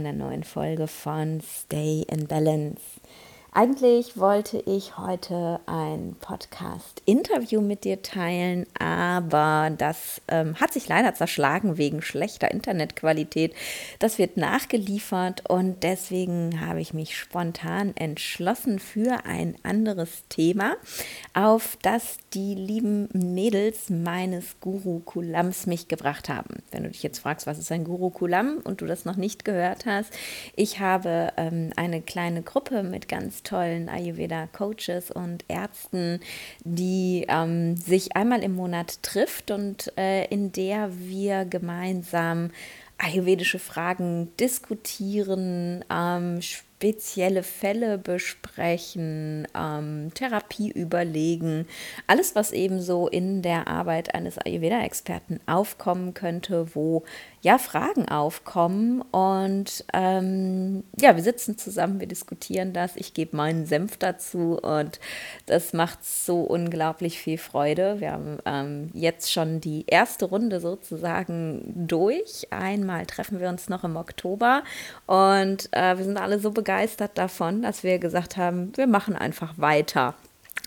einer 0.00 0.12
neuen 0.12 0.44
Folge 0.44 0.86
von 0.86 1.40
Stay 1.42 2.04
in 2.08 2.26
Balance. 2.26 2.80
Eigentlich 3.52 4.16
wollte 4.16 4.58
ich 4.58 4.96
heute 4.96 5.58
ein 5.66 6.14
Podcast-Interview 6.20 7.60
mit 7.60 7.82
dir 7.82 8.00
teilen, 8.00 8.64
aber 8.78 9.72
das 9.76 10.22
ähm, 10.28 10.54
hat 10.60 10.72
sich 10.72 10.86
leider 10.86 11.14
zerschlagen 11.14 11.76
wegen 11.76 12.00
schlechter 12.00 12.48
Internetqualität. 12.48 13.52
Das 13.98 14.18
wird 14.18 14.36
nachgeliefert 14.36 15.50
und 15.50 15.82
deswegen 15.82 16.64
habe 16.64 16.80
ich 16.80 16.94
mich 16.94 17.18
spontan 17.18 17.96
entschlossen 17.96 18.78
für 18.78 19.24
ein 19.24 19.56
anderes 19.64 20.22
Thema, 20.28 20.76
auf 21.34 21.76
das 21.82 22.18
die 22.34 22.54
lieben 22.54 23.08
Mädels 23.12 23.90
meines 23.90 24.60
Guru 24.60 25.00
Kulams 25.00 25.66
mich 25.66 25.88
gebracht 25.88 26.28
haben. 26.28 26.62
Wenn 26.70 26.84
du 26.84 26.90
dich 26.90 27.02
jetzt 27.02 27.18
fragst, 27.18 27.46
was 27.46 27.58
ist 27.58 27.72
ein 27.72 27.84
Guru 27.84 28.10
Kulam 28.10 28.58
und 28.62 28.80
du 28.80 28.86
das 28.86 29.04
noch 29.04 29.16
nicht 29.16 29.44
gehört 29.44 29.84
hast, 29.84 30.12
ich 30.54 30.78
habe 30.78 31.32
ähm, 31.36 31.72
eine 31.74 32.02
kleine 32.02 32.42
Gruppe 32.42 32.84
mit 32.84 33.08
ganz 33.08 33.42
tollen 33.42 33.88
Ayurveda-Coaches 33.88 35.10
und 35.10 35.44
Ärzten, 35.48 36.20
die 36.64 37.26
ähm, 37.28 37.76
sich 37.76 38.16
einmal 38.16 38.42
im 38.42 38.54
Monat 38.54 39.02
trifft 39.02 39.50
und 39.50 39.92
äh, 39.98 40.26
in 40.26 40.52
der 40.52 40.90
wir 40.98 41.44
gemeinsam 41.44 42.50
ayurvedische 42.98 43.58
Fragen 43.58 44.30
diskutieren, 44.38 45.84
ähm, 45.90 46.40
spezielle 46.80 47.42
Fälle 47.42 47.98
besprechen, 47.98 49.46
ähm, 49.54 50.12
Therapie 50.14 50.70
überlegen, 50.70 51.66
alles, 52.06 52.34
was 52.34 52.52
eben 52.52 52.80
so 52.80 53.06
in 53.06 53.42
der 53.42 53.68
Arbeit 53.68 54.14
eines 54.14 54.38
Ayurveda-Experten 54.38 55.40
aufkommen 55.44 56.14
könnte, 56.14 56.74
wo 56.74 57.04
ja 57.42 57.58
Fragen 57.58 58.08
aufkommen. 58.08 59.02
Und 59.10 59.84
ähm, 59.92 60.84
ja, 60.98 61.16
wir 61.16 61.22
sitzen 61.22 61.58
zusammen, 61.58 62.00
wir 62.00 62.08
diskutieren 62.08 62.72
das, 62.72 62.96
ich 62.96 63.14
gebe 63.14 63.36
meinen 63.36 63.66
Senf 63.66 63.96
dazu 63.96 64.58
und 64.60 65.00
das 65.46 65.72
macht 65.72 66.04
so 66.04 66.40
unglaublich 66.40 67.18
viel 67.18 67.38
Freude. 67.38 68.00
Wir 68.00 68.12
haben 68.12 68.38
ähm, 68.44 68.90
jetzt 68.94 69.32
schon 69.32 69.60
die 69.60 69.84
erste 69.86 70.26
Runde 70.26 70.60
sozusagen 70.60 71.86
durch. 71.88 72.46
Einmal 72.50 73.06
treffen 73.06 73.40
wir 73.40 73.48
uns 73.48 73.68
noch 73.68 73.84
im 73.84 73.96
Oktober 73.96 74.62
und 75.06 75.68
äh, 75.72 75.96
wir 75.96 76.04
sind 76.04 76.18
alle 76.18 76.38
so 76.38 76.50
begeistert 76.50 76.70
begeistert 76.70 77.18
davon, 77.18 77.62
dass 77.62 77.82
wir 77.82 77.98
gesagt 77.98 78.36
haben, 78.36 78.72
wir 78.76 78.86
machen 78.86 79.16
einfach 79.16 79.58
weiter. 79.58 80.14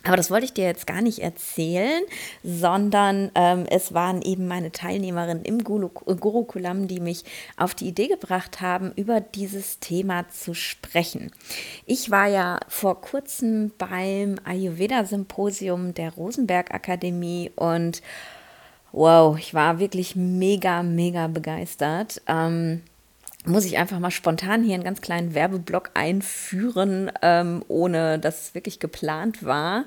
Aber 0.06 0.18
das 0.18 0.30
wollte 0.30 0.46
ich 0.46 0.54
dir 0.54 0.66
jetzt 0.66 0.86
gar 0.86 1.02
nicht 1.02 1.20
erzählen, 1.20 2.04
sondern 2.44 3.32
ähm, 3.36 3.66
es 3.70 3.94
waren 3.94 4.22
eben 4.22 4.48
meine 4.48 4.72
Teilnehmerinnen 4.72 5.46
im 5.46 5.64
Gurukulam, 5.64 6.88
die 6.88 7.00
mich 7.00 7.24
auf 7.56 7.74
die 7.74 7.88
Idee 7.88 8.08
gebracht 8.08 8.60
haben, 8.60 8.92
über 8.96 9.22
dieses 9.22 9.80
Thema 9.80 10.28
zu 10.30 10.54
sprechen. 10.54 11.32
Ich 11.86 12.12
war 12.12 12.28
ja 12.28 12.60
vor 12.68 13.00
kurzem 13.00 13.72
beim 13.78 14.40
Ayurveda-Symposium 14.44 15.94
der 15.94 16.14
Rosenberg 16.14 16.74
Akademie 16.74 17.52
und 17.56 18.02
wow, 18.92 19.38
ich 19.38 19.54
war 19.54 19.80
wirklich 19.80 20.16
mega, 20.16 20.84
mega 20.84 21.28
begeistert. 21.28 22.22
Ähm, 22.28 22.84
muss 23.46 23.66
ich 23.66 23.78
einfach 23.78 24.00
mal 24.00 24.12
spontan 24.12 24.64
hier 24.64 24.76
einen 24.76 24.84
ganz 24.84 25.02
kleinen 25.02 25.34
Werbeblock 25.34 25.92
einführen, 25.94 27.12
ähm, 27.22 27.64
ohne 27.68 28.20
dass 28.20 28.42
es 28.42 28.56
wirklich 28.56 28.80
geplant 28.80 29.44
war. 29.44 29.86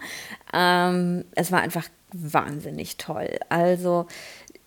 Ähm, 0.52 1.24
es 1.34 1.52
war 1.52 1.60
einfach 1.60 1.88
wahnsinnig 2.12 2.96
toll. 2.96 3.38
Also 3.48 4.06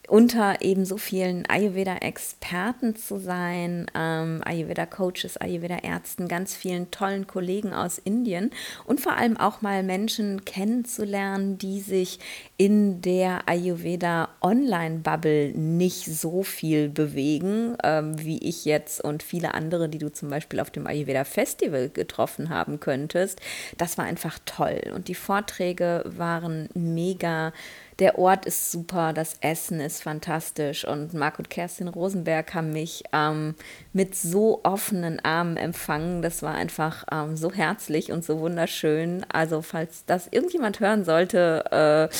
unter 0.09 0.62
eben 0.62 0.86
so 0.86 0.97
vielen 0.97 1.46
Ayurveda-Experten 1.46 2.96
zu 2.96 3.19
sein, 3.19 3.86
ähm, 3.94 4.41
Ayurveda-Coaches, 4.44 5.38
Ayurveda-Ärzten, 5.38 6.28
ganz 6.28 6.56
vielen 6.56 6.90
tollen 6.91 7.28
Kollegen 7.28 7.74
aus 7.74 8.00
Indien 8.00 8.52
und 8.85 9.00
vor 9.00 9.16
allem 9.16 9.38
auch 9.38 9.62
mal 9.62 9.84
Menschen 9.84 10.44
kennenzulernen, 10.46 11.58
die 11.58 11.80
sich 11.80 12.19
in 12.59 13.02
der 13.02 13.47
Ayurveda-Online-Bubble 13.47 15.53
nicht 15.53 16.03
so 16.03 16.44
viel 16.44 16.90
bewegen, 16.90 17.78
ähm, 17.86 18.22
wie 18.22 18.40
ich 18.40 18.66
jetzt 18.66 19.02
und 19.02 19.24
viele 19.24 19.53
andere, 19.53 19.88
die 19.88 19.97
du 19.97 20.12
zum 20.12 20.30
Beispiel 20.30 20.59
auf 20.59 20.70
dem 20.70 20.86
Ayurveda-Festival 20.86 21.88
getroffen 21.88 22.50
haben 22.50 22.81
könntest. 22.81 23.40
Das 23.78 23.97
war 23.97 24.03
einfach 24.03 24.40
toll 24.46 24.81
und 24.94 25.08
die 25.08 25.16
Vorträge 25.16 26.03
waren 26.06 26.68
mega 26.74 27.53
der 28.00 28.18
Ort 28.18 28.46
ist 28.46 28.72
super, 28.72 29.12
das 29.12 29.36
Essen 29.41 29.81
ist 29.81 30.02
fantastisch 30.02 30.86
und 30.86 31.14
Marc 31.14 31.38
und 31.38 31.50
Kerstin 31.50 31.90
Rosenberg 31.90 32.53
haben 32.53 32.72
mich 32.72 33.03
ähm, 33.12 33.56
mit 33.91 34.16
so 34.16 34.62
offenen 34.64 35.20
Armen 35.20 35.58
empfangen. 35.58 36.22
Das 36.22 36.41
war 36.41 36.56
einfach 36.56 37.03
ähm, 37.12 37.36
so 37.36 37.52
herzlich 37.52 38.14
und 38.14 38.24
so 38.24 38.40
wunderschön. 38.40 39.26
Also 39.30 39.62
falls 39.62 40.06
das 40.06 40.28
irgendjemand 40.31 40.80
hören 40.80 41.03
sollte, 41.03 42.09
äh, 42.09 42.16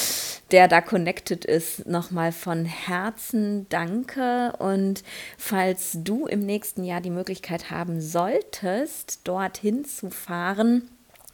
der 0.52 0.68
da 0.68 0.82
connected 0.82 1.46
ist, 1.46 1.88
nochmal 1.88 2.32
von 2.32 2.66
Herzen 2.66 3.68
danke. 3.70 4.54
Und 4.60 5.04
falls 5.38 5.98
du 6.04 6.26
im 6.28 6.40
nächsten 6.40 6.84
Jahr 6.84 7.02
die 7.02 7.10
Möglichkeit 7.10 7.72
haben 7.72 8.02
solltest, 8.02 9.28
dorthin 9.28 9.86
zu 9.86 10.10
fahren, 10.10 10.90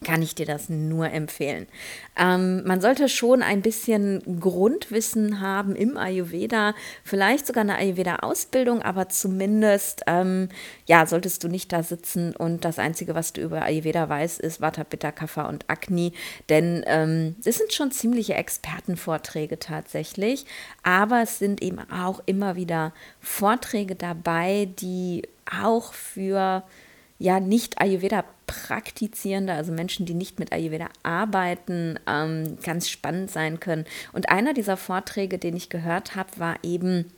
kann 0.05 0.21
ich 0.21 0.35
dir 0.35 0.45
das 0.45 0.69
nur 0.69 1.11
empfehlen. 1.11 1.67
Ähm, 2.15 2.63
man 2.65 2.79
sollte 2.79 3.09
schon 3.09 3.41
ein 3.41 3.61
bisschen 3.61 4.39
Grundwissen 4.39 5.41
haben 5.41 5.75
im 5.75 5.97
Ayurveda, 5.97 6.73
vielleicht 7.03 7.45
sogar 7.45 7.61
eine 7.61 7.75
Ayurveda-Ausbildung, 7.75 8.81
aber 8.81 9.09
zumindest, 9.09 10.03
ähm, 10.07 10.47
ja, 10.85 11.05
solltest 11.05 11.43
du 11.43 11.49
nicht 11.49 11.73
da 11.73 11.83
sitzen 11.83 12.33
und 12.35 12.63
das 12.63 12.79
Einzige, 12.79 13.15
was 13.15 13.33
du 13.33 13.41
über 13.41 13.63
Ayurveda 13.63 14.07
weißt, 14.07 14.39
ist 14.39 14.61
Vata, 14.61 14.85
Pitta, 14.85 15.11
Kapha 15.11 15.49
und 15.49 15.65
Agni, 15.67 16.13
denn 16.47 16.85
ähm, 16.87 17.35
sind 17.39 17.73
schon 17.73 17.91
ziemliche 17.91 18.35
Expertenvorträge 18.35 19.59
tatsächlich, 19.59 20.45
aber 20.83 21.23
es 21.23 21.39
sind 21.39 21.61
eben 21.61 21.79
auch 21.91 22.21
immer 22.27 22.55
wieder 22.55 22.93
Vorträge 23.19 23.95
dabei, 23.95 24.69
die 24.79 25.23
auch 25.51 25.93
für 25.93 26.63
ja 27.17 27.39
nicht 27.39 27.81
Ayurveda 27.81 28.25
Praktizierende, 28.47 29.53
also 29.53 29.71
Menschen, 29.71 30.05
die 30.05 30.13
nicht 30.13 30.39
mit 30.39 30.51
Ayurveda 30.51 30.89
arbeiten, 31.03 31.99
ähm, 32.07 32.57
ganz 32.63 32.89
spannend 32.89 33.31
sein 33.31 33.59
können. 33.59 33.85
Und 34.13 34.29
einer 34.29 34.53
dieser 34.53 34.77
Vorträge, 34.77 35.37
den 35.37 35.55
ich 35.55 35.69
gehört 35.69 36.15
habe, 36.15 36.29
war 36.37 36.55
eben 36.63 37.11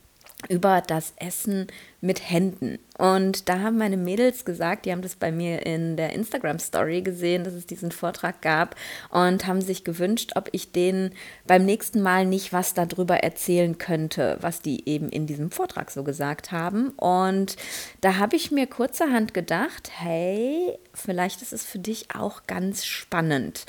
über 0.49 0.81
das 0.85 1.13
Essen 1.17 1.67
mit 1.99 2.29
Händen. 2.29 2.77
Und 2.99 3.49
da 3.49 3.59
haben 3.59 3.77
meine 3.79 3.97
Mädels 3.97 4.45
gesagt, 4.45 4.85
die 4.85 4.91
haben 4.91 5.01
das 5.01 5.15
bei 5.15 5.31
mir 5.31 5.65
in 5.65 5.97
der 5.97 6.13
Instagram-Story 6.13 7.01
gesehen, 7.01 7.43
dass 7.43 7.55
es 7.55 7.65
diesen 7.65 7.91
Vortrag 7.91 8.41
gab 8.41 8.75
und 9.09 9.47
haben 9.47 9.61
sich 9.61 9.83
gewünscht, 9.83 10.33
ob 10.35 10.49
ich 10.51 10.71
denen 10.71 11.11
beim 11.47 11.65
nächsten 11.65 12.01
Mal 12.01 12.25
nicht 12.25 12.53
was 12.53 12.75
darüber 12.75 13.17
erzählen 13.17 13.79
könnte, 13.79 14.37
was 14.39 14.61
die 14.61 14.87
eben 14.87 15.09
in 15.09 15.25
diesem 15.25 15.49
Vortrag 15.49 15.89
so 15.89 16.03
gesagt 16.03 16.51
haben. 16.51 16.89
Und 16.89 17.55
da 18.01 18.17
habe 18.17 18.35
ich 18.35 18.51
mir 18.51 18.67
kurzerhand 18.67 19.33
gedacht, 19.33 19.89
hey, 19.97 20.77
vielleicht 20.93 21.41
ist 21.41 21.51
es 21.51 21.65
für 21.65 21.79
dich 21.79 22.15
auch 22.15 22.43
ganz 22.45 22.85
spannend. 22.85 23.65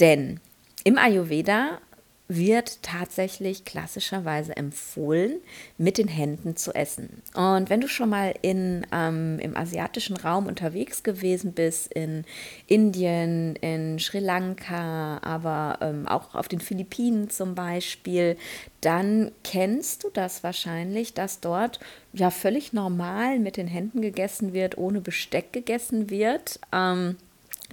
Denn 0.00 0.40
im 0.82 0.98
Ayurveda 0.98 1.78
wird 2.28 2.82
tatsächlich 2.82 3.64
klassischerweise 3.64 4.54
empfohlen, 4.54 5.40
mit 5.78 5.96
den 5.96 6.08
Händen 6.08 6.56
zu 6.56 6.74
essen. 6.74 7.22
Und 7.34 7.70
wenn 7.70 7.80
du 7.80 7.88
schon 7.88 8.10
mal 8.10 8.34
in, 8.42 8.86
ähm, 8.92 9.38
im 9.38 9.56
asiatischen 9.56 10.16
Raum 10.16 10.46
unterwegs 10.46 11.02
gewesen 11.02 11.52
bist, 11.52 11.90
in 11.92 12.24
Indien, 12.66 13.56
in 13.56 13.98
Sri 13.98 14.18
Lanka, 14.18 15.18
aber 15.22 15.78
ähm, 15.80 16.06
auch 16.06 16.34
auf 16.34 16.48
den 16.48 16.60
Philippinen 16.60 17.30
zum 17.30 17.54
Beispiel, 17.54 18.36
dann 18.82 19.32
kennst 19.42 20.04
du 20.04 20.10
das 20.12 20.44
wahrscheinlich, 20.44 21.14
dass 21.14 21.40
dort 21.40 21.80
ja 22.12 22.30
völlig 22.30 22.74
normal 22.74 23.38
mit 23.38 23.56
den 23.56 23.68
Händen 23.68 24.02
gegessen 24.02 24.52
wird, 24.52 24.76
ohne 24.76 25.00
Besteck 25.00 25.52
gegessen 25.54 26.10
wird. 26.10 26.60
Ähm, 26.72 27.16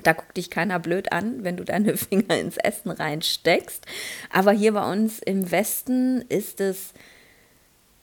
da 0.04 0.14
guckt 0.14 0.38
dich 0.38 0.50
keiner 0.50 0.80
blöd 0.80 1.12
an, 1.12 1.44
wenn 1.44 1.58
du 1.58 1.64
deine 1.64 1.98
Finger 1.98 2.38
ins 2.40 2.58
Essen 2.58 2.92
reinsteckst. 2.92 3.86
Aber 4.32 4.52
hier 4.52 4.74
bei 4.74 4.92
uns 4.92 5.20
im 5.20 5.52
Westen 5.52 6.22
ist 6.30 6.62
es 6.62 6.94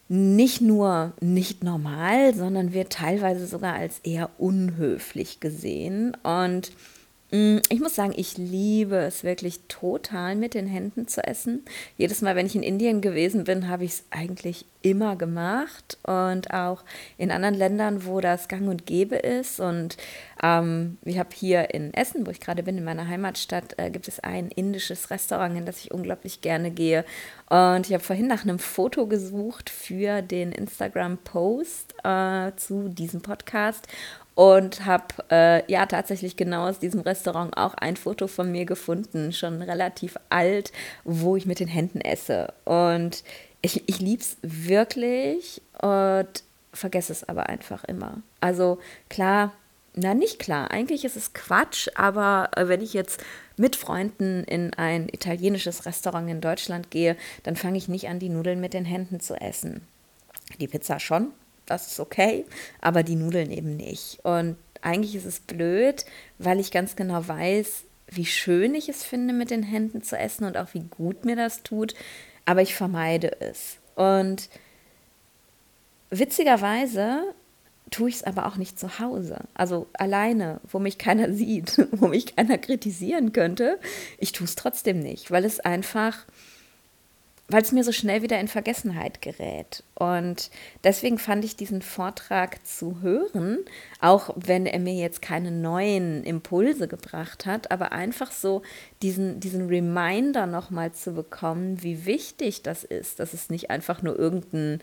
nicht 0.08 0.60
nur 0.60 1.14
nicht 1.20 1.64
normal, 1.64 2.34
sondern 2.34 2.74
wird 2.74 2.92
teilweise 2.92 3.46
sogar 3.46 3.74
als 3.74 4.00
eher 4.00 4.30
unhöflich 4.38 5.40
gesehen. 5.40 6.14
Und 6.22 6.72
ich 7.32 7.80
muss 7.80 7.94
sagen, 7.94 8.12
ich 8.14 8.36
liebe 8.36 8.96
es 8.96 9.24
wirklich 9.24 9.60
total 9.66 10.36
mit 10.36 10.52
den 10.52 10.66
Händen 10.66 11.08
zu 11.08 11.26
essen. 11.26 11.64
Jedes 11.96 12.20
Mal, 12.20 12.36
wenn 12.36 12.44
ich 12.44 12.54
in 12.54 12.62
Indien 12.62 13.00
gewesen 13.00 13.44
bin, 13.44 13.68
habe 13.68 13.84
ich 13.84 13.92
es 13.92 14.04
eigentlich 14.10 14.66
immer 14.82 15.16
gemacht 15.16 15.96
und 16.02 16.52
auch 16.52 16.84
in 17.16 17.30
anderen 17.30 17.54
Ländern, 17.54 18.04
wo 18.04 18.20
das 18.20 18.48
gang 18.48 18.68
und 18.68 18.84
gäbe 18.84 19.16
ist. 19.16 19.60
Und 19.60 19.96
ähm, 20.42 20.98
ich 21.06 21.18
habe 21.18 21.30
hier 21.32 21.72
in 21.72 21.94
Essen, 21.94 22.26
wo 22.26 22.30
ich 22.30 22.40
gerade 22.40 22.62
bin, 22.64 22.76
in 22.76 22.84
meiner 22.84 23.08
Heimatstadt, 23.08 23.78
äh, 23.78 23.90
gibt 23.90 24.08
es 24.08 24.20
ein 24.20 24.48
indisches 24.48 25.10
Restaurant, 25.10 25.56
in 25.56 25.64
das 25.64 25.78
ich 25.78 25.90
unglaublich 25.90 26.42
gerne 26.42 26.70
gehe. 26.70 27.02
Und 27.48 27.86
ich 27.86 27.94
habe 27.94 28.04
vorhin 28.04 28.26
nach 28.26 28.42
einem 28.42 28.58
Foto 28.58 29.06
gesucht 29.06 29.70
für 29.70 30.20
den 30.20 30.52
Instagram-Post 30.52 31.94
äh, 32.04 32.52
zu 32.56 32.90
diesem 32.90 33.22
Podcast 33.22 33.88
und 34.34 34.86
habe 34.86 35.04
äh, 35.30 35.70
ja 35.70 35.86
tatsächlich 35.86 36.36
genau 36.36 36.68
aus 36.68 36.78
diesem 36.78 37.00
Restaurant 37.00 37.56
auch 37.56 37.74
ein 37.74 37.96
Foto 37.96 38.26
von 38.26 38.50
mir 38.50 38.64
gefunden, 38.64 39.32
schon 39.32 39.60
relativ 39.62 40.16
alt, 40.30 40.72
wo 41.04 41.36
ich 41.36 41.46
mit 41.46 41.60
den 41.60 41.68
Händen 41.68 42.00
esse. 42.00 42.52
Und 42.64 43.24
ich, 43.60 43.88
ich 43.88 44.00
liebe 44.00 44.22
es 44.22 44.36
wirklich 44.42 45.60
und 45.80 46.44
vergesse 46.72 47.12
es 47.12 47.28
aber 47.28 47.48
einfach 47.48 47.84
immer. 47.84 48.22
Also 48.40 48.78
klar, 49.08 49.52
na 49.94 50.14
nicht 50.14 50.38
klar, 50.38 50.70
eigentlich 50.70 51.04
ist 51.04 51.16
es 51.16 51.34
Quatsch, 51.34 51.88
aber 51.94 52.50
äh, 52.56 52.68
wenn 52.68 52.80
ich 52.80 52.94
jetzt 52.94 53.22
mit 53.56 53.76
Freunden 53.76 54.44
in 54.44 54.72
ein 54.74 55.08
italienisches 55.10 55.84
Restaurant 55.84 56.30
in 56.30 56.40
Deutschland 56.40 56.90
gehe, 56.90 57.16
dann 57.42 57.56
fange 57.56 57.76
ich 57.76 57.88
nicht 57.88 58.08
an, 58.08 58.18
die 58.18 58.30
Nudeln 58.30 58.60
mit 58.60 58.72
den 58.72 58.86
Händen 58.86 59.20
zu 59.20 59.34
essen. 59.34 59.86
Die 60.60 60.68
Pizza 60.68 60.98
schon, 60.98 61.32
das 61.66 61.86
ist 61.88 62.00
okay, 62.00 62.44
aber 62.80 63.02
die 63.02 63.16
Nudeln 63.16 63.50
eben 63.50 63.76
nicht. 63.76 64.18
Und 64.22 64.56
eigentlich 64.80 65.14
ist 65.14 65.24
es 65.24 65.40
blöd, 65.40 66.04
weil 66.38 66.60
ich 66.60 66.70
ganz 66.70 66.96
genau 66.96 67.26
weiß, 67.26 67.84
wie 68.08 68.26
schön 68.26 68.74
ich 68.74 68.88
es 68.88 69.04
finde, 69.04 69.32
mit 69.32 69.50
den 69.50 69.62
Händen 69.62 70.02
zu 70.02 70.18
essen 70.18 70.44
und 70.44 70.56
auch 70.56 70.74
wie 70.74 70.80
gut 70.82 71.24
mir 71.24 71.36
das 71.36 71.62
tut, 71.62 71.94
aber 72.44 72.62
ich 72.62 72.74
vermeide 72.74 73.40
es. 73.40 73.78
Und 73.94 74.48
witzigerweise 76.10 77.34
tue 77.90 78.08
ich 78.08 78.16
es 78.16 78.24
aber 78.24 78.46
auch 78.46 78.56
nicht 78.56 78.78
zu 78.78 78.98
Hause. 78.98 79.36
Also 79.54 79.86
alleine, 79.94 80.60
wo 80.70 80.78
mich 80.78 80.98
keiner 80.98 81.32
sieht, 81.32 81.86
wo 81.92 82.08
mich 82.08 82.36
keiner 82.36 82.58
kritisieren 82.58 83.32
könnte. 83.32 83.78
Ich 84.18 84.32
tue 84.32 84.46
es 84.46 84.56
trotzdem 84.56 85.00
nicht, 85.00 85.30
weil 85.30 85.44
es 85.44 85.60
einfach 85.60 86.26
weil 87.52 87.62
es 87.62 87.72
mir 87.72 87.84
so 87.84 87.92
schnell 87.92 88.22
wieder 88.22 88.40
in 88.40 88.48
Vergessenheit 88.48 89.20
gerät. 89.20 89.84
Und 89.94 90.50
deswegen 90.84 91.18
fand 91.18 91.44
ich 91.44 91.54
diesen 91.54 91.82
Vortrag 91.82 92.66
zu 92.66 93.00
hören, 93.02 93.58
auch 94.00 94.30
wenn 94.36 94.66
er 94.66 94.78
mir 94.78 94.94
jetzt 94.94 95.22
keine 95.22 95.50
neuen 95.50 96.24
Impulse 96.24 96.88
gebracht 96.88 97.46
hat, 97.46 97.70
aber 97.70 97.92
einfach 97.92 98.32
so 98.32 98.62
diesen, 99.02 99.38
diesen 99.40 99.68
Reminder 99.68 100.46
nochmal 100.46 100.92
zu 100.92 101.12
bekommen, 101.12 101.82
wie 101.82 102.06
wichtig 102.06 102.62
das 102.62 102.84
ist, 102.84 103.20
dass 103.20 103.34
es 103.34 103.50
nicht 103.50 103.70
einfach 103.70 104.02
nur 104.02 104.18
irgendein 104.18 104.80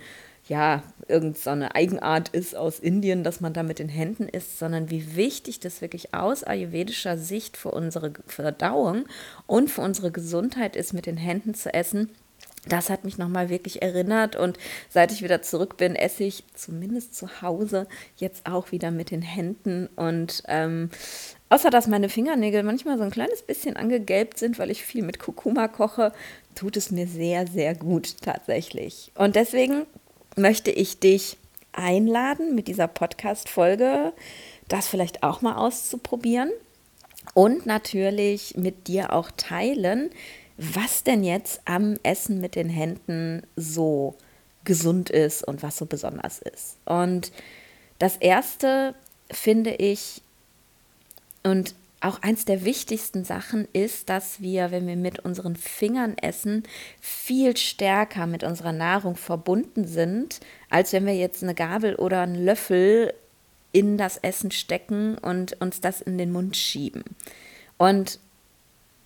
ja, 0.48 0.82
irgendeine 1.08 1.76
Eigenart 1.76 2.30
ist 2.30 2.56
aus 2.56 2.80
Indien, 2.80 3.24
dass 3.24 3.40
man 3.40 3.54
da 3.54 3.62
mit 3.62 3.78
den 3.78 3.90
Händen 3.90 4.28
isst, 4.28 4.58
sondern 4.58 4.90
wie 4.90 5.16
wichtig 5.16 5.60
das 5.60 5.82
wirklich 5.82 6.16
aus 6.16 6.44
ayurvedischer 6.44 7.20
Sicht 7.20 7.56
für 7.56 7.70
unsere 7.70 8.14
Verdauung 8.26 9.06
und 9.46 9.70
für 9.70 9.82
unsere 9.82 10.10
Gesundheit 10.12 10.76
ist, 10.76 10.94
mit 10.94 11.06
den 11.06 11.18
Händen 11.18 11.54
zu 11.54 11.72
essen 11.72 12.10
das 12.68 12.90
hat 12.90 13.06
mich 13.06 13.18
nochmal 13.18 13.50
wirklich 13.50 13.82
erinnert 13.82 14.36
und 14.36 14.58
seit 14.90 15.12
ich 15.12 15.24
wieder 15.24 15.42
zurück 15.42 15.78
bin, 15.78 15.96
esse 15.96 16.24
ich 16.24 16.44
zumindest 16.54 17.16
zu 17.16 17.42
Hause 17.42 17.88
jetzt 18.18 18.46
auch 18.46 18.72
wieder 18.72 18.92
mit 18.92 19.12
den 19.12 19.22
Händen 19.22 19.88
und 19.96 20.44
ähm, 20.48 20.90
außer 21.50 21.70
dass 21.70 21.88
meine 21.88 22.10
Fingernägel 22.10 22.64
manchmal 22.64 22.98
so 22.98 23.04
ein 23.04 23.12
kleines 23.12 23.42
bisschen 23.42 23.78
angegelbt 23.78 24.38
sind, 24.38 24.60
weil 24.60 24.72
ich 24.72 24.84
viel 24.84 25.04
mit 25.04 25.20
Kurkuma 25.20 25.68
koche, 25.68 26.12
tut 26.56 26.76
es 26.78 26.92
mir 26.92 27.08
sehr, 27.08 27.48
sehr 27.48 27.76
gut 27.76 28.22
tatsächlich. 28.22 29.12
Und 29.16 29.36
deswegen 29.36 29.86
möchte 30.36 30.72
ich 30.72 31.00
dich 31.00 31.38
einladen, 31.72 32.56
mit 32.56 32.68
dieser 32.68 32.88
Podcast-Folge 32.88 34.14
das 34.68 34.88
vielleicht 34.88 35.24
auch 35.24 35.42
mal 35.42 35.56
auszuprobieren 35.56 36.52
und 37.34 37.66
natürlich 37.66 38.56
mit 38.58 38.88
dir 38.88 39.14
auch 39.14 39.32
teilen, 39.36 40.10
was 40.60 41.04
denn 41.04 41.24
jetzt 41.24 41.62
am 41.64 41.96
Essen 42.04 42.42
mit 42.42 42.56
den 42.56 42.68
Händen 42.68 43.44
so 43.56 44.16
gesund 44.66 45.10
ist 45.10 45.48
und 45.48 45.64
was 45.64 45.78
so 45.78 45.86
besonders 45.86 46.40
ist. 46.40 46.78
Und 46.86 47.32
das 47.98 48.18
Erste 48.18 48.94
finde 49.32 49.72
ich 49.72 50.22
und 51.44 51.76
auch 52.02 52.22
eins 52.22 52.46
der 52.46 52.64
wichtigsten 52.66 53.24
Sachen 53.24 53.68
ist, 53.74 54.10
dass 54.10 54.42
wir, 54.42 54.72
wenn 54.72 54.88
wir 54.88 54.96
mit 54.96 55.20
unseren 55.20 55.56
Fingern 55.56 56.18
essen, 56.18 56.64
viel 57.02 57.58
stärker 57.58 58.26
mit 58.26 58.44
unserer 58.44 58.72
Nahrung 58.72 59.16
verbunden 59.16 59.86
sind, 59.86 60.40
als 60.70 60.94
wenn 60.94 61.06
wir 61.06 61.16
jetzt 61.16 61.42
eine 61.44 61.56
Gabel 61.56 61.96
oder 61.96 62.22
einen 62.22 62.36
Löffel 62.36 63.14
in 63.72 63.98
das 63.98 64.18
Essen 64.18 64.52
stecken 64.52 65.18
und 65.18 65.60
uns 65.62 65.82
das 65.82 66.02
in 66.02 66.18
den 66.18 66.32
Mund 66.32 66.56
schieben. 66.56 67.04
Und 67.78 68.20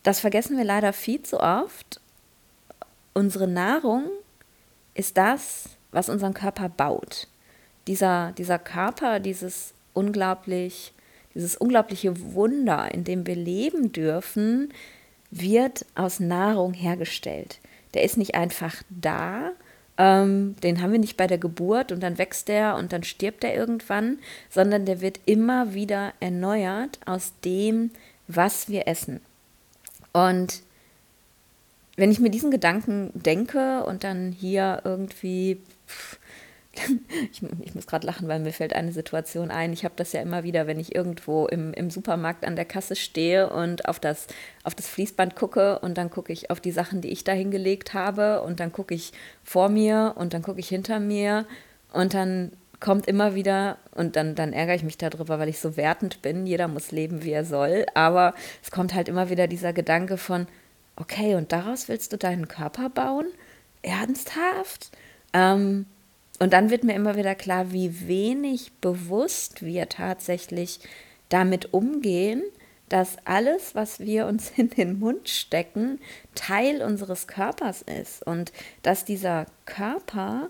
das 0.03 0.19
vergessen 0.19 0.57
wir 0.57 0.65
leider 0.65 0.93
viel 0.93 1.23
zu 1.23 1.39
oft. 1.39 1.99
Unsere 3.13 3.47
Nahrung 3.47 4.05
ist 4.93 5.17
das, 5.17 5.69
was 5.91 6.09
unseren 6.09 6.33
Körper 6.33 6.69
baut. 6.69 7.27
Dieser, 7.87 8.33
dieser 8.33 8.59
Körper, 8.59 9.19
dieses 9.19 9.73
unglaublich, 9.93 10.93
dieses 11.33 11.55
unglaubliche 11.55 12.33
Wunder, 12.33 12.93
in 12.93 13.03
dem 13.03 13.25
wir 13.25 13.35
leben 13.35 13.91
dürfen, 13.91 14.73
wird 15.31 15.85
aus 15.95 16.19
Nahrung 16.19 16.73
hergestellt. 16.73 17.59
Der 17.93 18.03
ist 18.03 18.17
nicht 18.17 18.35
einfach 18.35 18.83
da, 18.89 19.51
ähm, 19.97 20.55
den 20.63 20.81
haben 20.81 20.91
wir 20.91 20.99
nicht 20.99 21.17
bei 21.17 21.27
der 21.27 21.37
Geburt 21.37 21.91
und 21.91 22.01
dann 22.01 22.17
wächst 22.17 22.47
der 22.47 22.75
und 22.75 22.93
dann 22.93 23.03
stirbt 23.03 23.43
er 23.43 23.55
irgendwann, 23.55 24.19
sondern 24.49 24.85
der 24.85 25.01
wird 25.01 25.19
immer 25.25 25.73
wieder 25.73 26.13
erneuert 26.19 26.99
aus 27.05 27.33
dem, 27.43 27.91
was 28.27 28.69
wir 28.69 28.87
essen. 28.87 29.21
Und 30.13 30.61
wenn 31.95 32.11
ich 32.11 32.19
mir 32.19 32.29
diesen 32.29 32.51
Gedanken 32.51 33.11
denke 33.13 33.83
und 33.83 34.03
dann 34.03 34.31
hier 34.31 34.81
irgendwie, 34.83 35.61
ich, 37.31 37.43
ich 37.61 37.75
muss 37.75 37.87
gerade 37.87 38.07
lachen, 38.07 38.27
weil 38.27 38.39
mir 38.39 38.53
fällt 38.53 38.73
eine 38.73 38.91
Situation 38.91 39.51
ein. 39.51 39.73
Ich 39.73 39.85
habe 39.85 39.93
das 39.95 40.11
ja 40.11 40.21
immer 40.21 40.43
wieder, 40.43 40.65
wenn 40.65 40.79
ich 40.79 40.95
irgendwo 40.95 41.45
im, 41.47 41.73
im 41.73 41.89
Supermarkt 41.89 42.45
an 42.45 42.55
der 42.55 42.65
Kasse 42.65 42.95
stehe 42.95 43.49
und 43.49 43.87
auf 43.87 43.99
das, 43.99 44.27
auf 44.63 44.73
das 44.73 44.87
Fließband 44.87 45.35
gucke 45.35 45.79
und 45.79 45.97
dann 45.97 46.09
gucke 46.09 46.33
ich 46.33 46.49
auf 46.49 46.59
die 46.59 46.71
Sachen, 46.71 47.01
die 47.01 47.09
ich 47.09 47.23
da 47.23 47.31
hingelegt 47.31 47.93
habe 47.93 48.41
und 48.41 48.59
dann 48.59 48.71
gucke 48.71 48.95
ich 48.95 49.11
vor 49.43 49.69
mir 49.69 50.13
und 50.15 50.33
dann 50.33 50.41
gucke 50.41 50.59
ich 50.59 50.69
hinter 50.69 50.99
mir 50.99 51.45
und 51.91 52.15
dann 52.15 52.53
kommt 52.83 53.07
immer 53.07 53.33
wieder, 53.33 53.77
und 53.95 54.17
dann, 54.17 54.35
dann 54.35 54.51
ärgere 54.51 54.75
ich 54.75 54.83
mich 54.83 54.97
darüber, 54.97 55.39
weil 55.39 55.47
ich 55.47 55.59
so 55.59 55.77
wertend 55.77 56.21
bin, 56.21 56.45
jeder 56.45 56.67
muss 56.67 56.91
leben, 56.91 57.23
wie 57.23 57.31
er 57.31 57.45
soll, 57.45 57.85
aber 57.93 58.33
es 58.61 58.71
kommt 58.71 58.93
halt 58.93 59.07
immer 59.07 59.29
wieder 59.29 59.47
dieser 59.47 59.71
Gedanke 59.71 60.17
von, 60.17 60.47
okay, 60.97 61.35
und 61.35 61.53
daraus 61.53 61.87
willst 61.87 62.11
du 62.11 62.17
deinen 62.17 62.49
Körper 62.49 62.89
bauen? 62.89 63.27
Ernsthaft? 63.83 64.91
Ähm, 65.31 65.85
und 66.39 66.51
dann 66.51 66.71
wird 66.71 66.83
mir 66.83 66.93
immer 66.93 67.15
wieder 67.15 67.35
klar, 67.35 67.71
wie 67.71 68.07
wenig 68.07 68.73
bewusst 68.81 69.63
wir 69.63 69.87
tatsächlich 69.87 70.81
damit 71.29 71.73
umgehen, 71.73 72.43
dass 72.89 73.15
alles, 73.23 73.75
was 73.75 74.01
wir 74.01 74.27
uns 74.27 74.51
in 74.57 74.69
den 74.69 74.99
Mund 74.99 75.29
stecken, 75.29 75.99
Teil 76.35 76.81
unseres 76.81 77.27
Körpers 77.27 77.81
ist 77.81 78.27
und 78.27 78.51
dass 78.81 79.05
dieser 79.05 79.45
Körper 79.65 80.49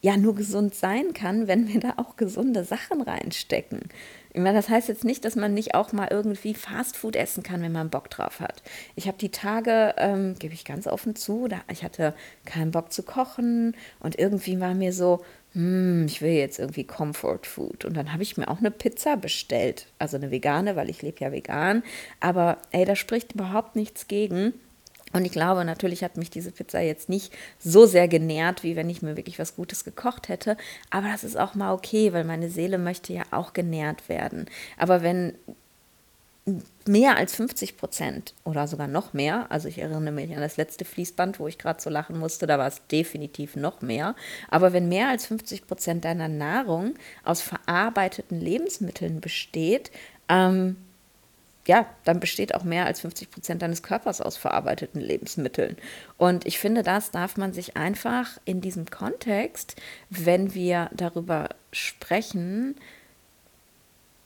ja 0.00 0.16
nur 0.16 0.34
gesund 0.34 0.74
sein 0.74 1.12
kann, 1.12 1.48
wenn 1.48 1.68
wir 1.68 1.80
da 1.80 1.94
auch 1.96 2.16
gesunde 2.16 2.64
Sachen 2.64 3.00
reinstecken. 3.02 3.80
Ich 4.32 4.40
meine, 4.40 4.58
das 4.58 4.68
heißt 4.68 4.88
jetzt 4.88 5.04
nicht, 5.04 5.24
dass 5.24 5.36
man 5.36 5.54
nicht 5.54 5.74
auch 5.74 5.92
mal 5.92 6.08
irgendwie 6.10 6.54
Fastfood 6.54 7.16
essen 7.16 7.42
kann, 7.42 7.62
wenn 7.62 7.72
man 7.72 7.90
Bock 7.90 8.08
drauf 8.10 8.40
hat. 8.40 8.62
Ich 8.94 9.08
habe 9.08 9.18
die 9.18 9.30
Tage, 9.30 9.94
ähm, 9.96 10.36
gebe 10.38 10.54
ich 10.54 10.64
ganz 10.64 10.86
offen 10.86 11.16
zu, 11.16 11.48
da, 11.48 11.60
ich 11.72 11.82
hatte 11.82 12.14
keinen 12.44 12.70
Bock 12.70 12.92
zu 12.92 13.02
kochen 13.02 13.74
und 13.98 14.18
irgendwie 14.18 14.60
war 14.60 14.74
mir 14.74 14.92
so, 14.92 15.24
hm, 15.54 16.06
ich 16.06 16.22
will 16.22 16.32
jetzt 16.32 16.58
irgendwie 16.58 16.84
Comfort 16.84 17.40
Food. 17.44 17.84
Und 17.84 17.96
dann 17.96 18.12
habe 18.12 18.22
ich 18.22 18.36
mir 18.36 18.48
auch 18.48 18.58
eine 18.58 18.70
Pizza 18.70 19.16
bestellt, 19.16 19.86
also 19.98 20.16
eine 20.16 20.30
vegane, 20.30 20.76
weil 20.76 20.90
ich 20.90 21.02
lebe 21.02 21.24
ja 21.24 21.32
vegan. 21.32 21.82
Aber 22.20 22.58
ey, 22.70 22.84
da 22.84 22.94
spricht 22.94 23.32
überhaupt 23.32 23.74
nichts 23.74 24.06
gegen 24.06 24.52
und 25.12 25.24
ich 25.24 25.32
glaube, 25.32 25.64
natürlich 25.64 26.04
hat 26.04 26.16
mich 26.16 26.30
diese 26.30 26.52
Pizza 26.52 26.80
jetzt 26.80 27.08
nicht 27.08 27.32
so 27.58 27.86
sehr 27.86 28.08
genährt, 28.08 28.62
wie 28.62 28.76
wenn 28.76 28.90
ich 28.90 29.02
mir 29.02 29.16
wirklich 29.16 29.38
was 29.38 29.56
Gutes 29.56 29.84
gekocht 29.84 30.28
hätte. 30.28 30.56
Aber 30.90 31.08
das 31.08 31.24
ist 31.24 31.38
auch 31.38 31.54
mal 31.54 31.72
okay, 31.72 32.12
weil 32.12 32.24
meine 32.24 32.50
Seele 32.50 32.78
möchte 32.78 33.12
ja 33.12 33.22
auch 33.30 33.52
genährt 33.52 34.08
werden. 34.08 34.46
Aber 34.76 35.02
wenn 35.02 35.34
mehr 36.86 37.16
als 37.16 37.34
50 37.34 37.76
Prozent 37.76 38.34
oder 38.44 38.66
sogar 38.66 38.88
noch 38.88 39.12
mehr, 39.12 39.46
also 39.50 39.68
ich 39.68 39.78
erinnere 39.78 40.12
mich 40.12 40.34
an 40.34 40.40
das 40.40 40.56
letzte 40.56 40.84
Fließband, 40.84 41.38
wo 41.38 41.46
ich 41.46 41.58
gerade 41.58 41.80
so 41.80 41.90
lachen 41.90 42.18
musste, 42.18 42.46
da 42.46 42.58
war 42.58 42.66
es 42.66 42.86
definitiv 42.90 43.56
noch 43.56 43.82
mehr. 43.82 44.14
Aber 44.50 44.72
wenn 44.72 44.88
mehr 44.88 45.08
als 45.08 45.26
50 45.26 45.66
Prozent 45.66 46.04
deiner 46.04 46.28
Nahrung 46.28 46.94
aus 47.24 47.42
verarbeiteten 47.42 48.40
Lebensmitteln 48.40 49.20
besteht, 49.20 49.90
ähm, 50.28 50.76
ja, 51.68 51.86
dann 52.04 52.18
besteht 52.18 52.54
auch 52.54 52.64
mehr 52.64 52.86
als 52.86 53.00
50 53.00 53.30
Prozent 53.30 53.60
deines 53.60 53.82
Körpers 53.82 54.22
aus 54.22 54.38
verarbeiteten 54.38 55.02
Lebensmitteln. 55.02 55.76
Und 56.16 56.46
ich 56.46 56.58
finde, 56.58 56.82
das 56.82 57.10
darf 57.10 57.36
man 57.36 57.52
sich 57.52 57.76
einfach 57.76 58.38
in 58.46 58.62
diesem 58.62 58.86
Kontext, 58.86 59.76
wenn 60.08 60.54
wir 60.54 60.88
darüber 60.94 61.50
sprechen, 61.70 62.74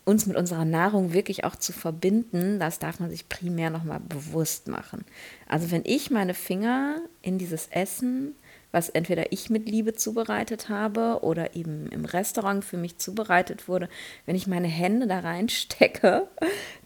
uns 0.05 0.27
mit 0.27 0.37
unserer 0.37 0.65
Nahrung 0.65 1.13
wirklich 1.13 1.43
auch 1.43 1.57
zu 1.57 1.73
verbinden, 1.73 2.61
das 2.61 2.79
darf 2.79 3.01
man 3.01 3.11
sich 3.11 3.29
primär 3.29 3.71
nochmal 3.71 4.01
bewusst 4.01 4.69
machen. 4.69 5.05
Also 5.49 5.73
wenn 5.73 5.83
ich 5.85 6.13
meine 6.13 6.35
Finger 6.35 7.01
in 7.23 7.39
dieses 7.39 7.67
Essen, 7.69 8.37
was 8.73 8.89
entweder 8.89 9.31
ich 9.33 9.51
mit 9.51 9.69
Liebe 9.69 9.93
zubereitet 9.93 10.69
habe 10.69 11.21
oder 11.23 11.55
eben 11.55 11.89
im 11.91 12.05
Restaurant 12.05 12.65
für 12.65 12.79
mich 12.79 12.99
zubereitet 12.99 13.69
wurde, 13.69 13.89
wenn 14.27 14.35
ich 14.35 14.47
meine 14.47 14.69
Hände 14.69 15.07
da 15.07 15.21
reinstecke, 15.21 16.27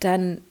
dann 0.00 0.42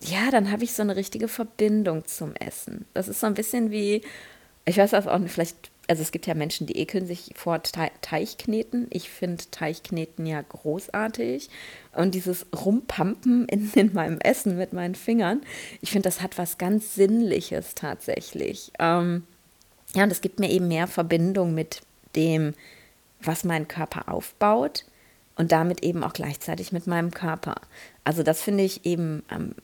ja, 0.00 0.30
dann 0.30 0.52
habe 0.52 0.62
ich 0.62 0.74
so 0.74 0.82
eine 0.82 0.94
richtige 0.94 1.26
Verbindung 1.26 2.06
zum 2.06 2.34
Essen. 2.36 2.84
Das 2.94 3.08
ist 3.08 3.18
so 3.18 3.26
ein 3.26 3.34
bisschen 3.34 3.72
wie, 3.72 4.02
ich 4.64 4.76
weiß 4.76 4.90
das 4.90 5.08
auch 5.08 5.18
nicht, 5.18 5.32
vielleicht 5.32 5.70
also 5.88 6.02
es 6.02 6.12
gibt 6.12 6.26
ja 6.26 6.34
Menschen, 6.34 6.66
die 6.66 6.76
ekeln 6.78 7.06
sich 7.06 7.30
vor 7.34 7.62
Teichkneten. 7.62 8.86
Ich 8.90 9.08
finde 9.08 9.42
Teichkneten 9.50 10.26
ja 10.26 10.42
großartig. 10.42 11.48
Und 11.94 12.14
dieses 12.14 12.46
Rumpampen 12.54 13.48
in, 13.48 13.70
in 13.74 13.94
meinem 13.94 14.18
Essen 14.20 14.56
mit 14.56 14.72
meinen 14.72 14.94
Fingern, 14.94 15.40
ich 15.80 15.90
finde, 15.90 16.08
das 16.08 16.20
hat 16.20 16.36
was 16.36 16.58
ganz 16.58 16.94
Sinnliches 16.94 17.74
tatsächlich. 17.74 18.70
Ähm, 18.78 19.24
ja, 19.94 20.04
und 20.04 20.12
es 20.12 20.20
gibt 20.20 20.40
mir 20.40 20.50
eben 20.50 20.68
mehr 20.68 20.86
Verbindung 20.86 21.54
mit 21.54 21.80
dem, 22.14 22.54
was 23.20 23.44
mein 23.44 23.68
Körper 23.68 24.12
aufbaut 24.12 24.84
und 25.36 25.52
damit 25.52 25.82
eben 25.82 26.04
auch 26.04 26.12
gleichzeitig 26.12 26.72
mit 26.72 26.86
meinem 26.86 27.10
Körper. 27.10 27.56
Also 28.04 28.22
das 28.22 28.42
finde 28.42 28.64
ich 28.64 28.84
eben 28.84 29.22
ähm, 29.30 29.54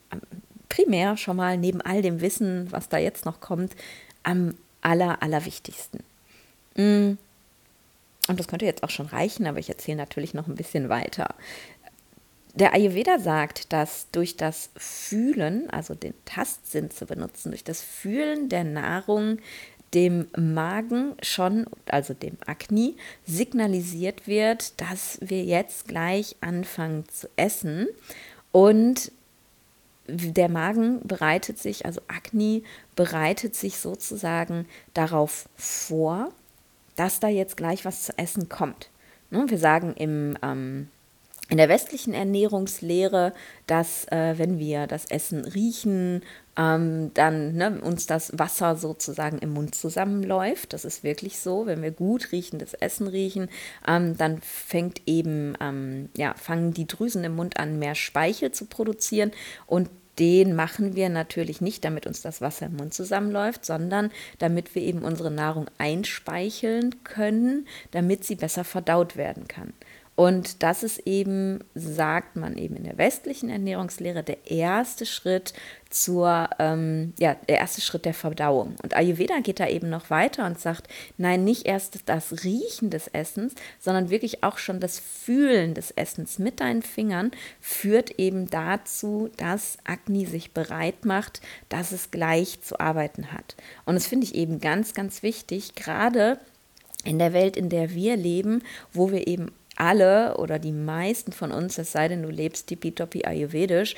primär 0.69 1.17
schon 1.17 1.37
mal 1.37 1.57
neben 1.57 1.81
all 1.81 2.01
dem 2.01 2.21
Wissen, 2.21 2.71
was 2.71 2.89
da 2.89 2.97
jetzt 2.97 3.25
noch 3.25 3.39
kommt, 3.39 3.75
am 4.23 4.55
aller, 4.81 5.21
allerwichtigsten. 5.21 6.01
Mm. 6.75 7.17
Und 8.27 8.39
das 8.39 8.47
könnte 8.47 8.65
jetzt 8.65 8.81
auch 8.81 8.89
schon 8.89 9.05
reichen, 9.05 9.45
aber 9.45 9.59
ich 9.59 9.69
erzähle 9.69 9.97
natürlich 9.97 10.33
noch 10.33 10.47
ein 10.47 10.55
bisschen 10.55 10.89
weiter. 10.89 11.35
Der 12.55 12.73
Ayurveda 12.73 13.19
sagt, 13.19 13.71
dass 13.71 14.07
durch 14.11 14.35
das 14.35 14.69
Fühlen, 14.77 15.69
also 15.69 15.93
den 15.93 16.13
Tastsinn 16.25 16.89
zu 16.89 17.05
benutzen, 17.05 17.51
durch 17.51 17.63
das 17.63 17.81
Fühlen 17.81 18.49
der 18.49 18.63
Nahrung 18.63 19.39
dem 19.93 20.27
Magen 20.37 21.13
schon, 21.21 21.65
also 21.89 22.13
dem 22.13 22.37
Akne, 22.45 22.93
signalisiert 23.25 24.27
wird, 24.27 24.79
dass 24.81 25.19
wir 25.21 25.43
jetzt 25.43 25.87
gleich 25.87 26.35
anfangen 26.41 27.07
zu 27.09 27.29
essen. 27.37 27.87
Und 28.51 29.11
der 30.07 30.49
Magen 30.49 31.01
bereitet 31.03 31.59
sich, 31.59 31.85
also 31.85 32.01
Akne 32.07 32.61
bereitet 32.95 33.55
sich 33.55 33.77
sozusagen 33.77 34.67
darauf 34.93 35.49
vor, 35.55 36.31
dass 36.95 37.19
da 37.19 37.27
jetzt 37.27 37.57
gleich 37.57 37.85
was 37.85 38.03
zu 38.03 38.17
essen 38.17 38.49
kommt. 38.49 38.89
Ne, 39.31 39.45
wir 39.47 39.57
sagen 39.57 39.93
im, 39.97 40.37
ähm, 40.43 40.89
in 41.49 41.57
der 41.57 41.69
westlichen 41.69 42.13
Ernährungslehre, 42.13 43.33
dass 43.67 44.05
äh, 44.05 44.35
wenn 44.37 44.59
wir 44.59 44.87
das 44.87 45.05
Essen 45.05 45.45
riechen, 45.45 46.21
ähm, 46.57 47.11
dann 47.13 47.55
ne, 47.55 47.79
uns 47.81 48.05
das 48.05 48.37
Wasser 48.37 48.75
sozusagen 48.75 49.39
im 49.39 49.53
Mund 49.53 49.75
zusammenläuft. 49.75 50.73
Das 50.73 50.85
ist 50.85 51.03
wirklich 51.03 51.39
so. 51.39 51.65
Wenn 51.65 51.81
wir 51.81 51.91
gut 51.91 52.31
riechendes 52.31 52.73
Essen 52.73 53.07
riechen, 53.07 53.49
ähm, 53.87 54.17
dann 54.17 54.39
fängt 54.41 55.01
eben, 55.05 55.55
ähm, 55.59 56.09
ja, 56.15 56.33
fangen 56.35 56.73
die 56.73 56.87
Drüsen 56.87 57.23
im 57.23 57.35
Mund 57.35 57.57
an, 57.57 57.79
mehr 57.79 57.95
Speichel 57.95 58.51
zu 58.51 58.65
produzieren 58.65 59.31
und 59.67 59.89
den 60.19 60.55
machen 60.55 60.95
wir 60.95 61.09
natürlich 61.09 61.59
nicht, 61.59 61.83
damit 61.83 62.07
uns 62.07 62.21
das 62.21 62.39
Wasser 62.39 62.67
im 62.67 62.77
Mund 62.77 62.93
zusammenläuft, 62.93 63.65
sondern 63.65 64.11
damit 64.39 64.73
wir 64.73 64.81
eben 64.81 65.03
unsere 65.03 65.31
Nahrung 65.31 65.69
einspeicheln 65.77 67.03
können, 67.03 67.67
damit 67.91 68.23
sie 68.23 68.35
besser 68.35 68.63
verdaut 68.63 69.17
werden 69.17 69.47
kann. 69.47 69.73
Und 70.15 70.63
das 70.63 70.81
ist 70.83 70.99
eben, 70.99 71.59
sagt 71.73 72.37
man 72.37 72.57
eben 72.57 72.77
in 72.77 72.85
der 72.85 72.97
westlichen 72.97 73.49
Ernährungslehre, 73.49 74.23
der 74.23 74.49
erste 74.49 75.05
Schritt 75.05 75.53
zur, 75.89 76.49
ähm, 76.57 77.13
ja, 77.19 77.35
der 77.49 77.57
erste 77.59 77.81
Schritt 77.81 78.05
der 78.05 78.13
Verdauung. 78.13 78.75
Und 78.81 78.95
Ayurveda 78.95 79.39
geht 79.39 79.59
da 79.59 79.67
eben 79.67 79.89
noch 79.89 80.09
weiter 80.09 80.45
und 80.45 80.57
sagt, 80.57 80.87
nein, 81.17 81.43
nicht 81.43 81.65
erst 81.65 81.99
das 82.05 82.45
Riechen 82.45 82.89
des 82.89 83.09
Essens, 83.09 83.55
sondern 83.79 84.09
wirklich 84.09 84.41
auch 84.41 84.57
schon 84.57 84.79
das 84.79 84.99
Fühlen 84.99 85.73
des 85.73 85.91
Essens 85.91 86.39
mit 86.39 86.61
deinen 86.61 86.81
Fingern 86.81 87.31
führt 87.59 88.11
eben 88.17 88.49
dazu, 88.49 89.29
dass 89.35 89.77
Agni 89.83 90.25
sich 90.25 90.53
bereit 90.53 91.03
macht, 91.03 91.41
dass 91.67 91.91
es 91.91 92.11
gleich 92.11 92.61
zu 92.61 92.79
arbeiten 92.79 93.33
hat. 93.33 93.55
Und 93.85 93.95
das 93.95 94.07
finde 94.07 94.25
ich 94.25 94.35
eben 94.35 94.61
ganz, 94.61 94.93
ganz 94.93 95.23
wichtig, 95.23 95.75
gerade 95.75 96.39
in 97.03 97.19
der 97.19 97.33
Welt, 97.33 97.57
in 97.57 97.69
der 97.69 97.93
wir 97.93 98.15
leben, 98.15 98.63
wo 98.93 99.11
wir 99.11 99.27
eben 99.27 99.51
alle 99.75 100.37
oder 100.37 100.59
die 100.59 100.71
meisten 100.71 101.31
von 101.31 101.51
uns, 101.51 101.77
es 101.77 101.91
sei 101.91 102.07
denn, 102.07 102.23
du 102.23 102.29
lebst 102.29 102.67
tippitoppi 102.67 103.25
ayurvedisch, 103.25 103.95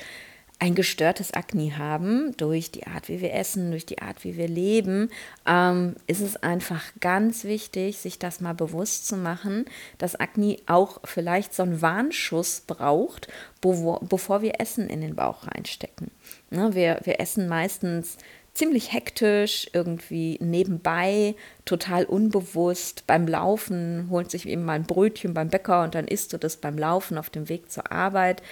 ein 0.60 0.74
gestörtes 0.74 1.32
Akne 1.32 1.78
haben, 1.78 2.36
durch 2.36 2.72
die 2.72 2.86
Art, 2.86 3.08
wie 3.08 3.20
wir 3.20 3.32
essen, 3.32 3.70
durch 3.70 3.86
die 3.86 4.00
Art, 4.00 4.24
wie 4.24 4.36
wir 4.36 4.48
leben, 4.48 5.08
ähm, 5.46 5.94
ist 6.08 6.20
es 6.20 6.36
einfach 6.36 6.82
ganz 7.00 7.44
wichtig, 7.44 7.98
sich 7.98 8.18
das 8.18 8.40
mal 8.40 8.54
bewusst 8.54 9.06
zu 9.06 9.16
machen, 9.16 9.66
dass 9.98 10.16
Akne 10.16 10.56
auch 10.66 11.00
vielleicht 11.04 11.54
so 11.54 11.62
einen 11.62 11.80
Warnschuss 11.80 12.62
braucht, 12.66 13.28
bevor, 13.60 14.42
wir 14.42 14.60
Essen 14.60 14.88
in 14.88 15.00
den 15.00 15.14
Bauch 15.14 15.46
reinstecken. 15.46 16.10
Ne, 16.50 16.74
wir, 16.74 17.00
wir 17.04 17.20
essen 17.20 17.46
meistens 17.46 18.16
ziemlich 18.58 18.92
hektisch, 18.92 19.70
irgendwie 19.72 20.36
nebenbei, 20.40 21.36
total 21.64 22.04
unbewusst. 22.04 23.06
Beim 23.06 23.28
Laufen 23.28 24.08
holt 24.10 24.30
sich 24.32 24.48
eben 24.48 24.64
mal 24.64 24.72
ein 24.72 24.82
Brötchen 24.82 25.32
beim 25.32 25.48
Bäcker 25.48 25.84
und 25.84 25.94
dann 25.94 26.08
isst 26.08 26.32
du 26.32 26.38
das 26.38 26.56
beim 26.56 26.76
Laufen 26.76 27.18
auf 27.18 27.30
dem 27.30 27.48
Weg 27.48 27.70
zur 27.70 27.92
Arbeit. 27.92 28.42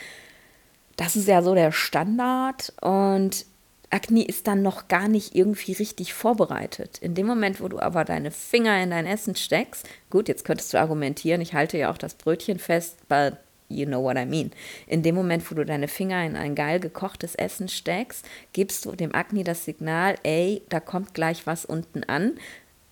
Das 0.96 1.16
ist 1.16 1.26
ja 1.26 1.42
so 1.42 1.54
der 1.54 1.72
Standard 1.72 2.72
und 2.80 3.46
Akne 3.90 4.24
ist 4.24 4.46
dann 4.46 4.62
noch 4.62 4.88
gar 4.88 5.08
nicht 5.08 5.34
irgendwie 5.34 5.72
richtig 5.72 6.14
vorbereitet. 6.14 6.98
In 6.98 7.14
dem 7.14 7.26
Moment, 7.26 7.60
wo 7.60 7.68
du 7.68 7.80
aber 7.80 8.04
deine 8.04 8.30
Finger 8.30 8.80
in 8.82 8.90
dein 8.90 9.06
Essen 9.06 9.34
steckst, 9.34 9.88
gut, 10.10 10.28
jetzt 10.28 10.44
könntest 10.44 10.72
du 10.72 10.78
argumentieren, 10.78 11.40
ich 11.40 11.54
halte 11.54 11.78
ja 11.78 11.90
auch 11.90 11.98
das 11.98 12.14
Brötchen 12.14 12.58
fest, 12.58 12.96
but 13.08 13.34
you 13.68 13.86
know 13.86 14.02
what 14.02 14.16
I 14.16 14.24
mean. 14.24 14.50
In 14.86 15.02
dem 15.02 15.14
Moment, 15.14 15.50
wo 15.50 15.54
du 15.54 15.64
deine 15.64 15.88
Finger 15.88 16.24
in 16.24 16.36
ein 16.36 16.54
geil 16.54 16.80
gekochtes 16.80 17.34
Essen 17.34 17.68
steckst, 17.68 18.26
gibst 18.52 18.84
du 18.84 18.92
dem 18.92 19.14
Agni 19.14 19.44
das 19.44 19.64
Signal, 19.64 20.16
ey, 20.22 20.62
da 20.68 20.80
kommt 20.80 21.14
gleich 21.14 21.46
was 21.46 21.64
unten 21.64 22.04
an, 22.04 22.38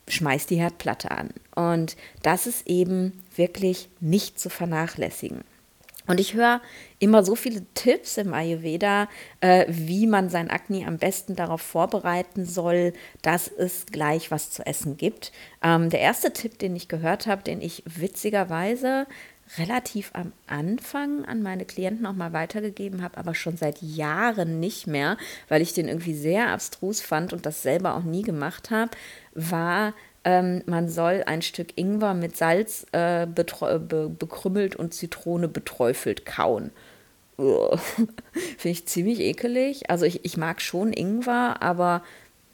schmeiß 0.08 0.46
die 0.46 0.56
Herdplatte 0.56 1.10
an. 1.10 1.30
Und 1.54 1.96
das 2.22 2.46
ist 2.46 2.66
eben 2.66 3.24
wirklich 3.36 3.88
nicht 4.00 4.38
zu 4.38 4.50
vernachlässigen. 4.50 5.42
Und 6.06 6.20
ich 6.20 6.34
höre 6.34 6.60
immer 6.98 7.24
so 7.24 7.34
viele 7.34 7.62
Tipps 7.72 8.18
im 8.18 8.34
Ayurveda, 8.34 9.08
äh, 9.40 9.64
wie 9.68 10.06
man 10.06 10.28
sein 10.28 10.50
Akne 10.50 10.86
am 10.86 10.98
besten 10.98 11.34
darauf 11.34 11.62
vorbereiten 11.62 12.44
soll, 12.44 12.92
dass 13.22 13.48
es 13.48 13.86
gleich 13.86 14.30
was 14.30 14.50
zu 14.50 14.66
essen 14.66 14.98
gibt. 14.98 15.32
Ähm, 15.62 15.88
der 15.88 16.00
erste 16.00 16.32
Tipp, 16.32 16.58
den 16.58 16.76
ich 16.76 16.88
gehört 16.88 17.26
habe, 17.26 17.42
den 17.42 17.62
ich 17.62 17.82
witzigerweise 17.86 19.06
relativ 19.58 20.10
am 20.14 20.32
Anfang 20.46 21.24
an 21.24 21.42
meine 21.42 21.64
Klienten 21.64 22.06
auch 22.06 22.14
mal 22.14 22.32
weitergegeben 22.32 23.02
habe, 23.02 23.18
aber 23.18 23.34
schon 23.34 23.56
seit 23.56 23.82
Jahren 23.82 24.60
nicht 24.60 24.86
mehr, 24.86 25.16
weil 25.48 25.62
ich 25.62 25.74
den 25.74 25.88
irgendwie 25.88 26.14
sehr 26.14 26.50
abstrus 26.50 27.00
fand 27.00 27.32
und 27.32 27.46
das 27.46 27.62
selber 27.62 27.94
auch 27.94 28.02
nie 28.02 28.22
gemacht 28.22 28.70
habe, 28.70 28.90
war, 29.34 29.94
ähm, 30.24 30.62
man 30.66 30.88
soll 30.88 31.22
ein 31.26 31.42
Stück 31.42 31.76
Ingwer 31.76 32.14
mit 32.14 32.36
Salz 32.36 32.86
äh, 32.92 33.26
be 33.26 34.08
bekrümmelt 34.08 34.76
und 34.76 34.94
Zitrone 34.94 35.48
beträufelt 35.48 36.24
kauen. 36.24 36.70
Finde 37.36 37.78
ich 38.62 38.86
ziemlich 38.86 39.20
ekelig. 39.20 39.90
Also 39.90 40.06
ich, 40.06 40.24
ich 40.24 40.36
mag 40.36 40.62
schon 40.62 40.92
Ingwer, 40.92 41.60
aber 41.60 42.02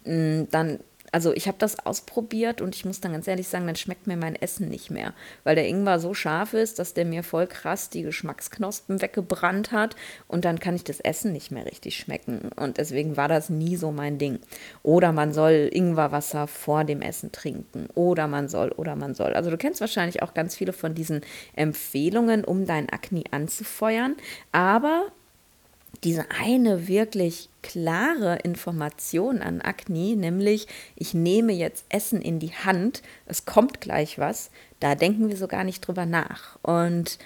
mh, 0.05 0.15
mm, 0.15 0.49
dann 0.51 0.81
also 1.13 1.33
ich 1.33 1.47
habe 1.49 1.59
das 1.59 1.85
ausprobiert 1.85 2.61
und 2.61 2.75
ich 2.75 2.85
muss 2.85 3.01
dann 3.01 3.13
ganz 3.13 3.27
ehrlich 3.27 3.49
sagen, 3.49 3.67
dann 3.67 3.77
schmeckt 3.77 4.07
mir 4.07 4.17
mein 4.17 4.37
Essen 4.37 4.69
nicht 4.69 4.91
mehr, 4.91 5.13
weil 5.45 5.55
der 5.55 5.67
Ingwer 5.67 5.99
so 5.99 6.15
scharf 6.15 6.55
ist, 6.55 6.79
dass 6.79 6.95
der 6.95 7.05
mir 7.05 7.23
voll 7.23 7.47
krass 7.47 7.91
die 7.91 8.03
Geschmacksknospen 8.03 9.03
weggebrannt 9.03 9.73
hat 9.73 9.97
und 10.29 10.45
dann 10.45 10.61
kann 10.61 10.77
ich 10.77 10.85
das 10.85 11.01
Essen 11.01 11.33
nicht 11.33 11.51
mehr 11.51 11.67
richtig 11.67 11.97
schmecken 11.97 12.51
und 12.57 12.79
deswegen 12.79 13.17
war 13.17 13.29
das 13.29 13.51
nie 13.51 13.77
so 13.77 13.91
mein 13.91 14.19
Ding. 14.19 14.39
Oder 14.83 15.13
man 15.13 15.33
soll 15.33 15.69
Ingwerwasser 15.73 16.47
vor 16.47 16.85
dem 16.85 17.03
Essen 17.03 17.33
trinken 17.33 17.89
oder 17.95 18.29
man 18.29 18.49
soll 18.49 18.71
oder 18.73 18.97
man 18.97 19.15
soll. 19.15 19.33
Also 19.35 19.51
du 19.51 19.57
kennst 19.57 19.81
wahrscheinlich 19.81 20.23
auch 20.23 20.35
ganz 20.35 20.57
viele 20.57 20.73
von 20.73 20.95
diesen 20.95 21.23
Empfehlungen, 21.55 22.45
um 22.45 22.67
dein 22.67 22.89
Akne 22.89 23.25
anzufeuern, 23.31 24.17
aber 24.53 25.13
diese 26.05 26.27
eine 26.31 26.89
wirklich 26.89 27.49
klare 27.63 28.37
Information 28.37 29.43
an 29.43 29.61
Agni, 29.61 30.17
nämlich 30.17 30.67
ich 30.97 31.15
nehme 31.15 31.53
jetzt 31.53 31.85
Essen 31.89 32.23
in 32.23 32.39
die 32.39 32.53
Hand, 32.53 33.03
es 33.27 33.45
kommt 33.45 33.81
gleich 33.81 34.19
was, 34.19 34.51
da 34.81 34.95
denken 34.95 35.29
wir 35.29 35.37
so 35.37 35.47
gar 35.47 35.65
nicht 35.65 35.81
drüber 35.81 36.07
nach. 36.07 36.59
Und 36.63 37.19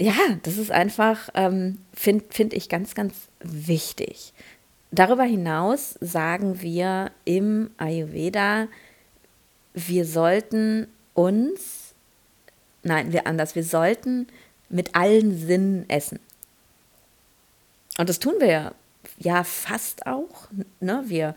ja, 0.00 0.14
das 0.42 0.58
ist 0.58 0.72
einfach, 0.72 1.28
ähm, 1.34 1.78
finde 1.92 2.24
find 2.30 2.52
ich 2.54 2.68
ganz, 2.68 2.94
ganz 2.94 3.14
wichtig. 3.40 4.32
Darüber 4.90 5.24
hinaus 5.24 5.96
sagen 6.00 6.60
wir 6.60 7.12
im 7.24 7.70
Ayurveda, 7.78 8.66
wir 9.74 10.04
sollten 10.04 10.88
uns, 11.14 11.94
nein, 12.82 13.12
wir 13.12 13.26
anders, 13.26 13.54
wir 13.54 13.64
sollten 13.64 14.26
mit 14.68 14.94
allen 14.94 15.38
Sinnen 15.38 15.88
essen. 15.88 16.18
Und 17.98 18.08
das 18.08 18.18
tun 18.18 18.34
wir 18.38 18.46
ja, 18.46 18.74
ja 19.18 19.44
fast 19.44 20.06
auch. 20.06 20.48
Ne? 20.80 21.04
Wir 21.06 21.34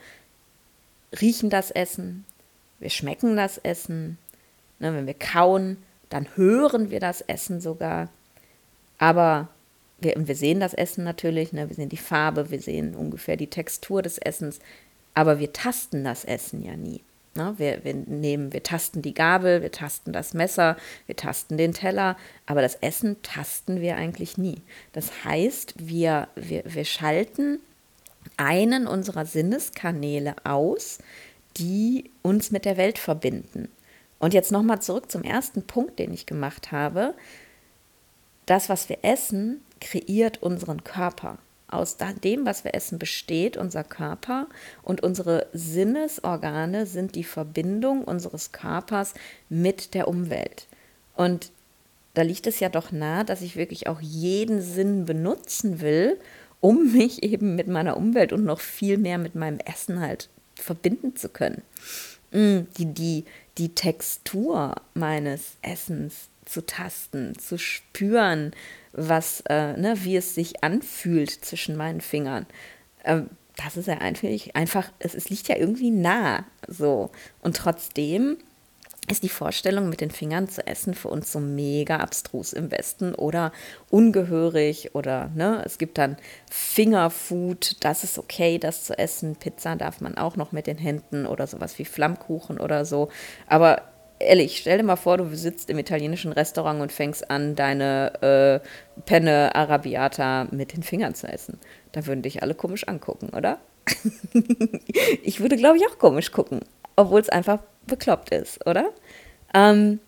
riechen 1.21 1.49
das 1.49 1.71
Essen, 1.71 2.25
wir 2.79 2.89
schmecken 2.89 3.35
das 3.35 3.57
Essen. 3.57 4.17
Ne? 4.79 4.93
Wenn 4.93 5.07
wir 5.07 5.13
kauen, 5.13 5.77
dann 6.09 6.27
hören 6.35 6.89
wir 6.89 6.99
das 6.99 7.21
Essen 7.21 7.61
sogar. 7.61 8.09
Aber 8.97 9.49
wir, 9.99 10.13
wir 10.15 10.35
sehen 10.35 10.59
das 10.59 10.73
Essen 10.73 11.03
natürlich, 11.03 11.53
ne? 11.53 11.69
wir 11.69 11.75
sehen 11.75 11.89
die 11.89 11.97
Farbe, 11.97 12.49
wir 12.51 12.61
sehen 12.61 12.95
ungefähr 12.95 13.37
die 13.37 13.49
Textur 13.49 14.01
des 14.01 14.17
Essens, 14.17 14.59
aber 15.13 15.39
wir 15.39 15.53
tasten 15.53 16.03
das 16.03 16.25
Essen 16.25 16.61
ja 16.61 16.75
nie. 16.75 17.01
Ne? 17.35 17.53
Wir, 17.57 17.83
wir 17.83 17.93
nehmen, 17.93 18.53
wir 18.53 18.63
tasten 18.63 19.01
die 19.01 19.13
Gabel, 19.13 19.61
wir 19.61 19.71
tasten 19.71 20.13
das 20.13 20.33
Messer, 20.33 20.77
wir 21.05 21.15
tasten 21.15 21.57
den 21.57 21.73
Teller, 21.73 22.15
aber 22.45 22.61
das 22.61 22.75
Essen 22.75 23.21
tasten 23.23 23.81
wir 23.81 23.97
eigentlich 23.97 24.37
nie. 24.37 24.61
Das 24.93 25.25
heißt, 25.25 25.75
wir, 25.77 26.29
wir, 26.35 26.63
wir 26.65 26.85
schalten 26.85 27.59
einen 28.37 28.87
unserer 28.87 29.25
Sinneskanäle 29.25 30.35
aus, 30.45 30.99
die 31.57 32.09
uns 32.21 32.51
mit 32.51 32.65
der 32.65 32.77
Welt 32.77 32.97
verbinden. 32.97 33.69
Und 34.19 34.33
jetzt 34.33 34.51
nochmal 34.51 34.81
zurück 34.81 35.11
zum 35.11 35.23
ersten 35.23 35.63
Punkt, 35.63 35.99
den 35.99 36.13
ich 36.13 36.25
gemacht 36.25 36.71
habe. 36.71 37.13
Das, 38.45 38.69
was 38.69 38.87
wir 38.89 38.99
essen, 39.01 39.61
kreiert 39.81 40.41
unseren 40.41 40.83
Körper. 40.83 41.37
Aus 41.75 41.97
dem, 41.97 42.45
was 42.45 42.63
wir 42.63 42.73
essen, 42.73 42.99
besteht 42.99 43.57
unser 43.57 43.83
Körper 43.83 44.47
und 44.81 45.03
unsere 45.03 45.47
Sinnesorgane 45.53 46.85
sind 46.85 47.15
die 47.15 47.23
Verbindung 47.23 48.03
unseres 48.03 48.51
Körpers 48.51 49.13
mit 49.49 49.93
der 49.93 50.07
Umwelt. 50.07 50.67
Und 51.15 51.51
da 52.13 52.21
liegt 52.21 52.47
es 52.47 52.61
ja 52.61 52.69
doch 52.69 52.91
nahe, 52.93 53.25
dass 53.25 53.41
ich 53.41 53.57
wirklich 53.57 53.87
auch 53.87 53.99
jeden 53.99 54.61
Sinn 54.61 55.05
benutzen 55.05 55.81
will, 55.81 56.17
um 56.61 56.93
mich 56.93 57.23
eben 57.23 57.55
mit 57.55 57.67
meiner 57.67 57.97
Umwelt 57.97 58.31
und 58.31 58.45
noch 58.45 58.61
viel 58.61 58.97
mehr 58.97 59.17
mit 59.17 59.35
meinem 59.35 59.59
Essen 59.59 59.99
halt 59.99 60.29
verbinden 60.55 61.15
zu 61.15 61.27
können. 61.27 61.61
Mm, 62.31 62.61
die, 62.77 62.85
die, 62.85 63.25
die 63.57 63.75
Textur 63.75 64.75
meines 64.93 65.57
Essens 65.61 66.29
zu 66.45 66.65
tasten, 66.65 67.37
zu 67.37 67.57
spüren, 67.57 68.51
was, 68.93 69.41
äh, 69.49 69.73
ne, 69.77 69.95
wie 70.03 70.15
es 70.15 70.35
sich 70.35 70.63
anfühlt 70.63 71.29
zwischen 71.29 71.75
meinen 71.75 72.01
Fingern. 72.01 72.45
Ähm, 73.03 73.29
das 73.57 73.77
ist 73.77 73.87
ja 73.87 73.97
einfach, 73.99 74.29
einfach 74.53 74.91
es, 74.99 75.15
es 75.15 75.29
liegt 75.29 75.47
ja 75.47 75.57
irgendwie 75.57 75.91
nah 75.91 76.45
so. 76.67 77.09
Und 77.41 77.57
trotzdem 77.57 78.37
ist 79.07 79.23
die 79.23 79.29
Vorstellung, 79.29 79.87
mit 79.89 80.01
den 80.01 80.09
Fingern 80.09 80.49
zu 80.49 80.65
essen, 80.65 80.95
für 80.95 81.09
uns 81.09 81.31
so 81.31 81.39
mega 81.39 81.97
abstrus 81.97 82.53
im 82.53 82.71
Westen 82.71 83.13
oder 83.13 83.51
ungehörig 83.89 84.95
oder 84.95 85.29
ne, 85.35 85.61
es 85.63 85.77
gibt 85.77 85.97
dann 85.97 86.17
Fingerfood, 86.49 87.77
das 87.81 88.03
ist 88.03 88.17
okay, 88.17 88.57
das 88.57 88.83
zu 88.83 88.97
essen. 88.97 89.35
Pizza 89.35 89.75
darf 89.75 90.01
man 90.01 90.17
auch 90.17 90.37
noch 90.37 90.51
mit 90.51 90.65
den 90.65 90.77
Händen 90.77 91.27
oder 91.27 91.45
sowas 91.45 91.77
wie 91.77 91.85
Flammkuchen 91.85 92.59
oder 92.59 92.83
so. 92.83 93.09
Aber 93.47 93.83
ehrlich, 94.19 94.57
stell 94.57 94.77
dir 94.77 94.83
mal 94.83 94.95
vor, 94.95 95.17
du 95.17 95.35
sitzt 95.35 95.69
im 95.69 95.77
italienischen 95.77 96.31
Restaurant 96.31 96.81
und 96.81 96.91
fängst 96.91 97.29
an, 97.29 97.55
deine 97.55 98.61
äh, 98.63 99.01
Penne 99.05 99.55
Arabiata 99.55 100.47
mit 100.51 100.75
den 100.75 100.83
Fingern 100.83 101.15
zu 101.15 101.27
essen. 101.27 101.59
Da 101.91 102.05
würden 102.05 102.21
dich 102.21 102.41
alle 102.41 102.55
komisch 102.55 102.87
angucken, 102.87 103.29
oder? 103.29 103.59
ich 105.23 105.39
würde, 105.39 105.57
glaube 105.57 105.77
ich, 105.77 105.87
auch 105.87 105.99
komisch 105.99 106.31
gucken, 106.31 106.61
obwohl 106.95 107.21
es 107.21 107.29
einfach 107.29 107.59
bekloppt 107.87 108.31
ist, 108.31 108.65
oder? 108.65 108.89
Ähm, 109.53 109.99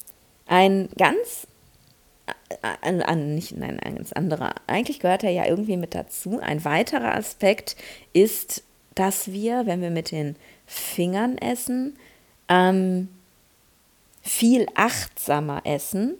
ein 0.47 0.89
ganz, 0.97 1.47
ein, 2.81 3.01
ein, 3.01 3.35
nicht, 3.35 3.55
nein, 3.55 3.79
ein 3.79 3.95
ganz 3.95 4.13
anderer, 4.13 4.55
eigentlich 4.65 4.99
gehört 4.99 5.23
er 5.23 5.31
ja 5.31 5.45
irgendwie 5.45 5.77
mit 5.77 5.93
dazu. 5.93 6.39
Ein 6.41 6.63
weiterer 6.65 7.15
Aspekt 7.15 7.75
ist, 8.13 8.63
dass 8.95 9.31
wir, 9.31 9.65
wenn 9.65 9.81
wir 9.81 9.91
mit 9.91 10.11
den 10.11 10.35
Fingern 10.65 11.37
essen, 11.37 11.97
ähm, 12.49 13.09
viel 14.27 14.67
achtsamer 14.75 15.61
essen, 15.63 16.15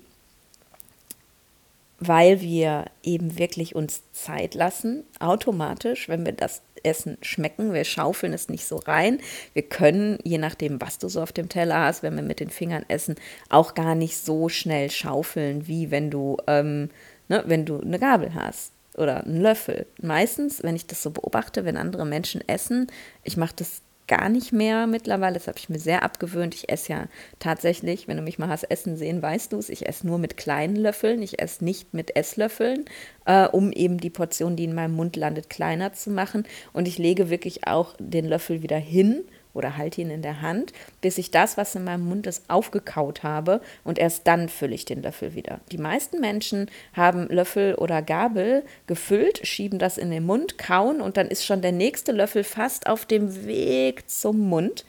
weil 2.00 2.41
wir 2.41 2.86
eben 3.04 3.38
wirklich 3.38 3.76
uns 3.76 4.04
Zeit 4.13 4.54
lassen, 4.54 5.04
automatisch, 5.20 6.08
wenn 6.10 6.26
wir 6.26 6.34
das 6.34 6.62
Essen 6.84 7.17
schmecken. 7.22 7.74
Wir 7.74 7.84
schaufeln 7.84 8.34
es 8.34 8.50
nicht 8.50 8.65
so 8.65 8.78
rein. 8.78 9.20
Wir 9.54 9.63
können, 9.63 10.20
je 10.24 10.38
nachdem, 10.38 10.80
was 10.80 11.00
du 11.00 11.10
so 11.10 11.22
auf 11.22 11.32
dem 11.32 11.50
Teller 11.50 11.82
hast, 11.86 12.04
wenn 12.04 12.15
wir 12.15 12.24
mit 12.24 12.39
den 12.39 12.50
Fingern 12.50 12.86
essen, 12.88 13.15
auch 13.50 13.74
gar 13.74 13.96
nicht 13.96 14.17
so 14.17 14.48
schnell 14.48 14.89
schaufeln, 14.91 15.67
wie 15.67 15.91
wenn 15.91 16.12
du, 16.12 16.38
ähm, 16.48 16.89
ne, 17.30 17.43
wenn 17.48 17.65
du 17.65 17.82
eine 17.82 18.00
Gabel 18.00 18.34
hast 18.36 18.72
oder 18.96 19.24
einen 19.24 19.41
Löffel. 19.41 19.88
Meistens, 20.02 20.63
wenn 20.63 20.76
ich 20.76 20.86
das 20.86 21.02
so 21.02 21.10
beobachte, 21.10 21.65
wenn 21.65 21.78
andere 21.78 22.06
Menschen 22.06 22.48
essen, 22.48 22.88
ich 23.24 23.38
mache 23.38 23.56
das 23.56 23.82
gar 24.08 24.30
nicht 24.30 24.52
mehr 24.52 24.88
mittlerweile. 24.88 25.36
Das 25.36 25.48
habe 25.48 25.58
ich 25.60 25.70
mir 25.70 25.80
sehr 25.80 26.04
abgewöhnt. 26.04 26.56
Ich 26.56 26.70
esse 26.70 26.93
ja 26.93 27.08
tatsächlich, 27.39 28.08
wenn 28.08 28.17
du 28.17 28.24
mich 28.24 28.39
mal 28.39 28.50
hast 28.50 28.63
essen 28.63 28.98
sehen, 28.98 29.22
weißt 29.22 29.54
du 29.54 29.58
es, 29.58 29.70
ich 29.70 29.88
esse 29.88 30.08
nur 30.08 30.17
mit 30.17 30.38
kleinen 30.38 30.76
Löffeln. 30.76 31.22
Ich 31.22 31.39
esse 31.41 31.63
nicht 31.63 31.93
mit 31.93 32.15
Esslöffeln, 32.15 32.86
äh, 33.26 33.48
um 33.48 33.72
eben 33.72 34.00
die 34.00 34.10
Portion, 34.10 34.56
die 34.56 34.63
in 34.63 34.76
meinem 34.76 34.96
Mund 34.96 35.15
landet, 35.15 35.50
kleiner 35.50 35.93
zu 35.93 36.10
machen. 36.10 36.46
Und 36.74 36.88
ich 36.88 36.98
lege 36.98 37.30
wirklich 37.30 37.67
auch 37.67 37.96
den 38.00 38.26
Löffel 38.26 38.62
wieder 38.62 38.78
hin 38.78 39.24
oder 39.58 39.76
halte 39.76 40.02
ihn 40.02 40.10
in 40.10 40.22
der 40.22 40.41
Hand, 40.41 40.72
bis 41.02 41.17
ich 41.17 41.32
das, 41.32 41.58
was 41.58 41.76
in 41.76 41.84
meinem 41.84 42.06
Mund 42.06 42.28
ist, 42.28 42.50
aufgekaut 42.50 43.24
habe 43.24 43.62
und 43.84 44.00
erst 44.00 44.28
dann 44.28 44.50
fülle 44.50 44.76
ich 44.76 44.86
den 44.86 45.02
Löffel 45.02 45.36
wieder. 45.36 45.60
Die 45.72 45.78
meisten 45.78 46.20
Menschen 46.20 46.70
haben 46.93 47.28
Löffel 47.28 47.76
oder 47.76 48.02
Gabel 48.02 48.63
gefüllt, 48.86 49.46
schieben 49.46 49.80
das 49.80 49.98
in 49.98 50.12
den 50.12 50.26
Mund, 50.26 50.58
kauen 50.58 51.02
und 51.02 51.17
dann 51.17 51.28
ist 51.28 51.46
schon 51.46 51.62
der 51.62 51.72
nächste 51.72 52.12
Löffel 52.12 52.43
fast 52.43 52.88
auf 52.88 53.06
dem 53.06 53.46
Weg 53.46 54.10
zum 54.10 54.39
Mund. 54.39 54.86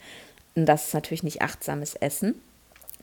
Und 0.55 0.65
das 0.65 0.87
ist 0.87 0.93
natürlich 0.93 1.23
nicht 1.23 1.41
achtsames 1.41 1.95
Essen. 1.95 2.41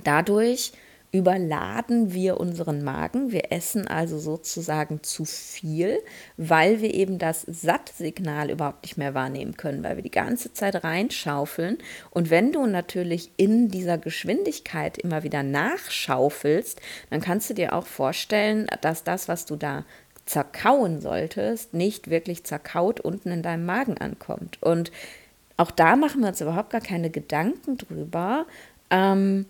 Dadurch 0.05 0.73
überladen 1.13 2.13
wir 2.13 2.39
unseren 2.39 2.83
Magen. 2.85 3.33
Wir 3.33 3.53
essen 3.53 3.87
also 3.87 4.19
sozusagen 4.19 5.03
zu 5.03 5.25
viel, 5.25 5.99
weil 6.37 6.81
wir 6.81 6.93
eben 6.93 7.19
das 7.19 7.43
Sattsignal 7.43 8.51
überhaupt 8.51 8.83
nicht 8.83 8.99
mehr 8.99 9.15
wahrnehmen 9.15 9.57
können, 9.57 9.83
weil 9.83 9.97
wir 9.97 10.03
die 10.03 10.11
ganze 10.11 10.53
Zeit 10.53 10.85
reinschaufeln. 10.85 11.79
Und 12.11 12.31
wenn 12.31 12.53
du 12.53 12.67
natürlich 12.67 13.31
in 13.37 13.69
dieser 13.69 13.99
Geschwindigkeit 13.99 14.99
immer 14.99 15.23
wieder 15.23 15.43
nachschaufelst, 15.43 16.81
dann 17.11 17.21
kannst 17.21 17.49
du 17.51 17.55
dir 17.55 17.73
auch 17.73 17.87
vorstellen, 17.87 18.67
dass 18.81 19.05
das, 19.05 19.29
was 19.29 19.47
du 19.47 19.57
da 19.57 19.85
zerkauen 20.27 21.01
solltest, 21.01 21.73
nicht 21.73 22.11
wirklich 22.11 22.45
zerkaut 22.45 23.01
unten 23.01 23.31
in 23.31 23.43
deinem 23.43 23.65
Magen 23.65 23.97
ankommt. 23.97 24.61
Und 24.61 24.91
auch 25.57 25.71
da 25.71 25.97
machen 25.97 26.21
wir 26.21 26.29
uns 26.29 26.41
überhaupt 26.41 26.71
gar 26.71 26.81
keine 26.81 27.11
Gedanken 27.11 27.79
drüber. 27.79 28.45
Ähm, 28.91 29.47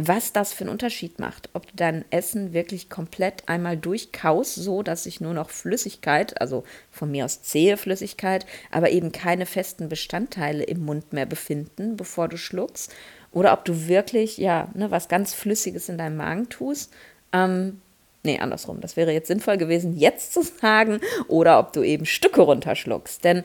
was 0.00 0.32
das 0.32 0.52
für 0.52 0.62
einen 0.62 0.70
Unterschied 0.70 1.18
macht. 1.18 1.50
Ob 1.54 1.66
du 1.66 1.72
dein 1.74 2.04
Essen 2.10 2.52
wirklich 2.52 2.88
komplett 2.88 3.42
einmal 3.48 3.76
durchkaust, 3.76 4.54
so 4.54 4.84
dass 4.84 5.04
sich 5.04 5.20
nur 5.20 5.34
noch 5.34 5.50
Flüssigkeit, 5.50 6.40
also 6.40 6.62
von 6.92 7.10
mir 7.10 7.24
aus 7.24 7.42
zähe 7.42 7.76
Flüssigkeit, 7.76 8.46
aber 8.70 8.90
eben 8.90 9.10
keine 9.10 9.44
festen 9.44 9.88
Bestandteile 9.88 10.62
im 10.62 10.84
Mund 10.84 11.12
mehr 11.12 11.26
befinden, 11.26 11.96
bevor 11.96 12.28
du 12.28 12.38
schluckst. 12.38 12.94
Oder 13.32 13.52
ob 13.52 13.64
du 13.64 13.88
wirklich, 13.88 14.38
ja, 14.38 14.68
ne, 14.74 14.90
was 14.90 15.08
ganz 15.08 15.34
Flüssiges 15.34 15.88
in 15.88 15.98
deinem 15.98 16.16
Magen 16.16 16.48
tust. 16.48 16.92
Ähm, 17.32 17.80
nee, 18.22 18.38
andersrum. 18.38 18.80
Das 18.80 18.96
wäre 18.96 19.12
jetzt 19.12 19.26
sinnvoll 19.26 19.58
gewesen, 19.58 19.96
jetzt 19.96 20.32
zu 20.32 20.42
sagen. 20.42 21.00
Oder 21.26 21.58
ob 21.58 21.72
du 21.72 21.82
eben 21.82 22.06
Stücke 22.06 22.40
runterschluckst. 22.40 23.24
Denn 23.24 23.42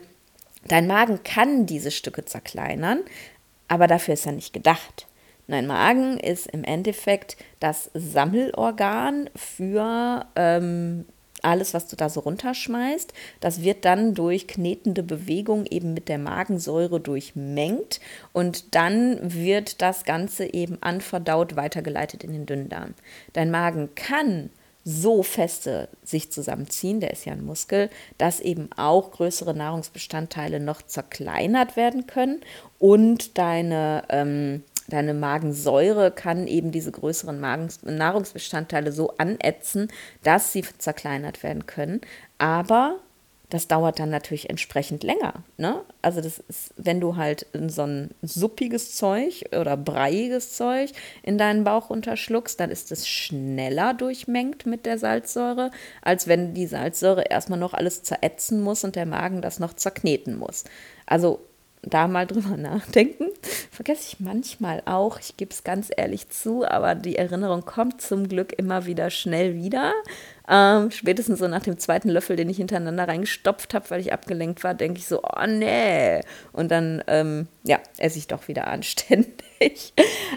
dein 0.68 0.86
Magen 0.86 1.24
kann 1.24 1.66
diese 1.66 1.90
Stücke 1.90 2.26
zerkleinern, 2.26 3.00
aber 3.68 3.88
dafür 3.88 4.14
ist 4.14 4.28
er 4.28 4.34
nicht 4.34 4.54
gedacht. 4.54 5.08
Nein, 5.48 5.68
Magen 5.68 6.18
ist 6.20 6.48
im 6.48 6.64
Endeffekt 6.64 7.38
das 7.60 7.92
Sammelorgan 7.94 9.30
für 9.36 10.26
ähm, 10.36 11.06
alles, 11.44 11.74
was 11.74 11.88
du 11.88 11.96
da 11.96 12.10
so 12.10 12.22
runterschmeißt. 12.22 13.14
Das 13.42 13.62
wird 13.62 13.86
dann 13.86 14.14
durch 14.14 14.48
knetende 14.48 15.04
Bewegung 15.04 15.66
eben 15.66 15.94
mit 15.94 16.08
der 16.08 16.18
Magensäure 16.18 17.00
durchmengt 17.00 18.00
und 18.32 18.76
dann 18.76 19.20
wird 19.22 19.82
das 19.82 20.06
Ganze 20.06 20.54
eben 20.54 20.78
anverdaut 20.82 21.56
weitergeleitet 21.56 22.24
in 22.24 22.32
den 22.32 22.46
Dünndarm. 22.46 22.94
Dein 23.34 23.52
Magen 23.52 23.90
kann 23.96 24.50
so 24.86 25.24
feste 25.24 25.88
sich 26.04 26.32
zusammenziehen, 26.32 27.00
der 27.00 27.12
ist 27.12 27.26
ja 27.26 27.32
ein 27.34 27.46
Muskel, 27.46 27.90
dass 28.18 28.42
eben 28.42 28.70
auch 28.76 29.12
größere 29.12 29.54
Nahrungsbestandteile 29.54 30.60
noch 30.60 30.82
zerkleinert 30.82 31.78
werden 31.78 32.06
können 32.06 32.42
und 32.80 33.38
deine 33.38 34.04
ähm, 34.10 34.64
deine 34.88 35.14
Magensäure 35.14 36.12
kann 36.12 36.48
eben 36.48 36.72
diese 36.72 36.92
größeren 36.92 37.40
Magens 37.40 37.84
Nahrungsbestandteile 37.84 38.92
so 38.92 39.14
anätzen, 39.18 39.88
dass 40.24 40.52
sie 40.52 40.64
zerkleinert 40.78 41.44
werden 41.44 41.66
können. 41.66 42.02
Aber 42.38 43.00
das 43.54 43.68
dauert 43.68 44.00
dann 44.00 44.10
natürlich 44.10 44.50
entsprechend 44.50 45.04
länger. 45.04 45.44
Ne? 45.58 45.82
Also 46.02 46.22
das 46.22 46.40
ist, 46.40 46.74
wenn 46.76 47.00
du 47.00 47.18
halt 47.18 47.46
so 47.68 47.84
ein 47.84 48.10
suppiges 48.24 48.96
Zeug 48.96 49.46
oder 49.52 49.78
breiiges 49.78 50.54
Zeug 50.56 50.92
in 51.22 51.38
deinen 51.38 51.64
Bauch 51.64 51.92
unterschluckst, 51.92 52.60
dann 52.60 52.72
ist 52.72 52.92
es 52.92 53.08
schneller 53.08 53.94
durchmengt 53.94 54.66
mit 54.66 54.88
der 54.88 54.98
Salzsäure, 54.98 55.70
als 56.02 56.28
wenn 56.28 56.56
die 56.56 56.66
Salzsäure 56.66 57.26
erstmal 57.30 57.60
noch 57.60 57.76
alles 57.76 58.02
zerätzen 58.02 58.60
muss 58.60 58.84
und 58.84 58.96
der 58.96 59.06
Magen 59.06 59.44
das 59.44 59.60
noch 59.60 59.74
zerkneten 59.74 60.36
muss. 60.36 60.64
Also 61.06 61.40
da 61.84 62.08
mal 62.08 62.26
drüber 62.26 62.58
nachdenken. 62.58 63.28
Vergesse 63.72 64.08
ich 64.08 64.20
manchmal 64.20 64.82
auch, 64.86 65.20
ich 65.20 65.38
gebe 65.38 65.52
es 65.52 65.64
ganz 65.64 65.90
ehrlich 65.96 66.30
zu, 66.30 66.66
aber 66.66 66.96
die 66.96 67.18
Erinnerung 67.18 67.66
kommt 67.66 68.02
zum 68.02 68.28
Glück 68.28 68.54
immer 68.58 68.86
wieder 68.86 69.10
schnell 69.10 69.56
wieder. 69.56 69.94
Ähm, 70.48 70.92
spätestens 70.92 71.40
so 71.40 71.48
nach 71.48 71.64
dem 71.64 71.78
zweiten 71.78 72.10
Löffel, 72.10 72.36
den 72.36 72.50
ich 72.50 72.58
hintereinander 72.58 73.08
reingestopft 73.08 73.74
habe, 73.74 73.90
weil 73.90 74.02
ich 74.02 74.12
abgelenkt 74.12 74.64
war, 74.64 74.74
denke 74.74 75.00
ich 75.00 75.08
so, 75.08 75.22
oh 75.22 75.48
nee. 75.48 76.22
Und 76.52 76.70
dann, 76.70 77.04
ähm, 77.08 77.48
ja, 77.64 77.80
esse 77.98 78.18
ich 78.18 78.28
doch 78.28 78.48
wieder 78.48 78.68
anständig. 78.68 79.94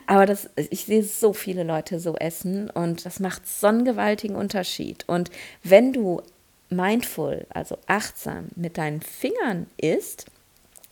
Aber 0.07 0.27
das, 0.27 0.51
ich 0.57 0.85
sehe 0.85 1.03
so 1.03 1.33
viele 1.33 1.65
Leute 1.65 1.99
so 1.99 2.15
essen 2.17 2.71
und 2.71 3.05
das 3.05 3.19
macht 3.19 3.49
so 3.49 3.67
einen 3.67 3.85
gewaltigen 3.85 4.37
Unterschied. 4.37 5.05
Und 5.09 5.31
wenn 5.65 5.93
du 5.93 6.23
mindful, 6.69 7.47
also 7.51 7.79
achtsam 7.87 8.49
mit 8.55 8.79
deinen 8.79 9.01
Fingern 9.01 9.67
isst, 9.77 10.27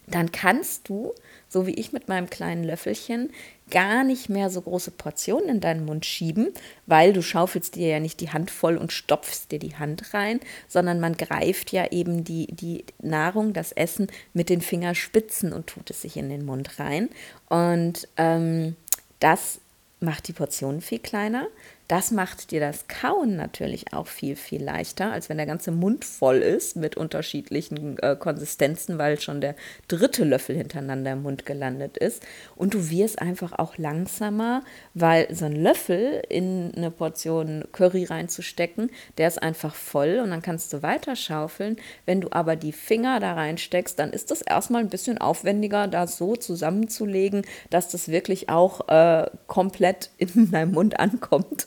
dann 0.07 0.33
kannst 0.33 0.88
du, 0.88 1.14
so 1.49 1.67
wie 1.67 1.75
ich 1.75 1.93
mit 1.93 2.09
meinem 2.09 2.29
kleinen 2.29 2.64
Löffelchen, 2.64 3.31
gar 3.71 4.05
nicht 4.05 4.29
mehr 4.29 4.51
so 4.51 4.61
große 4.61 4.90
Portionen 4.90 5.49
in 5.49 5.61
deinen 5.61 5.85
Mund 5.85 6.05
schieben, 6.05 6.53
weil 6.87 7.12
du 7.12 7.23
schaufelst 7.23 7.77
dir 7.77 7.88
ja 7.88 8.01
nicht 8.01 8.21
die 8.21 8.31
Hand 8.31 8.51
voll 8.51 8.77
und 8.77 8.93
stopfst 8.93 9.47
dir 9.51 9.59
die 9.59 9.77
Hand 9.77 10.12
rein, 10.12 10.40
sondern 10.69 11.01
man 11.01 11.17
greift 11.17 11.73
ja 11.73 11.90
eben 11.90 12.25
die, 12.25 12.47
die 12.49 12.85
Nahrung, 13.01 13.53
das 13.53 13.73
Essen 13.73 14.09
mit 14.35 14.51
den 14.51 14.61
Fingerspitzen 14.61 15.53
und 15.53 15.67
tut 15.67 15.90
es 15.90 16.03
sich 16.03 16.17
in 16.17 16.29
den 16.29 16.45
Mund 16.45 16.79
rein. 16.79 17.09
Und 17.49 18.09
ähm, 18.17 18.77
das 19.21 19.61
macht 20.01 20.29
die 20.29 20.35
Portionen 20.35 20.83
viel 20.83 20.99
kleiner. 20.99 21.47
Das 21.87 22.11
macht 22.11 22.51
dir 22.51 22.61
das 22.61 22.88
Kauen 22.88 23.37
natürlich 23.37 23.92
auch 23.92 24.07
viel, 24.07 24.37
viel 24.37 24.64
leichter, 24.64 25.12
als 25.12 25.29
wenn 25.29 25.37
der 25.37 25.47
ganze 25.47 25.70
Mund 25.70 26.07
voll 26.07 26.38
ist 26.38 26.77
mit 26.77 26.97
unterschiedlichen 26.97 27.99
äh, 27.99 28.16
Konsistenzen, 28.18 28.97
weil 28.97 29.20
schon 29.20 29.42
der 29.42 29.55
dritte 29.87 30.25
Löffel 30.25 30.57
hintereinander 30.57 31.12
im 31.12 31.23
Mund 31.23 31.44
gelandet 31.44 31.99
ist. 31.99 32.23
Und 32.57 32.73
du 32.73 32.88
wirst 32.88 33.20
einfach 33.20 33.53
auch 33.59 33.77
langsamer, 33.77 34.62
weil 34.94 35.27
so 35.35 35.44
ein 35.44 35.57
Löffel 35.57 36.23
in 36.31 36.73
eine 36.75 36.90
Portion 36.90 37.64
Curry 37.73 38.05
reinzustecken, 38.05 38.90
der 39.18 39.29
ist 39.29 39.42
einfach 39.42 39.75
voll 39.75 40.20
und 40.23 40.31
dann 40.31 40.40
kannst 40.40 40.73
du 40.73 40.83
weiter 40.83 41.16
schaufeln. 41.16 41.77
Wenn 42.07 42.23
du 42.23 42.29
aber 42.31 42.57
die 42.57 42.73
Finger 42.73 43.20
da 43.20 43.35
reinsteckst, 43.35 43.99
dann 43.99 44.11
ist 44.11 44.31
das 44.31 44.40
erstmal 44.40 44.81
ein 44.81 44.88
bisschen 44.88 45.18
aufwendiger, 45.18 45.87
das 45.87 46.16
so 46.16 46.35
zusammenzulegen, 46.35 47.42
dass 47.68 47.88
das 47.90 48.09
wirklich 48.09 48.49
auch 48.49 48.88
äh, 48.88 49.29
komplett 49.49 50.09
in 50.16 50.51
deinem 50.51 50.73
Mund 50.73 50.99
ankommt. 50.99 51.66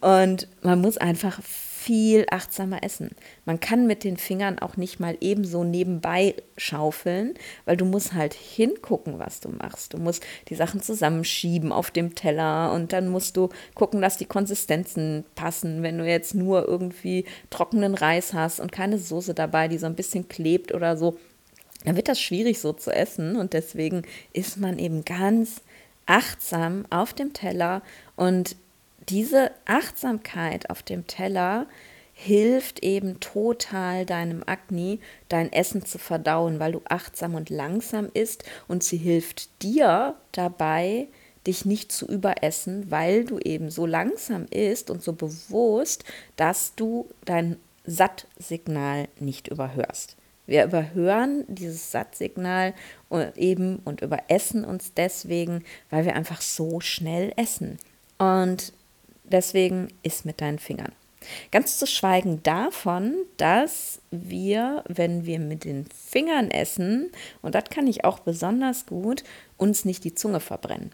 Und 0.00 0.48
man 0.62 0.80
muss 0.80 0.98
einfach 0.98 1.40
viel 1.80 2.26
achtsamer 2.30 2.82
essen. 2.82 3.10
Man 3.46 3.58
kann 3.58 3.86
mit 3.86 4.04
den 4.04 4.18
Fingern 4.18 4.58
auch 4.58 4.76
nicht 4.76 5.00
mal 5.00 5.16
ebenso 5.22 5.64
nebenbei 5.64 6.34
schaufeln, 6.58 7.34
weil 7.64 7.78
du 7.78 7.86
musst 7.86 8.12
halt 8.12 8.34
hingucken, 8.34 9.18
was 9.18 9.40
du 9.40 9.48
machst. 9.48 9.94
Du 9.94 9.98
musst 9.98 10.22
die 10.48 10.56
Sachen 10.56 10.82
zusammenschieben 10.82 11.72
auf 11.72 11.90
dem 11.90 12.14
Teller 12.14 12.72
und 12.74 12.92
dann 12.92 13.08
musst 13.08 13.38
du 13.38 13.48
gucken, 13.74 14.02
dass 14.02 14.18
die 14.18 14.26
Konsistenzen 14.26 15.24
passen. 15.34 15.82
Wenn 15.82 15.96
du 15.96 16.06
jetzt 16.06 16.34
nur 16.34 16.68
irgendwie 16.68 17.24
trockenen 17.48 17.94
Reis 17.94 18.34
hast 18.34 18.60
und 18.60 18.72
keine 18.72 18.98
Soße 18.98 19.32
dabei, 19.32 19.66
die 19.66 19.78
so 19.78 19.86
ein 19.86 19.96
bisschen 19.96 20.28
klebt 20.28 20.74
oder 20.74 20.98
so, 20.98 21.16
dann 21.86 21.96
wird 21.96 22.08
das 22.08 22.20
schwierig 22.20 22.60
so 22.60 22.74
zu 22.74 22.90
essen 22.90 23.36
und 23.36 23.54
deswegen 23.54 24.02
ist 24.34 24.58
man 24.58 24.78
eben 24.78 25.02
ganz 25.06 25.62
achtsam 26.04 26.84
auf 26.90 27.14
dem 27.14 27.32
Teller 27.32 27.80
und 28.16 28.56
diese 29.08 29.50
Achtsamkeit 29.64 30.70
auf 30.70 30.82
dem 30.82 31.06
Teller 31.06 31.66
hilft 32.12 32.82
eben 32.82 33.18
total 33.18 34.04
deinem 34.04 34.42
Agni, 34.44 35.00
dein 35.28 35.50
Essen 35.52 35.86
zu 35.86 35.98
verdauen, 35.98 36.60
weil 36.60 36.72
du 36.72 36.82
achtsam 36.84 37.34
und 37.34 37.48
langsam 37.48 38.10
isst 38.12 38.44
und 38.68 38.82
sie 38.82 38.98
hilft 38.98 39.62
dir 39.62 40.16
dabei, 40.32 41.08
dich 41.46 41.64
nicht 41.64 41.90
zu 41.90 42.06
überessen, 42.06 42.90
weil 42.90 43.24
du 43.24 43.38
eben 43.38 43.70
so 43.70 43.86
langsam 43.86 44.46
isst 44.50 44.90
und 44.90 45.02
so 45.02 45.14
bewusst, 45.14 46.04
dass 46.36 46.74
du 46.74 47.08
dein 47.24 47.56
Sattsignal 47.86 49.08
nicht 49.18 49.48
überhörst. 49.48 50.16
Wir 50.46 50.64
überhören 50.64 51.44
dieses 51.48 51.90
Sattsignal 51.90 52.74
eben 53.36 53.78
und 53.84 54.02
überessen 54.02 54.64
uns 54.64 54.92
deswegen, 54.92 55.64
weil 55.88 56.04
wir 56.04 56.14
einfach 56.14 56.42
so 56.42 56.80
schnell 56.80 57.32
essen. 57.36 57.78
Und 58.18 58.74
Deswegen 59.30 59.88
isst 60.02 60.24
mit 60.24 60.40
deinen 60.40 60.58
Fingern. 60.58 60.92
Ganz 61.50 61.78
zu 61.78 61.86
schweigen 61.86 62.42
davon, 62.42 63.14
dass 63.36 64.00
wir, 64.10 64.82
wenn 64.88 65.26
wir 65.26 65.38
mit 65.38 65.64
den 65.64 65.86
Fingern 65.86 66.50
essen, 66.50 67.10
und 67.42 67.54
das 67.54 67.64
kann 67.64 67.86
ich 67.86 68.04
auch 68.04 68.20
besonders 68.20 68.86
gut, 68.86 69.22
uns 69.56 69.84
nicht 69.84 70.04
die 70.04 70.14
Zunge 70.14 70.40
verbrennen. 70.40 70.92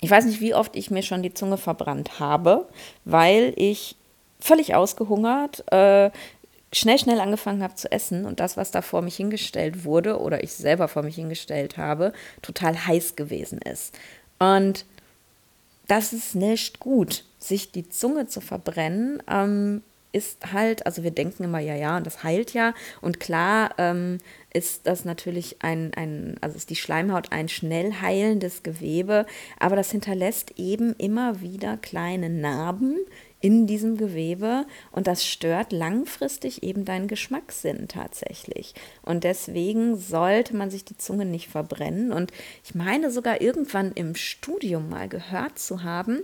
Ich 0.00 0.10
weiß 0.10 0.24
nicht, 0.24 0.40
wie 0.40 0.54
oft 0.54 0.74
ich 0.76 0.90
mir 0.90 1.02
schon 1.02 1.22
die 1.22 1.34
Zunge 1.34 1.58
verbrannt 1.58 2.18
habe, 2.18 2.68
weil 3.04 3.52
ich 3.56 3.96
völlig 4.40 4.74
ausgehungert, 4.74 5.70
äh, 5.72 6.10
schnell, 6.72 6.98
schnell 6.98 7.20
angefangen 7.20 7.62
habe 7.62 7.74
zu 7.74 7.90
essen 7.92 8.24
und 8.24 8.40
das, 8.40 8.56
was 8.56 8.70
da 8.70 8.82
vor 8.82 9.02
mich 9.02 9.16
hingestellt 9.16 9.84
wurde 9.84 10.18
oder 10.18 10.42
ich 10.42 10.52
selber 10.52 10.88
vor 10.88 11.02
mich 11.02 11.16
hingestellt 11.16 11.76
habe, 11.76 12.12
total 12.42 12.86
heiß 12.86 13.16
gewesen 13.16 13.60
ist. 13.60 13.96
Und 14.38 14.86
das 15.90 16.12
ist 16.12 16.36
nicht 16.36 16.78
gut. 16.78 17.24
Sich 17.38 17.72
die 17.72 17.88
Zunge 17.88 18.26
zu 18.26 18.40
verbrennen, 18.40 19.22
ähm, 19.28 19.82
ist 20.12 20.52
halt, 20.52 20.86
also 20.86 21.02
wir 21.02 21.10
denken 21.10 21.44
immer, 21.44 21.60
ja, 21.60 21.74
ja, 21.74 21.96
und 21.96 22.06
das 22.06 22.22
heilt 22.24 22.52
ja. 22.52 22.74
Und 23.00 23.20
klar 23.20 23.74
ähm, 23.78 24.18
ist 24.52 24.86
das 24.86 25.04
natürlich 25.04 25.56
ein, 25.60 25.92
ein, 25.94 26.36
also 26.40 26.56
ist 26.56 26.70
die 26.70 26.76
Schleimhaut 26.76 27.32
ein 27.32 27.48
schnell 27.48 27.94
heilendes 28.00 28.62
Gewebe, 28.62 29.26
aber 29.58 29.76
das 29.76 29.90
hinterlässt 29.90 30.58
eben 30.58 30.94
immer 30.96 31.40
wieder 31.40 31.76
kleine 31.76 32.28
Narben, 32.28 32.96
in 33.40 33.66
diesem 33.66 33.96
Gewebe 33.96 34.66
und 34.92 35.06
das 35.06 35.26
stört 35.26 35.72
langfristig 35.72 36.62
eben 36.62 36.84
deinen 36.84 37.08
Geschmackssinn 37.08 37.88
tatsächlich. 37.88 38.74
Und 39.02 39.24
deswegen 39.24 39.96
sollte 39.96 40.54
man 40.54 40.70
sich 40.70 40.84
die 40.84 40.96
Zunge 40.98 41.24
nicht 41.24 41.48
verbrennen. 41.48 42.12
Und 42.12 42.32
ich 42.64 42.74
meine 42.74 43.10
sogar 43.10 43.40
irgendwann 43.40 43.92
im 43.92 44.14
Studium 44.14 44.90
mal 44.90 45.08
gehört 45.08 45.58
zu 45.58 45.82
haben, 45.82 46.20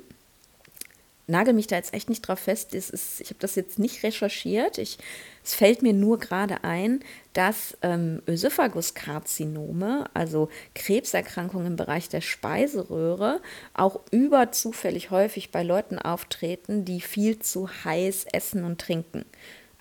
nagel 1.27 1.55
mich 1.55 1.67
da 1.67 1.77
jetzt 1.77 1.95
echt 1.95 2.09
nicht 2.09 2.23
drauf 2.23 2.41
fest. 2.41 2.75
Ist, 2.75 3.21
ich 3.21 3.29
habe 3.29 3.41
das 3.41 3.55
jetzt 3.55 3.79
nicht 3.79 4.03
recherchiert. 4.03 4.79
Ich, 4.79 4.99
es 5.45 5.55
fällt 5.55 5.83
mir 5.83 5.93
nur 5.93 6.19
gerade 6.19 6.65
ein, 6.65 7.01
dass 7.33 7.77
ähm, 7.83 8.23
Ösophaguskarzinome, 8.27 10.09
also 10.15 10.49
Krebserkrankungen 10.75 11.67
im 11.67 11.77
Bereich 11.77 12.09
der 12.09 12.21
Speiseröhre, 12.21 13.41
auch 13.75 14.01
überzufällig 14.11 15.11
häufig 15.11 15.51
bei 15.51 15.63
Leuten 15.63 15.99
auftreten, 15.99 16.85
die 16.85 17.01
viel 17.01 17.39
zu 17.39 17.69
heiß 17.85 18.27
essen 18.33 18.65
und 18.65 18.81
trinken. 18.81 19.25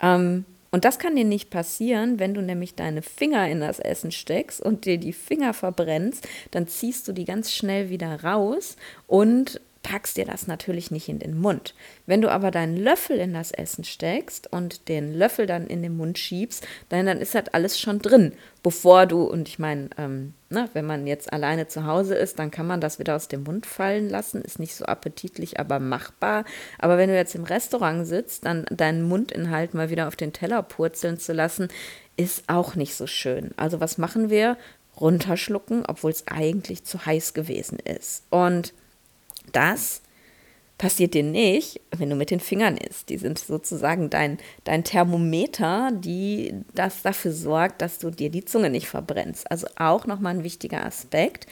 Ähm, 0.02 0.46
und 0.72 0.84
das 0.84 1.00
kann 1.00 1.16
dir 1.16 1.24
nicht 1.24 1.52
passieren, 1.52 2.20
wenn 2.20 2.34
du 2.34 2.42
nämlich 2.42 2.76
deine 2.76 3.02
Finger 3.02 3.48
in 3.48 3.62
das 3.62 3.80
Essen 3.80 4.12
steckst 4.12 4.60
und 4.60 4.84
dir 4.84 4.98
die 4.98 5.14
Finger 5.14 5.54
verbrennst, 5.54 6.28
dann 6.52 6.68
ziehst 6.68 7.08
du 7.08 7.14
die 7.14 7.24
ganz 7.24 7.54
schnell 7.54 7.90
wieder 7.90 8.26
raus 8.26 8.76
und 9.08 9.62
packst 9.86 10.18
dir 10.18 10.26
das 10.26 10.48
natürlich 10.48 10.90
nicht 10.90 11.10
in 11.10 11.20
den 11.20 11.40
Mund. 11.40 11.76
Wenn 12.08 12.20
du 12.20 12.32
aber 12.32 12.50
deinen 12.50 12.76
Löffel 12.76 13.20
in 13.20 13.36
das 13.36 13.52
Essen 13.52 13.84
steckst 13.84 14.52
und 14.52 14.90
den 14.90 15.14
Löffel 15.14 15.46
dann 15.46 15.68
in 15.68 15.84
den 15.84 15.96
Mund 15.96 16.18
schiebst, 16.18 16.66
dann, 16.90 17.06
dann 17.06 17.22
ist 17.22 17.36
das 17.36 17.50
alles 17.54 17.80
schon 17.80 18.00
drin, 18.00 18.34
bevor 18.64 19.06
du, 19.06 19.22
und 19.22 19.48
ich 19.48 19.60
meine, 19.60 19.92
ähm, 20.00 20.34
ne, 20.50 20.70
wenn 20.74 20.88
man 20.88 21.06
jetzt 21.06 21.32
alleine 21.32 21.68
zu 21.68 21.86
Hause 21.86 22.16
ist, 22.16 22.40
dann 22.40 22.50
kann 22.50 22.66
man 22.66 22.82
das 22.82 22.98
wieder 22.98 23.16
aus 23.16 23.28
dem 23.28 23.44
Mund 23.44 23.68
fallen 23.68 24.10
lassen, 24.10 24.42
ist 24.42 24.58
nicht 24.58 24.76
so 24.76 24.86
appetitlich, 24.86 25.60
aber 25.60 25.80
machbar. 25.80 26.46
Aber 26.80 26.98
wenn 26.98 27.10
du 27.10 27.16
jetzt 27.16 27.36
im 27.36 27.44
Restaurant 27.44 28.08
sitzt, 28.08 28.44
dann 28.44 28.66
deinen 28.72 29.04
Mundinhalt 29.04 29.76
mal 29.76 29.92
wieder 29.92 30.08
auf 30.08 30.16
den 30.16 30.34
Teller 30.34 30.64
purzeln 30.64 31.20
zu 31.20 31.32
lassen, 31.32 31.68
ist 32.18 32.46
auch 32.48 32.74
nicht 32.74 32.96
so 32.96 33.06
schön. 33.06 33.52
Also 33.56 33.80
was 33.82 34.00
machen 34.00 34.32
wir? 34.32 34.58
Runterschlucken, 35.00 35.84
obwohl 35.86 36.10
es 36.10 36.28
eigentlich 36.28 36.86
zu 36.86 37.06
heiß 37.06 37.36
gewesen 37.36 37.78
ist. 37.78 38.24
Und 38.32 38.74
das 39.52 40.02
passiert 40.78 41.14
dir 41.14 41.24
nicht, 41.24 41.80
wenn 41.96 42.10
du 42.10 42.16
mit 42.16 42.32
den 42.32 42.40
Fingern 42.40 42.78
isst. 42.78 43.10
Die 43.10 43.18
sind 43.18 43.40
sozusagen 43.40 44.10
dein, 44.10 44.38
dein 44.66 44.84
Thermometer, 44.84 45.92
die 45.94 46.54
das 46.74 47.02
dafür 47.02 47.32
sorgt, 47.32 47.82
dass 47.82 48.00
du 48.00 48.12
dir 48.12 48.30
die 48.30 48.44
Zunge 48.44 48.70
nicht 48.70 48.88
verbrennst. 48.88 49.50
Also 49.50 49.68
auch 49.78 50.06
nochmal 50.06 50.36
ein 50.36 50.44
wichtiger 50.44 50.86
Aspekt. 50.86 51.48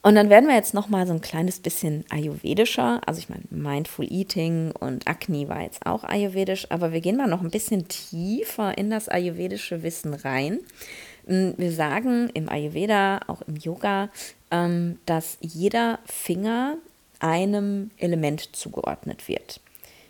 Und 0.00 0.14
dann 0.14 0.30
werden 0.30 0.48
wir 0.48 0.54
jetzt 0.54 0.74
noch 0.74 0.88
mal 0.88 1.06
so 1.06 1.12
ein 1.12 1.20
kleines 1.20 1.60
bisschen 1.60 2.04
ayurvedischer. 2.08 3.00
Also 3.06 3.20
ich 3.20 3.28
meine, 3.28 3.44
Mindful 3.50 4.06
Eating 4.10 4.72
und 4.72 5.08
Agni 5.08 5.48
war 5.48 5.62
jetzt 5.62 5.86
auch 5.86 6.04
ayurvedisch, 6.04 6.66
aber 6.70 6.92
wir 6.92 7.00
gehen 7.00 7.16
mal 7.16 7.26
noch 7.26 7.42
ein 7.42 7.50
bisschen 7.50 7.88
tiefer 7.88 8.78
in 8.78 8.90
das 8.90 9.08
ayurvedische 9.08 9.82
Wissen 9.82 10.14
rein. 10.14 10.60
Hm, 11.26 11.54
wir 11.56 11.72
sagen 11.72 12.30
im 12.32 12.48
Ayurveda, 12.48 13.20
auch 13.26 13.42
im 13.42 13.56
Yoga, 13.56 14.08
ähm, 14.50 14.98
dass 15.04 15.36
jeder 15.40 15.98
Finger 16.06 16.78
einem 17.20 17.90
Element 17.96 18.54
zugeordnet 18.54 19.28
wird. 19.28 19.60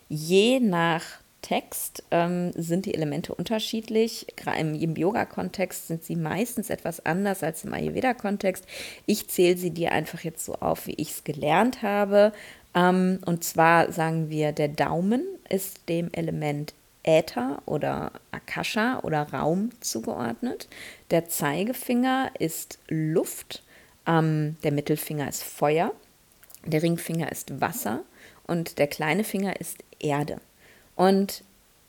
Je 0.08 0.60
nach 0.60 1.04
Text 1.42 2.02
ähm, 2.10 2.52
sind 2.56 2.86
die 2.86 2.94
Elemente 2.94 3.34
unterschiedlich. 3.34 4.26
Im 4.58 4.96
Yoga-Kontext 4.96 5.86
sind 5.86 6.04
sie 6.04 6.16
meistens 6.16 6.68
etwas 6.68 7.04
anders 7.06 7.42
als 7.42 7.64
im 7.64 7.72
Ayurveda-Kontext. 7.72 8.64
Ich 9.06 9.28
zähle 9.28 9.56
sie 9.56 9.70
dir 9.70 9.92
einfach 9.92 10.20
jetzt 10.20 10.44
so 10.44 10.54
auf, 10.54 10.86
wie 10.86 10.94
ich 10.94 11.10
es 11.10 11.24
gelernt 11.24 11.82
habe. 11.82 12.32
Ähm, 12.74 13.20
und 13.24 13.44
zwar 13.44 13.92
sagen 13.92 14.30
wir, 14.30 14.52
der 14.52 14.68
Daumen 14.68 15.22
ist 15.48 15.88
dem 15.88 16.12
Element 16.12 16.74
Äther 17.02 17.62
oder 17.64 18.12
Akasha 18.30 19.00
oder 19.02 19.32
Raum 19.32 19.70
zugeordnet. 19.80 20.68
Der 21.10 21.28
Zeigefinger 21.28 22.30
ist 22.38 22.78
Luft. 22.88 23.62
Ähm, 24.06 24.56
der 24.64 24.72
Mittelfinger 24.72 25.28
ist 25.28 25.44
Feuer. 25.44 25.92
Der 26.64 26.82
Ringfinger 26.82 27.30
ist 27.30 27.60
Wasser. 27.60 28.04
Und 28.46 28.78
der 28.78 28.86
kleine 28.86 29.24
Finger 29.24 29.60
ist 29.60 29.84
Erde. 30.00 30.40
Und 30.96 31.44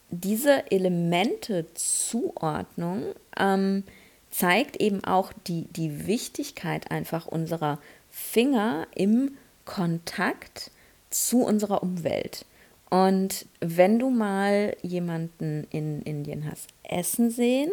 diese 0.09 0.69
Elemente-Zuordnung 0.71 3.03
ähm, 3.37 3.83
zeigt 4.31 4.77
eben 4.77 5.03
auch 5.03 5.33
die, 5.47 5.65
die 5.71 6.07
Wichtigkeit 6.07 6.89
einfach 6.91 7.27
unserer 7.27 7.79
Finger 8.09 8.87
im 8.95 9.37
Kontakt 9.65 10.71
zu 11.09 11.43
unserer 11.43 11.83
Umwelt. 11.83 12.45
Und 12.89 13.45
wenn 13.59 13.99
du 13.99 14.09
mal 14.09 14.75
jemanden 14.81 15.67
in 15.69 16.01
Indien 16.01 16.49
hast 16.49 16.69
essen 16.83 17.29
sehen, 17.29 17.69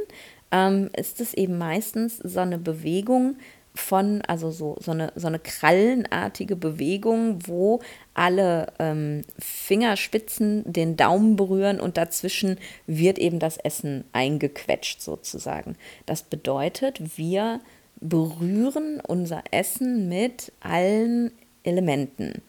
ähm, 0.52 0.90
ist 0.96 1.20
es 1.20 1.35
eben 1.35 1.59
meistens 1.59 2.18
so 2.18 2.40
eine 2.40 2.59
Bewegung, 2.59 3.37
von, 3.76 4.22
also 4.22 4.50
so, 4.50 4.76
so, 4.80 4.90
eine, 4.90 5.12
so 5.14 5.26
eine 5.26 5.38
krallenartige 5.38 6.56
Bewegung, 6.56 7.46
wo 7.46 7.80
alle 8.14 8.72
ähm, 8.78 9.22
Fingerspitzen 9.38 10.64
den 10.70 10.96
Daumen 10.96 11.36
berühren 11.36 11.80
und 11.80 11.96
dazwischen 11.96 12.58
wird 12.86 13.18
eben 13.18 13.38
das 13.38 13.58
Essen 13.58 14.04
eingequetscht 14.12 15.00
sozusagen. 15.00 15.76
Das 16.06 16.22
bedeutet, 16.22 17.16
wir 17.16 17.60
berühren 18.00 19.00
unser 19.06 19.42
Essen 19.50 20.08
mit 20.08 20.52
allen 20.60 21.32
Elementen, 21.62 22.42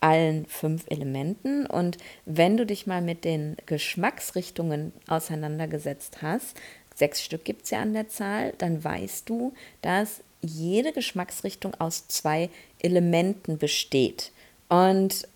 allen 0.00 0.46
fünf 0.46 0.84
Elementen. 0.88 1.66
Und 1.66 1.98
wenn 2.24 2.56
du 2.56 2.66
dich 2.66 2.86
mal 2.86 3.02
mit 3.02 3.24
den 3.24 3.56
Geschmacksrichtungen 3.66 4.92
auseinandergesetzt 5.06 6.22
hast, 6.22 6.56
sechs 6.94 7.22
Stück 7.22 7.44
gibt 7.44 7.64
es 7.64 7.70
ja 7.70 7.80
an 7.80 7.94
der 7.94 8.08
Zahl, 8.08 8.54
dann 8.58 8.82
weißt 8.82 9.28
du, 9.28 9.52
dass 9.80 10.22
jede 10.42 10.92
Geschmacksrichtung 10.92 11.74
aus 11.78 12.08
zwei 12.08 12.50
Elementen 12.80 13.58
besteht. 13.58 14.32
Und 14.68 15.28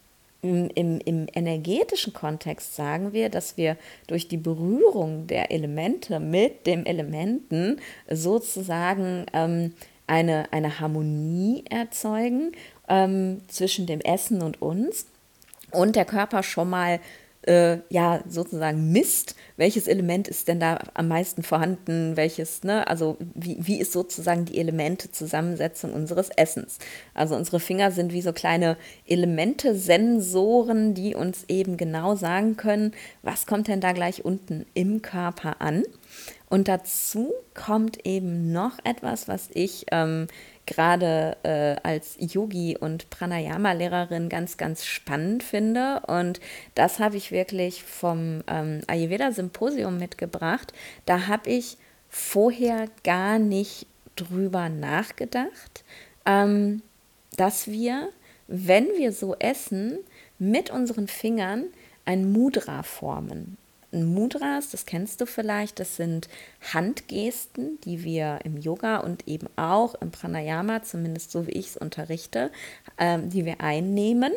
im, 0.43 0.71
im, 0.75 1.01
im, 1.01 1.27
energetischen 1.33 2.13
Kontext 2.13 2.77
sagen 2.77 3.13
wir, 3.13 3.29
dass 3.29 3.57
wir 3.57 3.77
durch 4.07 4.29
die 4.29 4.37
Berührung 4.37 5.27
der 5.27 5.51
Elemente 5.51 6.21
mit 6.21 6.67
dem 6.67 6.85
Elementen 6.85 7.81
sozusagen 8.09 9.27
ähm, 9.33 9.75
eine, 10.07 10.53
eine 10.53 10.79
Harmonie 10.79 11.65
erzeugen 11.69 12.53
ähm, 12.89 13.41
zwischen 13.49 13.87
dem 13.87 14.01
Essen 14.01 14.43
und 14.43 14.63
uns 14.63 15.07
und 15.73 15.97
der 15.97 16.05
Körper 16.05 16.43
schon 16.43 16.71
mal 16.71 17.01
äh, 17.47 17.79
ja 17.89 18.21
sozusagen 18.29 18.93
misst, 18.93 19.35
welches 19.57 19.89
Element 19.89 20.29
ist 20.29 20.49
denn 20.49 20.61
da 20.61 20.79
am 20.95 21.09
meisten 21.09 21.43
vorhanden, 21.43 22.17
welches, 22.17 22.63
ne, 22.65 22.87
also 22.87 23.17
wie, 23.35 23.57
wie 23.61 23.81
ist 23.81 23.93
sozusagen 23.93 24.45
die 24.45 24.59
Elemente-Zusammensetzung 24.59 25.93
unseres 25.93 26.29
Essens. 26.31 26.79
Also 27.15 27.35
unsere 27.37 27.61
Finger 27.61 27.91
sind 27.91 28.13
wie 28.13 28.23
so 28.23 28.33
kleine 28.33 28.77
Elemente-Sensoren, 29.07 30.95
die 30.95 31.15
uns 31.15 31.45
eben 31.49 31.77
genau 31.77 32.17
sagen 32.17 32.57
können, 32.57 32.93
was 33.23 33.47
kommt 33.47 33.69
denn 33.69 33.81
da 33.81 33.93
gleich 33.93 34.25
unten 34.25 34.67
im 34.75 35.03
Körper 35.03 35.61
an. 35.61 35.85
Und 36.49 36.69
dazu 36.69 37.33
kommt 37.55 38.07
eben 38.07 38.53
noch 38.53 38.79
etwas, 38.85 39.27
was 39.27 39.49
ich 39.53 39.87
ähm, 39.91 40.29
gerade 40.67 41.37
äh, 41.45 41.77
als 41.83 42.17
Yogi 42.19 42.77
und 42.79 43.09
Pranayama-Lehrerin 43.11 44.29
ganz, 44.29 44.57
ganz 44.57 44.85
spannend 44.85 45.43
finde. 45.43 46.03
Und 46.07 46.41
das 46.75 46.99
habe 46.99 47.17
ich 47.17 47.31
wirklich 47.31 47.85
vom 47.85 48.43
ähm, 48.49 48.81
Ayurveda-Symposium 48.87 49.97
mitgebracht. 49.97 50.73
Da 51.07 51.29
habe 51.29 51.51
ich 51.51 51.79
vorher 52.09 52.87
gar 53.05 53.39
nicht 53.39 53.87
drüber 54.17 54.69
nachgedacht, 54.69 55.85
ähm, 56.25 56.83
dass 57.37 57.69
wir, 57.69 58.09
wenn 58.49 58.87
wir 58.97 59.13
so 59.13 59.37
essen, 59.39 59.99
mit 60.39 60.71
unseren 60.71 61.09
Fingern 61.09 61.65
ein 62.05 62.33
Mudra 62.33 62.83
formen. 62.83 63.57
Mudras, 64.05 64.71
das 64.71 64.87
kennst 64.87 65.21
du 65.21 65.27
vielleicht, 65.27 65.81
das 65.81 65.97
sind 65.97 66.29
Handgesten, 66.73 67.79
die 67.85 68.05
wir 68.05 68.41
im 68.45 68.57
Yoga 68.57 68.99
und 68.99 69.27
eben 69.27 69.49
auch 69.57 69.95
im 69.97 70.11
Pranayama, 70.11 70.83
zumindest 70.83 71.31
so 71.31 71.47
wie 71.47 71.53
ich 71.53 71.69
es 71.69 71.77
unterrichte, 71.77 72.51
ähm, 72.99 73.31
die 73.31 73.45
wir 73.45 73.61
einnehmen. 73.61 74.33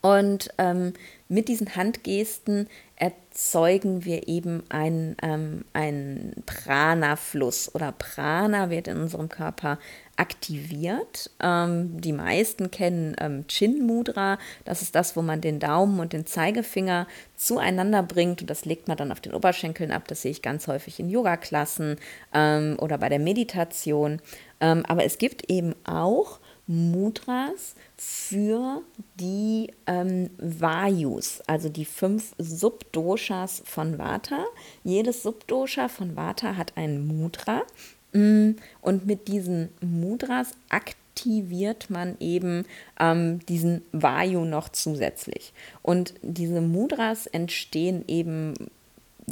Und 0.00 0.50
ähm, 0.58 0.92
mit 1.28 1.48
diesen 1.48 1.74
Handgesten 1.74 2.68
erzeugen 2.98 4.04
wir 4.04 4.26
eben 4.26 4.64
einen, 4.70 5.16
ähm, 5.22 5.64
einen 5.72 6.42
Prana-Fluss 6.46 7.72
oder 7.74 7.92
Prana 7.92 8.70
wird 8.70 8.88
in 8.88 8.96
unserem 8.96 9.28
Körper 9.28 9.78
aktiviert. 10.16 11.30
Ähm, 11.40 12.00
die 12.00 12.12
meisten 12.12 12.72
kennen 12.72 13.14
ähm, 13.20 13.46
Chin 13.46 13.86
Mudra. 13.86 14.38
Das 14.64 14.82
ist 14.82 14.96
das, 14.96 15.14
wo 15.14 15.22
man 15.22 15.40
den 15.40 15.60
Daumen 15.60 16.00
und 16.00 16.12
den 16.12 16.26
Zeigefinger 16.26 17.06
zueinander 17.36 18.02
bringt 18.02 18.40
und 18.40 18.50
das 18.50 18.64
legt 18.64 18.88
man 18.88 18.96
dann 18.96 19.12
auf 19.12 19.20
den 19.20 19.32
Oberschenkeln 19.32 19.92
ab. 19.92 20.08
Das 20.08 20.22
sehe 20.22 20.32
ich 20.32 20.42
ganz 20.42 20.66
häufig 20.66 20.98
in 20.98 21.08
Yoga-Klassen 21.08 21.96
ähm, 22.34 22.76
oder 22.80 22.98
bei 22.98 23.08
der 23.08 23.20
Meditation. 23.20 24.20
Ähm, 24.60 24.84
aber 24.86 25.04
es 25.04 25.18
gibt 25.18 25.48
eben 25.48 25.76
auch 25.84 26.40
Mudras 26.68 27.74
für 27.96 28.82
die 29.18 29.72
ähm, 29.86 30.30
Vayus, 30.38 31.40
also 31.48 31.68
die 31.68 31.86
fünf 31.86 32.34
Subdoshas 32.38 33.62
von 33.64 33.98
Vata. 33.98 34.44
Jedes 34.84 35.24
Subdosha 35.24 35.88
von 35.88 36.14
Vata 36.14 36.56
hat 36.56 36.76
ein 36.76 37.04
Mudra 37.06 37.64
Mm, 38.12 38.52
und 38.80 39.06
mit 39.06 39.28
diesen 39.28 39.68
Mudras 39.80 40.52
aktiviert 40.70 41.90
man 41.90 42.16
eben 42.20 42.64
ähm, 42.98 43.44
diesen 43.46 43.82
Vayu 43.92 44.44
noch 44.44 44.70
zusätzlich. 44.70 45.52
Und 45.82 46.14
diese 46.22 46.60
Mudras 46.60 47.26
entstehen 47.26 48.04
eben 48.08 48.54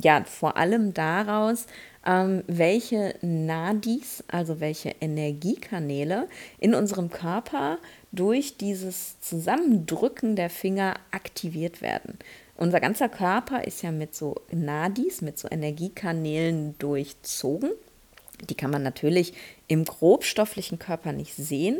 ja 0.02 0.24
vor 0.24 0.56
allem 0.56 0.94
daraus, 0.94 1.66
ähm, 2.04 2.44
welche 2.46 3.14
Nadis, 3.22 4.22
also 4.28 4.61
welche 4.61 4.94
Energiekanäle 5.00 6.28
in 6.59 6.74
unserem 6.74 7.11
Körper 7.11 7.78
durch 8.12 8.56
dieses 8.56 9.20
Zusammendrücken 9.20 10.37
der 10.37 10.50
Finger 10.50 10.94
aktiviert 11.11 11.82
werden. 11.82 12.18
Unser 12.56 12.80
ganzer 12.80 13.09
Körper 13.09 13.64
ist 13.64 13.82
ja 13.82 13.90
mit 13.90 14.14
so 14.14 14.37
Nadis, 14.50 15.20
mit 15.20 15.38
so 15.38 15.48
Energiekanälen 15.50 16.78
durchzogen. 16.78 17.70
Die 18.48 18.54
kann 18.54 18.70
man 18.70 18.82
natürlich 18.82 19.35
im 19.66 19.85
grobstofflichen 19.85 20.78
Körper 20.78 21.12
nicht 21.12 21.35
sehen, 21.35 21.78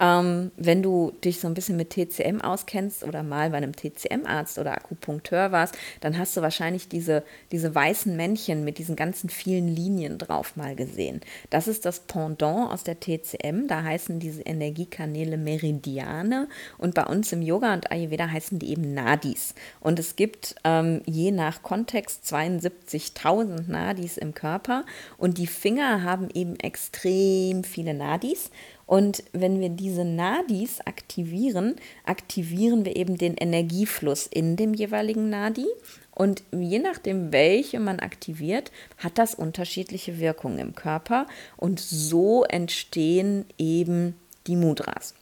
ähm, 0.00 0.52
wenn 0.56 0.82
du 0.82 1.12
dich 1.24 1.40
so 1.40 1.48
ein 1.48 1.54
bisschen 1.54 1.76
mit 1.76 1.90
TCM 1.90 2.40
auskennst 2.40 3.04
oder 3.04 3.22
mal 3.22 3.50
bei 3.50 3.56
einem 3.56 3.74
TCM-Arzt 3.74 4.58
oder 4.58 4.72
Akupunkteur 4.72 5.52
warst, 5.52 5.76
dann 6.00 6.18
hast 6.18 6.36
du 6.36 6.42
wahrscheinlich 6.42 6.88
diese, 6.88 7.24
diese 7.50 7.74
weißen 7.74 8.16
Männchen 8.16 8.64
mit 8.64 8.78
diesen 8.78 8.96
ganzen 8.96 9.28
vielen 9.28 9.68
Linien 9.68 10.18
drauf 10.18 10.56
mal 10.56 10.76
gesehen. 10.76 11.20
Das 11.50 11.68
ist 11.68 11.84
das 11.84 12.00
Pendant 12.00 12.70
aus 12.70 12.84
der 12.84 13.00
TCM. 13.00 13.66
Da 13.66 13.82
heißen 13.82 14.20
diese 14.20 14.42
Energiekanäle 14.42 15.36
Meridiane 15.36 16.48
und 16.78 16.94
bei 16.94 17.04
uns 17.04 17.32
im 17.32 17.42
Yoga 17.42 17.74
und 17.74 17.90
Ayurveda 17.90 18.30
heißen 18.30 18.58
die 18.58 18.70
eben 18.70 18.94
Nadis. 18.94 19.54
Und 19.80 19.98
es 19.98 20.16
gibt 20.16 20.54
ähm, 20.64 21.02
je 21.06 21.32
nach 21.32 21.62
Kontext 21.62 22.24
72.000 22.32 23.68
Nadis 23.68 24.16
im 24.16 24.34
Körper 24.34 24.84
und 25.16 25.38
die 25.38 25.46
Finger 25.46 26.02
haben 26.02 26.28
eben 26.32 26.56
extrem 26.56 27.64
viele 27.64 27.94
Nadis. 27.94 28.50
Und 28.88 29.22
wenn 29.32 29.60
wir 29.60 29.68
diese 29.68 30.06
Nadis 30.06 30.80
aktivieren, 30.80 31.76
aktivieren 32.04 32.86
wir 32.86 32.96
eben 32.96 33.18
den 33.18 33.36
Energiefluss 33.36 34.26
in 34.26 34.56
dem 34.56 34.72
jeweiligen 34.72 35.28
Nadi. 35.28 35.66
Und 36.14 36.42
je 36.52 36.78
nachdem, 36.78 37.30
welche 37.30 37.80
man 37.80 38.00
aktiviert, 38.00 38.72
hat 38.96 39.18
das 39.18 39.34
unterschiedliche 39.34 40.18
Wirkungen 40.18 40.58
im 40.58 40.74
Körper. 40.74 41.26
Und 41.58 41.80
so 41.80 42.44
entstehen 42.44 43.44
eben 43.58 44.16
die 44.46 44.56
Mudras. 44.56 45.14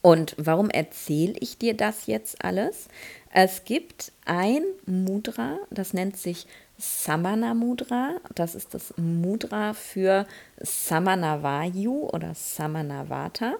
Und 0.00 0.36
warum 0.38 0.70
erzähle 0.70 1.34
ich 1.40 1.58
dir 1.58 1.74
das 1.74 2.06
jetzt 2.06 2.44
alles? 2.44 2.86
Es 3.32 3.64
gibt 3.64 4.12
ein 4.26 4.62
Mudra, 4.86 5.58
das 5.70 5.92
nennt 5.92 6.16
sich 6.16 6.46
Samana 6.82 7.54
Mudra. 7.54 8.16
Das 8.34 8.56
ist 8.56 8.74
das 8.74 8.92
Mudra 8.96 9.72
für 9.72 10.26
Samanavayu 10.58 12.08
oder 12.08 12.34
Samanavata. 12.34 13.54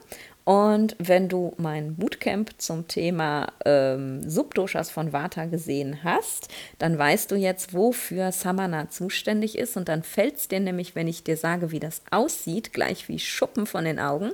Und 0.44 0.96
wenn 0.98 1.28
du 1.28 1.52
mein 1.56 1.94
Bootcamp 1.94 2.50
zum 2.58 2.88
Thema 2.88 3.52
ähm, 3.64 4.28
Subdoshas 4.28 4.90
von 4.90 5.12
Vata 5.12 5.44
gesehen 5.44 6.02
hast, 6.02 6.48
dann 6.80 6.98
weißt 6.98 7.30
du 7.30 7.36
jetzt, 7.36 7.74
wofür 7.74 8.32
Samana 8.32 8.90
zuständig 8.90 9.56
ist. 9.56 9.76
Und 9.76 9.88
dann 9.88 10.02
fällt 10.02 10.38
es 10.38 10.48
dir 10.48 10.58
nämlich, 10.58 10.96
wenn 10.96 11.06
ich 11.06 11.22
dir 11.22 11.36
sage, 11.36 11.70
wie 11.70 11.78
das 11.78 12.02
aussieht, 12.10 12.72
gleich 12.72 13.08
wie 13.08 13.20
Schuppen 13.20 13.66
von 13.66 13.84
den 13.84 14.00
Augen. 14.00 14.32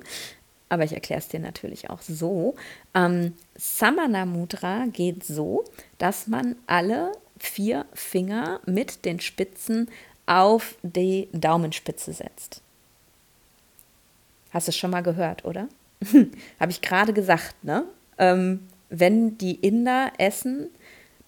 Aber 0.71 0.85
ich 0.85 0.95
erkläre 0.95 1.21
es 1.21 1.29
dir 1.29 1.41
natürlich 1.41 1.91
auch 1.91 2.01
so. 2.01 2.55
Ähm, 2.95 3.35
Samana 3.55 4.25
Mudra 4.25 4.87
geht 4.91 5.25
so, 5.25 5.65
dass 5.99 6.27
man 6.27 6.57
alle 6.67 7.13
vier 7.39 7.87
Finger 7.95 8.61
mit 8.67 9.05
den 9.05 9.21
Spitzen 9.21 9.91
auf 10.27 10.77
die 10.83 11.29
Daumenspitze 11.33 12.13
setzt. 12.13 12.61
Hast 14.51 14.69
du 14.69 14.71
es 14.71 14.77
schon 14.77 14.91
mal 14.91 15.03
gehört, 15.03 15.45
oder? 15.45 15.69
Habe 16.61 16.71
ich 16.71 16.81
gerade 16.81 17.13
gesagt, 17.13 17.55
ne? 17.63 17.85
Ähm, 18.19 18.67
wenn 18.91 19.37
die 19.39 19.55
Inder 19.55 20.13
essen, 20.19 20.69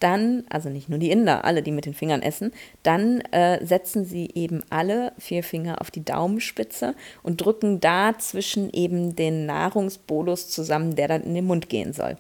dann, 0.01 0.45
also 0.49 0.71
nicht 0.71 0.89
nur 0.89 0.99
die 0.99 1.11
Inder, 1.11 1.45
alle, 1.45 1.63
die 1.63 1.73
mit 1.73 1.85
den 1.85 1.95
Fingern 1.95 2.23
essen, 2.23 2.53
dann 2.83 3.21
äh, 3.33 3.65
setzen 3.65 4.07
sie 4.07 4.31
eben 4.35 4.63
alle 4.71 5.13
vier 5.19 5.45
Finger 5.45 5.81
auf 5.81 5.91
die 5.91 6.05
Daumenspitze 6.05 6.95
und 7.23 7.41
drücken 7.43 7.81
da 7.81 8.19
zwischen 8.19 8.73
eben 8.73 9.15
den 9.15 9.45
Nahrungsbolus 9.45 10.49
zusammen, 10.49 10.97
der 10.97 11.09
dann 11.09 11.23
in 11.23 11.35
den 11.35 11.47
Mund 11.47 11.69
gehen 11.69 11.93
soll. 11.93 12.17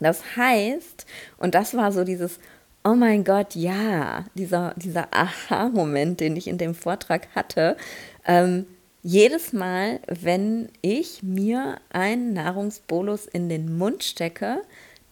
Das 0.00 0.36
heißt, 0.36 1.06
und 1.36 1.54
das 1.54 1.76
war 1.76 1.92
so 1.92 2.04
dieses, 2.04 2.40
oh 2.84 2.94
mein 2.94 3.24
Gott, 3.24 3.54
ja, 3.54 4.24
dieser, 4.34 4.74
dieser 4.76 5.08
Aha-Moment, 5.12 6.20
den 6.20 6.36
ich 6.36 6.48
in 6.48 6.58
dem 6.58 6.74
Vortrag 6.74 7.28
hatte, 7.34 7.76
ähm, 8.26 8.66
jedes 9.02 9.52
Mal, 9.52 10.00
wenn 10.06 10.68
ich 10.80 11.22
mir 11.22 11.80
einen 11.90 12.32
Nahrungsbolus 12.32 13.26
in 13.26 13.48
den 13.48 13.76
Mund 13.76 14.04
stecke, 14.04 14.62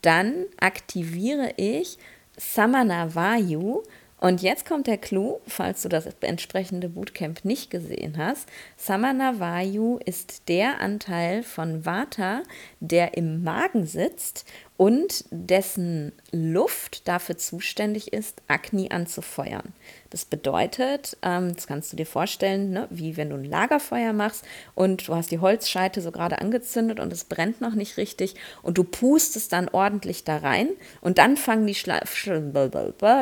dann 0.03 0.47
aktiviere 0.61 1.55
ich 1.57 1.99
Samana 2.37 3.15
Vayu. 3.15 3.83
Und 4.19 4.43
jetzt 4.43 4.67
kommt 4.67 4.87
der 4.87 4.99
Clou, 4.99 5.41
falls 5.47 5.83
du 5.83 5.89
das 5.89 6.07
entsprechende 6.21 6.91
Bootcamp 6.91 7.45
nicht 7.45 7.71
gesehen 7.71 8.19
hast. 8.19 8.49
Samana 8.77 9.41
Vayu 9.41 9.99
ist 10.05 10.49
der 10.49 10.81
Anteil 10.81 11.43
von 11.43 11.87
Vata, 11.87 12.43
der 12.81 13.17
im 13.17 13.43
Magen 13.43 13.87
sitzt 13.87 14.45
und 14.81 15.27
dessen 15.31 16.11
Luft 16.33 17.07
dafür 17.07 17.37
zuständig 17.37 18.15
ist, 18.15 18.41
Agni 18.49 18.89
anzufeuern. 18.91 19.75
Das 20.09 20.25
bedeutet, 20.25 21.19
ähm, 21.21 21.55
das 21.55 21.67
kannst 21.67 21.93
du 21.93 21.99
dir 21.99 22.07
vorstellen, 22.07 22.71
ne, 22.71 22.89
wie 22.89 23.19
wenn 23.19 23.29
du 23.29 23.37
ein 23.37 23.45
Lagerfeuer 23.45 24.15
machst 24.15 24.43
und 24.75 25.07
du 25.07 25.15
hast 25.15 25.33
die 25.33 25.39
Holzscheite 25.39 26.01
so 26.01 26.11
gerade 26.13 26.41
angezündet 26.41 26.99
und 26.99 27.13
es 27.13 27.25
brennt 27.25 27.61
noch 27.61 27.75
nicht 27.75 27.99
richtig 27.99 28.37
und 28.63 28.79
du 28.79 28.85
pustest 28.85 29.53
dann 29.53 29.69
ordentlich 29.69 30.25
da 30.25 30.39
rein 30.39 30.71
und 31.03 31.19
dann 31.19 31.37
fangen 31.37 31.67
die, 31.67 31.75
Schla 31.75 32.01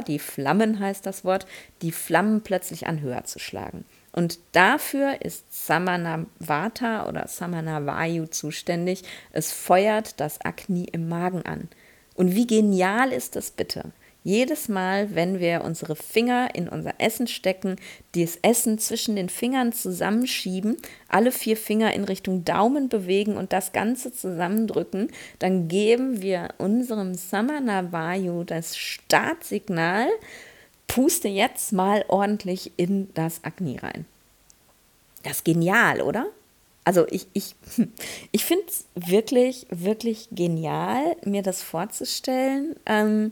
die 0.06 0.18
Flammen, 0.20 0.78
heißt 0.78 1.04
das 1.04 1.24
Wort, 1.24 1.44
die 1.82 1.90
Flammen 1.90 2.42
plötzlich 2.42 2.86
an 2.86 3.00
höher 3.00 3.24
zu 3.24 3.40
schlagen. 3.40 3.84
Und 4.18 4.40
dafür 4.50 5.22
ist 5.22 5.44
Samanavata 5.48 7.08
oder 7.08 7.28
Samanavayu 7.28 8.26
zuständig. 8.26 9.04
Es 9.30 9.52
feuert 9.52 10.18
das 10.18 10.44
Agni 10.44 10.88
im 10.90 11.08
Magen 11.08 11.42
an. 11.42 11.68
Und 12.16 12.34
wie 12.34 12.48
genial 12.48 13.12
ist 13.12 13.36
das 13.36 13.52
bitte? 13.52 13.92
Jedes 14.24 14.68
Mal, 14.68 15.14
wenn 15.14 15.38
wir 15.38 15.62
unsere 15.62 15.94
Finger 15.94 16.48
in 16.52 16.68
unser 16.68 16.94
Essen 16.98 17.28
stecken, 17.28 17.76
das 18.16 18.40
Essen 18.42 18.80
zwischen 18.80 19.14
den 19.14 19.28
Fingern 19.28 19.72
zusammenschieben, 19.72 20.78
alle 21.08 21.30
vier 21.30 21.56
Finger 21.56 21.94
in 21.94 22.02
Richtung 22.02 22.44
Daumen 22.44 22.88
bewegen 22.88 23.36
und 23.36 23.52
das 23.52 23.72
Ganze 23.72 24.12
zusammendrücken, 24.12 25.12
dann 25.38 25.68
geben 25.68 26.22
wir 26.22 26.48
unserem 26.58 27.14
Samanavayu 27.14 28.42
das 28.42 28.76
Startsignal, 28.76 30.08
puste 30.88 31.28
jetzt 31.28 31.72
mal 31.72 32.04
ordentlich 32.08 32.72
in 32.76 33.14
das 33.14 33.44
Agni 33.44 33.76
rein. 33.76 34.04
Das 35.22 35.38
ist 35.38 35.44
genial, 35.44 36.00
oder? 36.00 36.26
Also 36.84 37.06
ich, 37.10 37.26
ich, 37.34 37.54
ich 38.32 38.44
finde 38.44 38.64
es 38.66 38.86
wirklich, 38.96 39.66
wirklich 39.70 40.28
genial, 40.32 41.16
mir 41.24 41.42
das 41.42 41.62
vorzustellen, 41.62 42.74
ähm, 42.86 43.30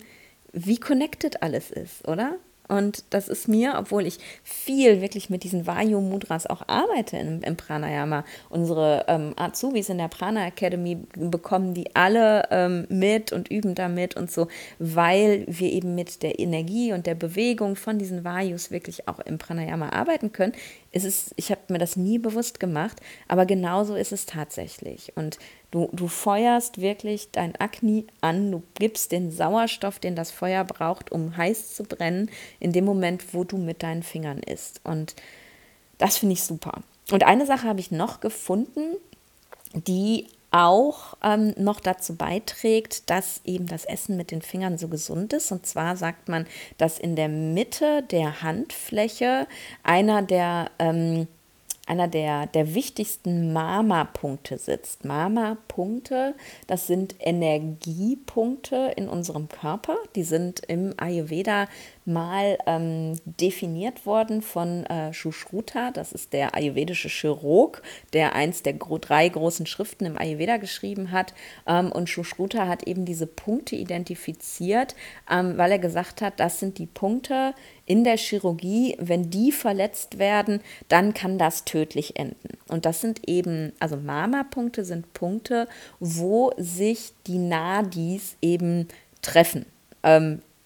wie 0.52 0.78
connected 0.78 1.42
alles 1.42 1.70
ist, 1.70 2.06
oder? 2.06 2.36
Und 2.68 3.04
das 3.10 3.28
ist 3.28 3.48
mir, 3.48 3.74
obwohl 3.78 4.06
ich 4.06 4.18
viel 4.42 5.00
wirklich 5.00 5.30
mit 5.30 5.44
diesen 5.44 5.66
Vayu-Mudras 5.66 6.46
auch 6.46 6.62
arbeite 6.66 7.16
im, 7.16 7.42
im 7.42 7.56
Pranayama. 7.56 8.24
Unsere 8.48 9.04
ähm, 9.08 9.34
Azubis 9.36 9.88
in 9.88 9.98
der 9.98 10.08
Prana 10.08 10.46
Academy 10.46 10.98
bekommen 11.16 11.74
die 11.74 11.94
alle 11.94 12.48
ähm, 12.50 12.86
mit 12.88 13.32
und 13.32 13.50
üben 13.50 13.74
damit 13.74 14.16
und 14.16 14.30
so, 14.30 14.48
weil 14.78 15.44
wir 15.48 15.72
eben 15.72 15.94
mit 15.94 16.22
der 16.22 16.38
Energie 16.38 16.92
und 16.92 17.06
der 17.06 17.14
Bewegung 17.14 17.76
von 17.76 17.98
diesen 17.98 18.24
Vayus 18.24 18.70
wirklich 18.70 19.08
auch 19.08 19.20
im 19.20 19.38
Pranayama 19.38 19.90
arbeiten 19.90 20.32
können. 20.32 20.52
Es 20.92 21.04
ist, 21.04 21.34
ich 21.36 21.50
habe 21.50 21.60
mir 21.68 21.78
das 21.78 21.96
nie 21.96 22.18
bewusst 22.18 22.58
gemacht, 22.58 23.00
aber 23.28 23.46
genauso 23.46 23.94
ist 23.94 24.12
es 24.12 24.26
tatsächlich. 24.26 25.12
Und 25.14 25.38
Du, 25.76 25.90
du 25.92 26.08
feuerst 26.08 26.80
wirklich 26.80 27.32
dein 27.32 27.54
Agni 27.56 28.06
an, 28.22 28.50
du 28.50 28.62
gibst 28.78 29.12
den 29.12 29.30
Sauerstoff, 29.30 29.98
den 29.98 30.16
das 30.16 30.30
Feuer 30.30 30.64
braucht, 30.64 31.12
um 31.12 31.36
heiß 31.36 31.74
zu 31.74 31.82
brennen, 31.82 32.30
in 32.60 32.72
dem 32.72 32.86
Moment, 32.86 33.34
wo 33.34 33.44
du 33.44 33.58
mit 33.58 33.82
deinen 33.82 34.02
Fingern 34.02 34.38
isst. 34.38 34.80
Und 34.84 35.14
das 35.98 36.16
finde 36.16 36.32
ich 36.32 36.44
super. 36.44 36.80
Und 37.12 37.24
eine 37.24 37.44
Sache 37.44 37.68
habe 37.68 37.80
ich 37.80 37.90
noch 37.90 38.20
gefunden, 38.20 38.96
die 39.74 40.28
auch 40.50 41.14
ähm, 41.22 41.52
noch 41.58 41.80
dazu 41.80 42.16
beiträgt, 42.16 43.10
dass 43.10 43.42
eben 43.44 43.66
das 43.66 43.84
Essen 43.84 44.16
mit 44.16 44.30
den 44.30 44.40
Fingern 44.40 44.78
so 44.78 44.88
gesund 44.88 45.34
ist. 45.34 45.52
Und 45.52 45.66
zwar 45.66 45.98
sagt 45.98 46.30
man, 46.30 46.46
dass 46.78 46.98
in 46.98 47.16
der 47.16 47.28
Mitte 47.28 48.02
der 48.02 48.40
Handfläche 48.40 49.46
einer 49.82 50.22
der 50.22 50.70
ähm, 50.78 51.28
einer 51.86 52.08
der, 52.08 52.46
der 52.46 52.74
wichtigsten 52.74 53.52
Mama-Punkte 53.52 54.58
sitzt. 54.58 55.04
Mama-Punkte, 55.04 56.34
das 56.66 56.86
sind 56.86 57.14
Energiepunkte 57.20 58.92
in 58.96 59.08
unserem 59.08 59.48
Körper. 59.48 59.96
Die 60.16 60.24
sind 60.24 60.60
im 60.66 60.94
Ayurveda 60.96 61.68
mal 62.06 62.58
ähm, 62.66 63.18
definiert 63.24 64.06
worden 64.06 64.40
von 64.42 64.84
äh, 64.86 65.12
Shushruta, 65.12 65.90
das 65.90 66.12
ist 66.12 66.32
der 66.32 66.54
ayurvedische 66.54 67.08
Chirurg, 67.08 67.82
der 68.12 68.34
eins 68.34 68.62
der 68.62 68.74
gro 68.74 68.98
drei 68.98 69.28
großen 69.28 69.66
Schriften 69.66 70.06
im 70.06 70.16
Ayurveda 70.16 70.56
geschrieben 70.56 71.10
hat. 71.10 71.34
Ähm, 71.66 71.90
und 71.90 72.08
Shushruta 72.08 72.68
hat 72.68 72.84
eben 72.84 73.04
diese 73.04 73.26
Punkte 73.26 73.76
identifiziert, 73.76 74.94
ähm, 75.30 75.58
weil 75.58 75.72
er 75.72 75.78
gesagt 75.78 76.22
hat, 76.22 76.38
das 76.38 76.60
sind 76.60 76.78
die 76.78 76.86
Punkte 76.86 77.54
in 77.86 78.04
der 78.04 78.16
Chirurgie, 78.16 78.96
wenn 78.98 79.30
die 79.30 79.52
verletzt 79.52 80.18
werden, 80.18 80.60
dann 80.88 81.14
kann 81.14 81.38
das 81.38 81.64
tödlich 81.64 82.18
enden. 82.18 82.58
Und 82.68 82.84
das 82.84 83.00
sind 83.00 83.28
eben, 83.28 83.72
also 83.78 83.96
Mama-Punkte 83.96 84.84
sind 84.84 85.12
Punkte, 85.12 85.68
wo 86.00 86.52
sich 86.56 87.12
die 87.26 87.38
Nadis 87.38 88.36
eben 88.42 88.88
treffen. 89.22 89.66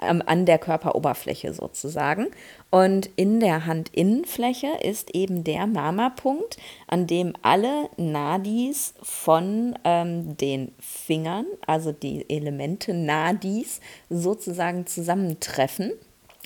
Ähm, 0.02 0.22
an 0.24 0.46
der 0.46 0.58
Körperoberfläche 0.58 1.52
sozusagen. 1.52 2.28
Und 2.70 3.10
in 3.16 3.38
der 3.38 3.66
Handinnenfläche 3.66 4.68
ist 4.82 5.14
eben 5.14 5.44
der 5.44 5.66
Mama-Punkt, 5.66 6.56
an 6.86 7.06
dem 7.06 7.34
alle 7.42 7.90
Nadis 7.98 8.94
von 9.02 9.78
ähm, 9.84 10.38
den 10.38 10.72
Fingern, 10.78 11.44
also 11.66 11.92
die 11.92 12.24
Elemente 12.30 12.94
Nadis, 12.94 13.80
sozusagen 14.08 14.86
zusammentreffen. 14.86 15.92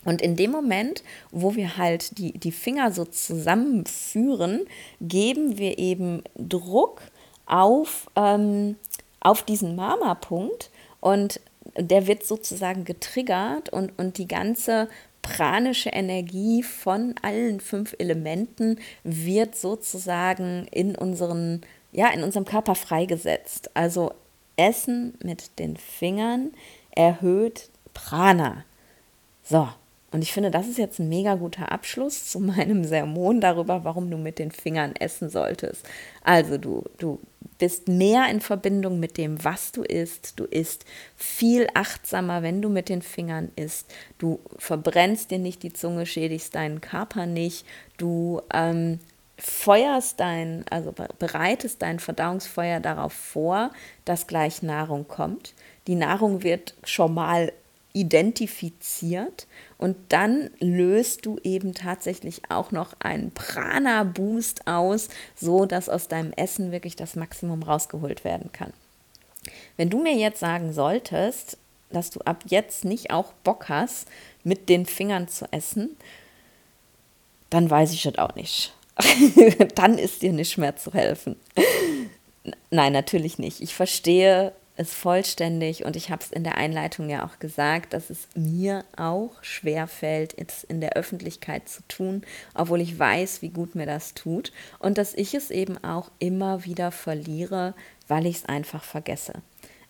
Und 0.05 0.21
in 0.21 0.35
dem 0.35 0.51
Moment, 0.51 1.05
wo 1.31 1.55
wir 1.55 1.77
halt 1.77 2.19
die, 2.19 2.33
die 2.33 2.53
Finger 2.53 2.90
so 2.90 3.05
zusammenführen, 3.05 4.67
geben 5.00 5.59
wir 5.59 5.79
eben 5.79 6.25
Druck 6.37 7.02
auf, 7.46 8.11
ähm, 8.17 8.77
auf 9.21 9.44
diesen 9.44 9.77
Mama-Punkt 9.77 10.71
und 11.00 11.40
der 11.77 12.06
wird 12.06 12.25
sozusagen 12.25 12.85
getriggert 12.85 13.68
und, 13.68 13.98
und 13.98 14.18
die 14.18 14.29
ganze 14.29 14.88
pranische 15.22 15.88
Energie 15.88 16.62
von 16.62 17.14
allen 17.22 17.60
fünf 17.60 17.94
Elementen 17.98 18.79
wird 19.02 19.56
sozusagen 19.56 20.66
in 20.70 20.94
unseren, 20.96 21.62
ja, 21.92 22.08
in 22.08 22.22
unserem 22.22 22.44
Körper 22.44 22.75
freigesetzt. 22.75 23.70
Also 23.75 24.12
Essen 24.56 25.14
mit 25.22 25.58
den 25.58 25.77
Fingern 25.77 26.52
erhöht 26.90 27.70
Prana. 27.94 28.64
So, 29.42 29.68
Und 30.15 30.23
ich 30.23 30.33
finde, 30.33 30.52
das 30.52 30.69
ist 30.69 30.79
jetzt 30.79 31.00
ein 31.00 31.08
mega 31.08 31.35
guter 31.35 31.73
Abschluss 31.73 32.27
zu 32.27 32.38
meinem 32.40 32.85
Sermon 32.85 33.40
darüber, 33.40 33.83
warum 33.83 34.12
du 34.12 34.17
mit 34.17 34.38
den 34.38 34.52
Fingern 34.52 34.94
essen 34.94 35.29
solltest. 35.29 35.85
Also 36.23 36.56
du, 36.56 36.85
du 36.98 37.19
bist 37.58 37.88
mehr 37.88 38.29
in 38.31 38.40
Verbindung 38.40 39.00
mit 39.00 39.19
dem, 39.19 39.42
was 39.42 39.73
du 39.73 39.83
isst. 39.83 40.38
Du 40.38 40.44
isst 40.44 40.85
viel 41.17 41.67
achtsamer, 41.75 42.44
wenn 42.44 42.62
du 42.62 42.69
mit 42.69 42.88
den 42.88 43.02
Fingern 43.02 43.50
isst. 43.56 43.92
Du 44.19 44.38
verbrennst 44.56 45.33
dir 45.33 45.40
nicht 45.40 45.65
die 45.65 45.73
Zunge, 45.73 46.06
schädigst 46.06 46.54
deinen 46.54 46.81
Körper 46.81 47.27
nicht. 47.27 47.67
Du 47.96 48.40
ähm, 48.52 49.00
feuerst 49.37 50.21
dein, 50.21 50.65
also 50.71 50.94
bereitest 51.19 51.83
dein 51.83 51.98
Verdauungsfeuer 51.98 52.79
darauf 52.79 53.15
vor, 53.15 53.73
dass 54.04 54.29
gleich 54.29 54.62
Nahrung 54.62 55.08
kommt. 55.08 55.54
Die 55.88 55.96
Nahrung 55.96 56.44
wird 56.44 56.75
schon 56.85 57.15
mal 57.15 57.52
identifiziert 57.95 59.47
und 59.79 59.97
dann 60.11 60.51
löst 60.59 61.25
du 61.25 61.38
eben 61.42 61.75
tatsächlich 61.75 62.42
auch 62.51 62.73
noch 62.73 62.95
einen 62.99 63.31
Prana-Boost 63.31 64.67
aus, 64.67 65.09
so 65.37 65.65
dass 65.65 65.88
aus 65.88 66.09
deinem 66.09 66.33
Essen 66.33 66.73
wirklich 66.73 66.97
das 66.97 67.15
Maximum 67.17 67.63
rausgeholt 67.63 68.25
werden 68.25 68.51
kann. 68.53 68.73
Wenn 69.77 69.90
du 69.90 70.03
mir 70.03 70.15
jetzt 70.15 70.40
sagen 70.40 70.73
solltest, 70.73 71.57
dass 71.90 72.11
du 72.11 72.21
ab 72.21 72.42
jetzt 72.47 72.85
nicht 72.85 73.13
auch 73.13 73.33
Bock 73.45 73.69
hast, 73.69 74.09
mit 74.42 74.69
den 74.69 74.87
Fingern 74.87 75.29
zu 75.29 75.47
essen, 75.53 75.97
dann 77.51 77.71
weiß 77.71 77.92
ich 77.92 78.03
das 78.03 78.19
auch 78.19 78.35
nicht. 78.35 78.75
dann 79.77 79.99
ist 79.99 80.23
dir 80.23 80.33
nicht 80.33 80.59
mehr 80.59 80.77
zu 80.77 80.92
helfen. 80.92 81.37
Nein, 82.71 82.92
natürlich 82.92 83.38
nicht. 83.38 83.61
Ich 83.61 83.75
verstehe 83.75 84.53
es 84.77 84.92
vollständig 84.92 85.85
und 85.85 85.94
ich 85.94 86.10
habe 86.10 86.22
es 86.22 86.33
in 86.33 86.42
der 86.42 86.56
Einleitung 86.56 87.08
ja 87.08 87.25
auch 87.25 87.38
gesagt, 87.38 87.92
dass 87.92 88.10
es 88.10 88.29
mir 88.35 88.85
auch 88.96 89.31
schwer 89.42 89.87
fällt, 89.87 90.37
es 90.37 90.64
in 90.64 90.81
der 90.81 90.94
Öffentlichkeit 90.94 91.68
zu 91.68 91.83
tun, 91.87 92.22
obwohl 92.54 92.81
ich 92.81 92.98
weiß, 92.98 93.42
wie 93.42 93.50
gut 93.50 93.75
mir 93.75 93.87
das 93.87 94.14
tut 94.14 94.52
und 94.81 94.98
dass 94.98 95.14
ich 95.14 95.35
es 95.35 95.50
eben 95.50 95.83
auch 95.85 96.10
immer 96.18 96.64
wieder 96.64 96.90
verliere, 96.90 97.75
weil 98.08 98.27
ich 98.27 98.37
es 98.37 98.44
einfach 98.46 98.83
vergesse. 98.83 99.35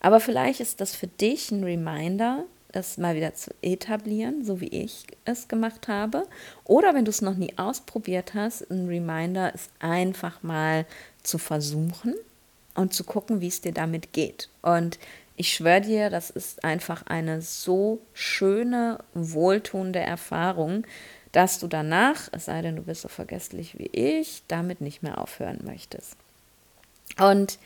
Aber 0.01 0.20
vielleicht 0.20 0.61
ist 0.61 0.82
das 0.82 0.95
für 0.95 1.07
dich 1.07 1.51
ein 1.51 1.64
Reminder, 1.64 2.45
es 2.68 2.99
mal 2.99 3.14
wieder 3.14 3.35
zu 3.35 3.55
etablieren, 3.62 4.45
so 4.45 4.61
wie 4.61 4.68
ich 4.68 5.07
es 5.24 5.49
gemacht 5.49 5.89
habe. 5.89 6.26
Oder 6.64 6.93
wenn 6.93 7.05
du 7.05 7.11
es 7.11 7.22
noch 7.22 7.37
nie 7.37 7.57
ausprobiert 7.57 8.35
hast, 8.35 8.68
ein 8.70 8.89
Reminder, 8.89 9.53
es 9.55 9.70
einfach 9.78 10.43
mal 10.43 10.85
zu 11.22 11.39
versuchen 11.39 12.14
und 12.75 12.93
zu 12.93 13.05
gucken, 13.05 13.41
wie 13.41 13.49
es 13.49 13.61
dir 13.61 13.72
damit 13.72 14.12
geht. 14.12 14.49
Und 14.62 14.99
ich 15.37 15.53
schwöre 15.53 15.81
dir, 15.81 16.11
das 16.11 16.31
ist 16.31 16.64
einfach 16.64 17.07
eine 17.07 17.43
so 17.43 18.01
schöne, 18.12 18.99
wohltuende 19.14 20.01
Erfahrung, 20.01 20.87
dass 21.33 21.59
du 21.59 21.66
danach, 21.66 22.29
es 22.31 22.45
sei 22.45 22.62
denn, 22.62 22.77
du 22.77 22.83
bist 22.83 23.03
so 23.03 23.09
vergesslich 23.09 23.77
wie 23.79 23.89
ich, 23.89 24.43
damit 24.47 24.81
nicht 24.81 25.03
mehr 25.03 25.18
aufhören 25.18 25.61
möchtest. 25.64 26.16
Und 27.18 27.59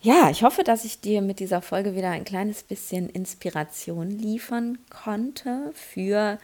ja, 0.00 0.30
ich 0.30 0.42
hoffe, 0.42 0.64
dass 0.64 0.84
ich 0.84 1.00
dir 1.00 1.22
mit 1.22 1.40
dieser 1.40 1.62
Folge 1.62 1.94
wieder 1.94 2.10
ein 2.10 2.24
kleines 2.24 2.62
bisschen 2.62 3.08
Inspiration 3.08 4.10
liefern 4.10 4.78
konnte 4.90 5.70
für 5.74 6.38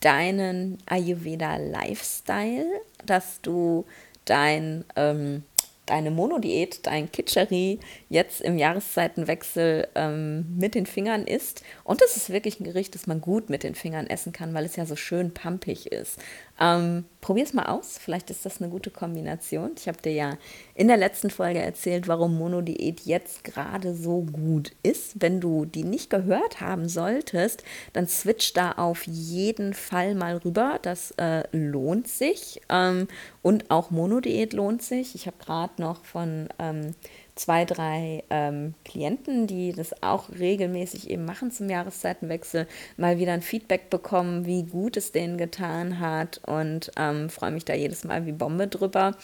deinen 0.00 0.78
Ayurveda-Lifestyle, 0.86 2.66
dass 3.04 3.40
du 3.40 3.86
dein 4.26 4.84
ähm, 4.96 5.44
deine 5.86 6.10
Monodiät, 6.10 6.86
dein 6.86 7.10
Kitscheri 7.10 7.78
jetzt 8.08 8.40
im 8.40 8.58
Jahreszeitenwechsel 8.58 9.88
ähm, 9.94 10.46
mit 10.58 10.74
den 10.74 10.86
Fingern 10.86 11.26
isst. 11.26 11.62
Und 11.84 12.02
das 12.02 12.16
ist 12.16 12.30
wirklich 12.30 12.60
ein 12.60 12.64
Gericht, 12.64 12.94
das 12.94 13.06
man 13.06 13.20
gut 13.20 13.48
mit 13.48 13.62
den 13.62 13.74
Fingern 13.74 14.06
essen 14.06 14.32
kann, 14.32 14.52
weil 14.52 14.64
es 14.64 14.76
ja 14.76 14.84
so 14.84 14.96
schön 14.96 15.32
pampig 15.32 15.86
ist. 15.92 16.18
Ähm, 16.58 17.04
Probier 17.26 17.42
es 17.42 17.54
mal 17.54 17.66
aus, 17.66 17.98
vielleicht 17.98 18.30
ist 18.30 18.46
das 18.46 18.62
eine 18.62 18.70
gute 18.70 18.92
Kombination. 18.92 19.72
Ich 19.76 19.88
habe 19.88 20.00
dir 20.00 20.12
ja 20.12 20.38
in 20.76 20.86
der 20.86 20.96
letzten 20.96 21.28
Folge 21.28 21.58
erzählt, 21.58 22.06
warum 22.06 22.38
Monodiät 22.38 23.00
jetzt 23.00 23.42
gerade 23.42 23.96
so 23.96 24.20
gut 24.20 24.70
ist. 24.84 25.20
Wenn 25.20 25.40
du 25.40 25.64
die 25.64 25.82
nicht 25.82 26.08
gehört 26.08 26.60
haben 26.60 26.88
solltest, 26.88 27.64
dann 27.94 28.06
switch 28.06 28.52
da 28.52 28.70
auf 28.76 29.08
jeden 29.08 29.74
Fall 29.74 30.14
mal 30.14 30.36
rüber. 30.36 30.78
Das 30.82 31.10
äh, 31.16 31.42
lohnt 31.50 32.06
sich. 32.06 32.60
Ähm, 32.68 33.08
und 33.42 33.72
auch 33.72 33.90
Monodiät 33.90 34.52
lohnt 34.52 34.82
sich. 34.82 35.16
Ich 35.16 35.26
habe 35.26 35.38
gerade 35.44 35.82
noch 35.82 36.04
von 36.04 36.48
ähm, 36.60 36.94
zwei, 37.36 37.64
drei 37.64 38.24
ähm, 38.30 38.74
Klienten, 38.84 39.46
die 39.46 39.72
das 39.72 40.02
auch 40.02 40.30
regelmäßig 40.30 41.08
eben 41.10 41.24
machen 41.24 41.52
zum 41.52 41.70
Jahreszeitenwechsel, 41.70 42.66
mal 42.96 43.18
wieder 43.18 43.32
ein 43.32 43.42
Feedback 43.42 43.90
bekommen, 43.90 44.46
wie 44.46 44.64
gut 44.64 44.96
es 44.96 45.12
denen 45.12 45.38
getan 45.38 46.00
hat 46.00 46.40
und 46.46 46.90
ähm, 46.96 47.30
freue 47.30 47.52
mich 47.52 47.64
da 47.64 47.74
jedes 47.74 48.04
Mal 48.04 48.26
wie 48.26 48.32
Bombe 48.32 48.66
drüber. 48.66 49.14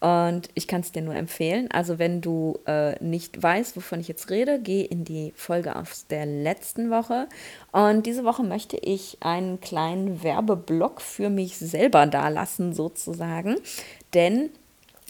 Und 0.00 0.48
ich 0.54 0.66
kann 0.66 0.80
es 0.80 0.92
dir 0.92 1.02
nur 1.02 1.14
empfehlen. 1.14 1.68
Also 1.70 1.98
wenn 1.98 2.22
du 2.22 2.58
äh, 2.66 2.92
nicht 3.04 3.42
weißt, 3.42 3.76
wovon 3.76 4.00
ich 4.00 4.08
jetzt 4.08 4.30
rede, 4.30 4.58
geh 4.58 4.80
in 4.80 5.04
die 5.04 5.32
Folge 5.36 5.76
aus 5.76 6.06
der 6.06 6.24
letzten 6.24 6.90
Woche. 6.90 7.28
Und 7.70 8.06
diese 8.06 8.24
Woche 8.24 8.42
möchte 8.42 8.78
ich 8.78 9.18
einen 9.20 9.60
kleinen 9.60 10.22
Werbeblock 10.22 11.02
für 11.02 11.28
mich 11.28 11.58
selber 11.58 12.06
dalassen, 12.06 12.72
sozusagen. 12.72 13.56
Denn 14.14 14.48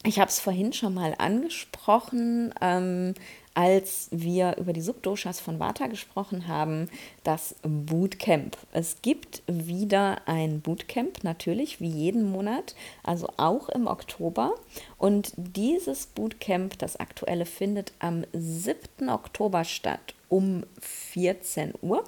ich 0.05 0.19
habe 0.19 0.31
es 0.31 0.41
vorhin 0.41 0.73
schon 0.73 0.95
mal 0.95 1.15
angesprochen, 1.19 2.55
ähm, 2.61 3.15
als 3.53 4.09
wir 4.13 4.57
über 4.57 4.73
die 4.73 4.81
Subdoshas 4.81 5.41
von 5.41 5.59
Vata 5.59 5.89
gesprochen 5.89 6.49
haben, 6.49 6.89
das 7.25 7.57
Bootcamp. 7.63 8.57
Es 8.73 9.03
gibt 9.03 9.43
wieder 9.47 10.23
ein 10.27 10.61
Bootcamp, 10.61 11.25
natürlich 11.25 11.81
wie 11.81 11.89
jeden 11.89 12.31
Monat, 12.31 12.75
also 13.03 13.29
auch 13.37 13.69
im 13.69 13.87
Oktober. 13.87 14.55
Und 14.97 15.33
dieses 15.37 16.07
Bootcamp, 16.07 16.79
das 16.79 16.97
aktuelle, 16.97 17.45
findet 17.45 17.93
am 17.99 18.25
7. 18.33 19.11
Oktober 19.11 19.65
statt 19.65 20.15
um 20.29 20.65
14 20.81 21.75
Uhr. 21.83 22.05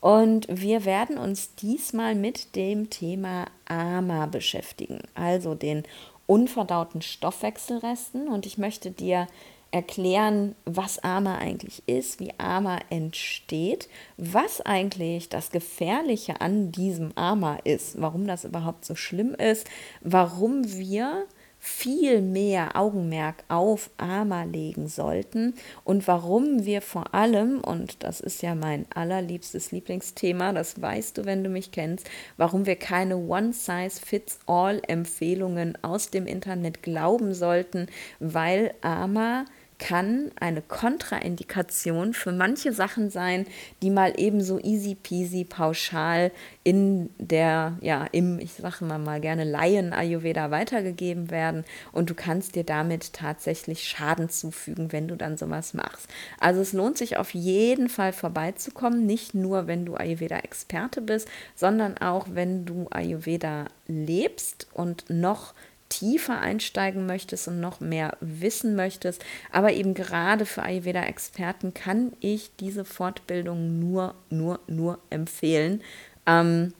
Und 0.00 0.46
wir 0.48 0.84
werden 0.84 1.18
uns 1.18 1.54
diesmal 1.56 2.14
mit 2.14 2.54
dem 2.54 2.90
Thema 2.90 3.46
AMA 3.66 4.26
beschäftigen, 4.26 5.00
also 5.14 5.54
den 5.54 5.82
unverdauten 6.26 7.02
Stoffwechselresten. 7.02 8.28
Und 8.28 8.46
ich 8.46 8.58
möchte 8.58 8.90
dir 8.90 9.26
erklären, 9.70 10.54
was 10.64 10.98
Ama 11.00 11.38
eigentlich 11.38 11.82
ist, 11.86 12.20
wie 12.20 12.32
Ama 12.38 12.78
entsteht, 12.88 13.88
was 14.16 14.60
eigentlich 14.60 15.28
das 15.28 15.50
Gefährliche 15.50 16.40
an 16.40 16.72
diesem 16.72 17.12
Ama 17.16 17.56
ist, 17.64 18.00
warum 18.00 18.26
das 18.26 18.44
überhaupt 18.44 18.84
so 18.84 18.94
schlimm 18.94 19.34
ist, 19.34 19.66
warum 20.00 20.72
wir 20.72 21.26
viel 21.66 22.22
mehr 22.22 22.76
Augenmerk 22.76 23.42
auf 23.48 23.90
Ama 23.96 24.44
legen 24.44 24.86
sollten. 24.86 25.54
Und 25.82 26.06
warum 26.06 26.64
wir 26.64 26.80
vor 26.80 27.12
allem, 27.12 27.60
und 27.60 28.04
das 28.04 28.20
ist 28.20 28.40
ja 28.40 28.54
mein 28.54 28.86
allerliebstes 28.94 29.72
Lieblingsthema, 29.72 30.52
das 30.52 30.80
weißt 30.80 31.18
du, 31.18 31.24
wenn 31.24 31.42
du 31.42 31.50
mich 31.50 31.72
kennst, 31.72 32.08
warum 32.36 32.66
wir 32.66 32.76
keine 32.76 33.16
One-Size-Fits-All-Empfehlungen 33.16 35.76
aus 35.82 36.10
dem 36.10 36.28
Internet 36.28 36.84
glauben 36.84 37.34
sollten, 37.34 37.88
weil 38.20 38.72
Ama 38.80 39.44
kann 39.78 40.30
eine 40.40 40.62
Kontraindikation 40.62 42.14
für 42.14 42.32
manche 42.32 42.72
Sachen 42.72 43.10
sein, 43.10 43.46
die 43.82 43.90
mal 43.90 44.14
eben 44.18 44.40
so 44.40 44.58
easy 44.58 44.94
peasy 44.94 45.44
pauschal 45.44 46.32
in 46.64 47.10
der, 47.18 47.76
ja, 47.80 48.06
im, 48.12 48.38
ich 48.38 48.54
sage 48.54 48.84
mal 48.84 48.98
mal 48.98 49.20
gerne 49.20 49.44
Laien 49.44 49.92
Ayurveda 49.92 50.50
weitergegeben 50.50 51.30
werden 51.30 51.64
und 51.92 52.08
du 52.08 52.14
kannst 52.14 52.54
dir 52.54 52.64
damit 52.64 53.12
tatsächlich 53.12 53.84
Schaden 53.84 54.30
zufügen, 54.30 54.92
wenn 54.92 55.08
du 55.08 55.16
dann 55.16 55.36
sowas 55.36 55.74
machst. 55.74 56.08
Also 56.40 56.60
es 56.60 56.72
lohnt 56.72 56.96
sich 56.96 57.18
auf 57.18 57.34
jeden 57.34 57.88
Fall 57.88 58.12
vorbeizukommen, 58.12 59.04
nicht 59.04 59.34
nur 59.34 59.66
wenn 59.66 59.84
du 59.84 59.94
Ayurveda-Experte 59.96 61.02
bist, 61.02 61.28
sondern 61.54 61.98
auch 61.98 62.26
wenn 62.30 62.64
du 62.64 62.86
Ayurveda 62.90 63.66
lebst 63.86 64.68
und 64.72 65.04
noch 65.08 65.54
tiefer 65.98 66.40
einsteigen 66.40 67.06
möchtest 67.06 67.48
und 67.48 67.60
noch 67.60 67.80
mehr 67.80 68.16
wissen 68.20 68.76
möchtest. 68.76 69.24
Aber 69.50 69.72
eben 69.72 69.94
gerade 69.94 70.46
für 70.46 70.62
Ayurveda-Experten 70.62 71.74
kann 71.74 72.12
ich 72.20 72.50
diese 72.60 72.84
Fortbildung 72.84 73.78
nur, 73.78 74.14
nur, 74.30 74.60
nur 74.66 74.98
empfehlen. 75.10 75.82
Ähm, 76.26 76.72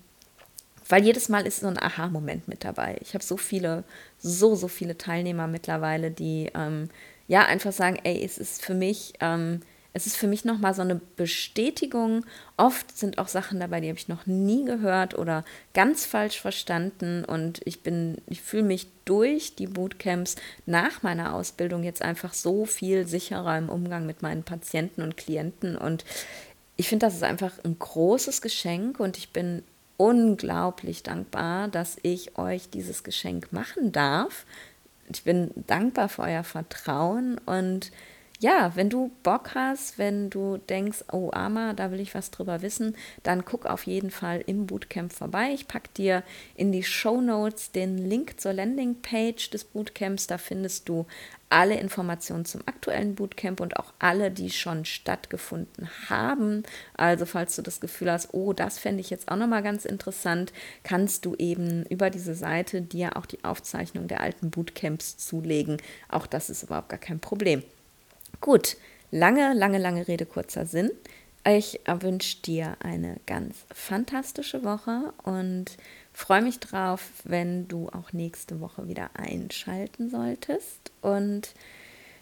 weil 0.88 1.04
jedes 1.04 1.28
Mal 1.28 1.46
ist 1.46 1.60
so 1.60 1.66
ein 1.66 1.82
Aha-Moment 1.82 2.46
mit 2.46 2.64
dabei. 2.64 2.96
Ich 3.00 3.14
habe 3.14 3.24
so 3.24 3.36
viele, 3.36 3.84
so, 4.18 4.54
so 4.54 4.68
viele 4.68 4.96
Teilnehmer 4.98 5.46
mittlerweile, 5.46 6.10
die 6.10 6.50
ähm, 6.54 6.90
ja 7.26 7.44
einfach 7.44 7.72
sagen, 7.72 7.98
ey, 8.04 8.24
es 8.24 8.38
ist 8.38 8.64
für 8.64 8.74
mich 8.74 9.14
ähm, 9.20 9.60
es 9.96 10.06
ist 10.06 10.18
für 10.18 10.26
mich 10.26 10.44
nochmal 10.44 10.74
so 10.74 10.82
eine 10.82 11.00
Bestätigung. 11.16 12.26
Oft 12.58 12.98
sind 12.98 13.16
auch 13.16 13.28
Sachen 13.28 13.58
dabei, 13.58 13.80
die 13.80 13.88
habe 13.88 13.98
ich 13.98 14.08
noch 14.08 14.26
nie 14.26 14.66
gehört 14.66 15.16
oder 15.16 15.42
ganz 15.72 16.04
falsch 16.04 16.38
verstanden. 16.38 17.24
Und 17.24 17.62
ich 17.64 17.82
bin, 17.82 18.18
ich 18.26 18.42
fühle 18.42 18.64
mich 18.64 18.88
durch 19.06 19.54
die 19.54 19.66
Bootcamps 19.66 20.36
nach 20.66 21.02
meiner 21.02 21.34
Ausbildung 21.34 21.82
jetzt 21.82 22.02
einfach 22.02 22.34
so 22.34 22.66
viel 22.66 23.06
sicherer 23.06 23.56
im 23.56 23.70
Umgang 23.70 24.04
mit 24.04 24.20
meinen 24.20 24.42
Patienten 24.42 25.00
und 25.00 25.16
Klienten. 25.16 25.78
Und 25.78 26.04
ich 26.76 26.90
finde, 26.90 27.06
das 27.06 27.14
ist 27.14 27.22
einfach 27.22 27.52
ein 27.64 27.78
großes 27.78 28.42
Geschenk 28.42 29.00
und 29.00 29.16
ich 29.16 29.30
bin 29.30 29.62
unglaublich 29.96 31.04
dankbar, 31.04 31.68
dass 31.68 31.96
ich 32.02 32.36
euch 32.36 32.68
dieses 32.68 33.02
Geschenk 33.02 33.50
machen 33.50 33.92
darf. 33.92 34.44
Ich 35.10 35.24
bin 35.24 35.52
dankbar 35.66 36.10
für 36.10 36.20
euer 36.20 36.44
Vertrauen 36.44 37.38
und 37.46 37.92
ja, 38.38 38.72
wenn 38.74 38.90
du 38.90 39.10
Bock 39.22 39.54
hast, 39.54 39.98
wenn 39.98 40.28
du 40.28 40.58
denkst, 40.58 41.04
oh 41.10 41.30
Ama, 41.32 41.72
da 41.72 41.90
will 41.90 42.00
ich 42.00 42.14
was 42.14 42.30
drüber 42.30 42.60
wissen, 42.60 42.94
dann 43.22 43.44
guck 43.44 43.66
auf 43.66 43.86
jeden 43.86 44.10
Fall 44.10 44.42
im 44.46 44.66
Bootcamp 44.66 45.12
vorbei. 45.12 45.50
Ich 45.54 45.68
packe 45.68 45.88
dir 45.96 46.22
in 46.54 46.70
die 46.70 46.82
Show 46.82 47.20
Notes 47.20 47.72
den 47.72 47.96
Link 47.96 48.38
zur 48.38 48.52
Landingpage 48.52 49.50
des 49.50 49.64
Bootcamps. 49.64 50.26
Da 50.26 50.36
findest 50.36 50.88
du 50.88 51.06
alle 51.48 51.78
Informationen 51.78 52.44
zum 52.44 52.62
aktuellen 52.66 53.14
Bootcamp 53.14 53.60
und 53.60 53.78
auch 53.78 53.92
alle, 53.98 54.30
die 54.30 54.50
schon 54.50 54.84
stattgefunden 54.84 55.88
haben. 56.10 56.64
Also 56.94 57.24
falls 57.24 57.56
du 57.56 57.62
das 57.62 57.80
Gefühl 57.80 58.10
hast, 58.10 58.34
oh, 58.34 58.52
das 58.52 58.78
fände 58.78 59.00
ich 59.00 59.10
jetzt 59.10 59.30
auch 59.30 59.36
nochmal 59.36 59.62
ganz 59.62 59.84
interessant, 59.84 60.52
kannst 60.82 61.24
du 61.24 61.34
eben 61.36 61.86
über 61.86 62.10
diese 62.10 62.34
Seite 62.34 62.82
dir 62.82 63.16
auch 63.16 63.26
die 63.26 63.44
Aufzeichnung 63.44 64.08
der 64.08 64.20
alten 64.20 64.50
Bootcamps 64.50 65.16
zulegen. 65.16 65.78
Auch 66.08 66.26
das 66.26 66.50
ist 66.50 66.64
überhaupt 66.64 66.90
gar 66.90 66.98
kein 66.98 67.20
Problem. 67.20 67.62
Gut, 68.40 68.76
lange, 69.10 69.54
lange, 69.54 69.78
lange 69.78 70.06
Rede, 70.08 70.26
kurzer 70.26 70.66
Sinn. 70.66 70.90
Ich 71.46 71.80
wünsche 71.86 72.42
dir 72.42 72.76
eine 72.80 73.20
ganz 73.26 73.66
fantastische 73.72 74.64
Woche 74.64 75.12
und 75.22 75.76
freue 76.12 76.42
mich 76.42 76.58
drauf, 76.58 77.10
wenn 77.22 77.68
du 77.68 77.88
auch 77.90 78.12
nächste 78.12 78.60
Woche 78.60 78.88
wieder 78.88 79.10
einschalten 79.14 80.10
solltest. 80.10 80.90
Und 81.02 81.54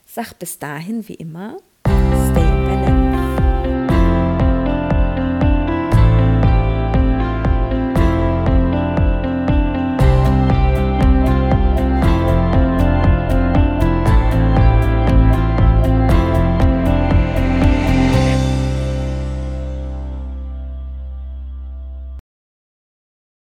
sag 0.05 0.35
bis 0.35 0.59
dahin 0.59 1.09
wie 1.09 1.15
immer. 1.15 1.57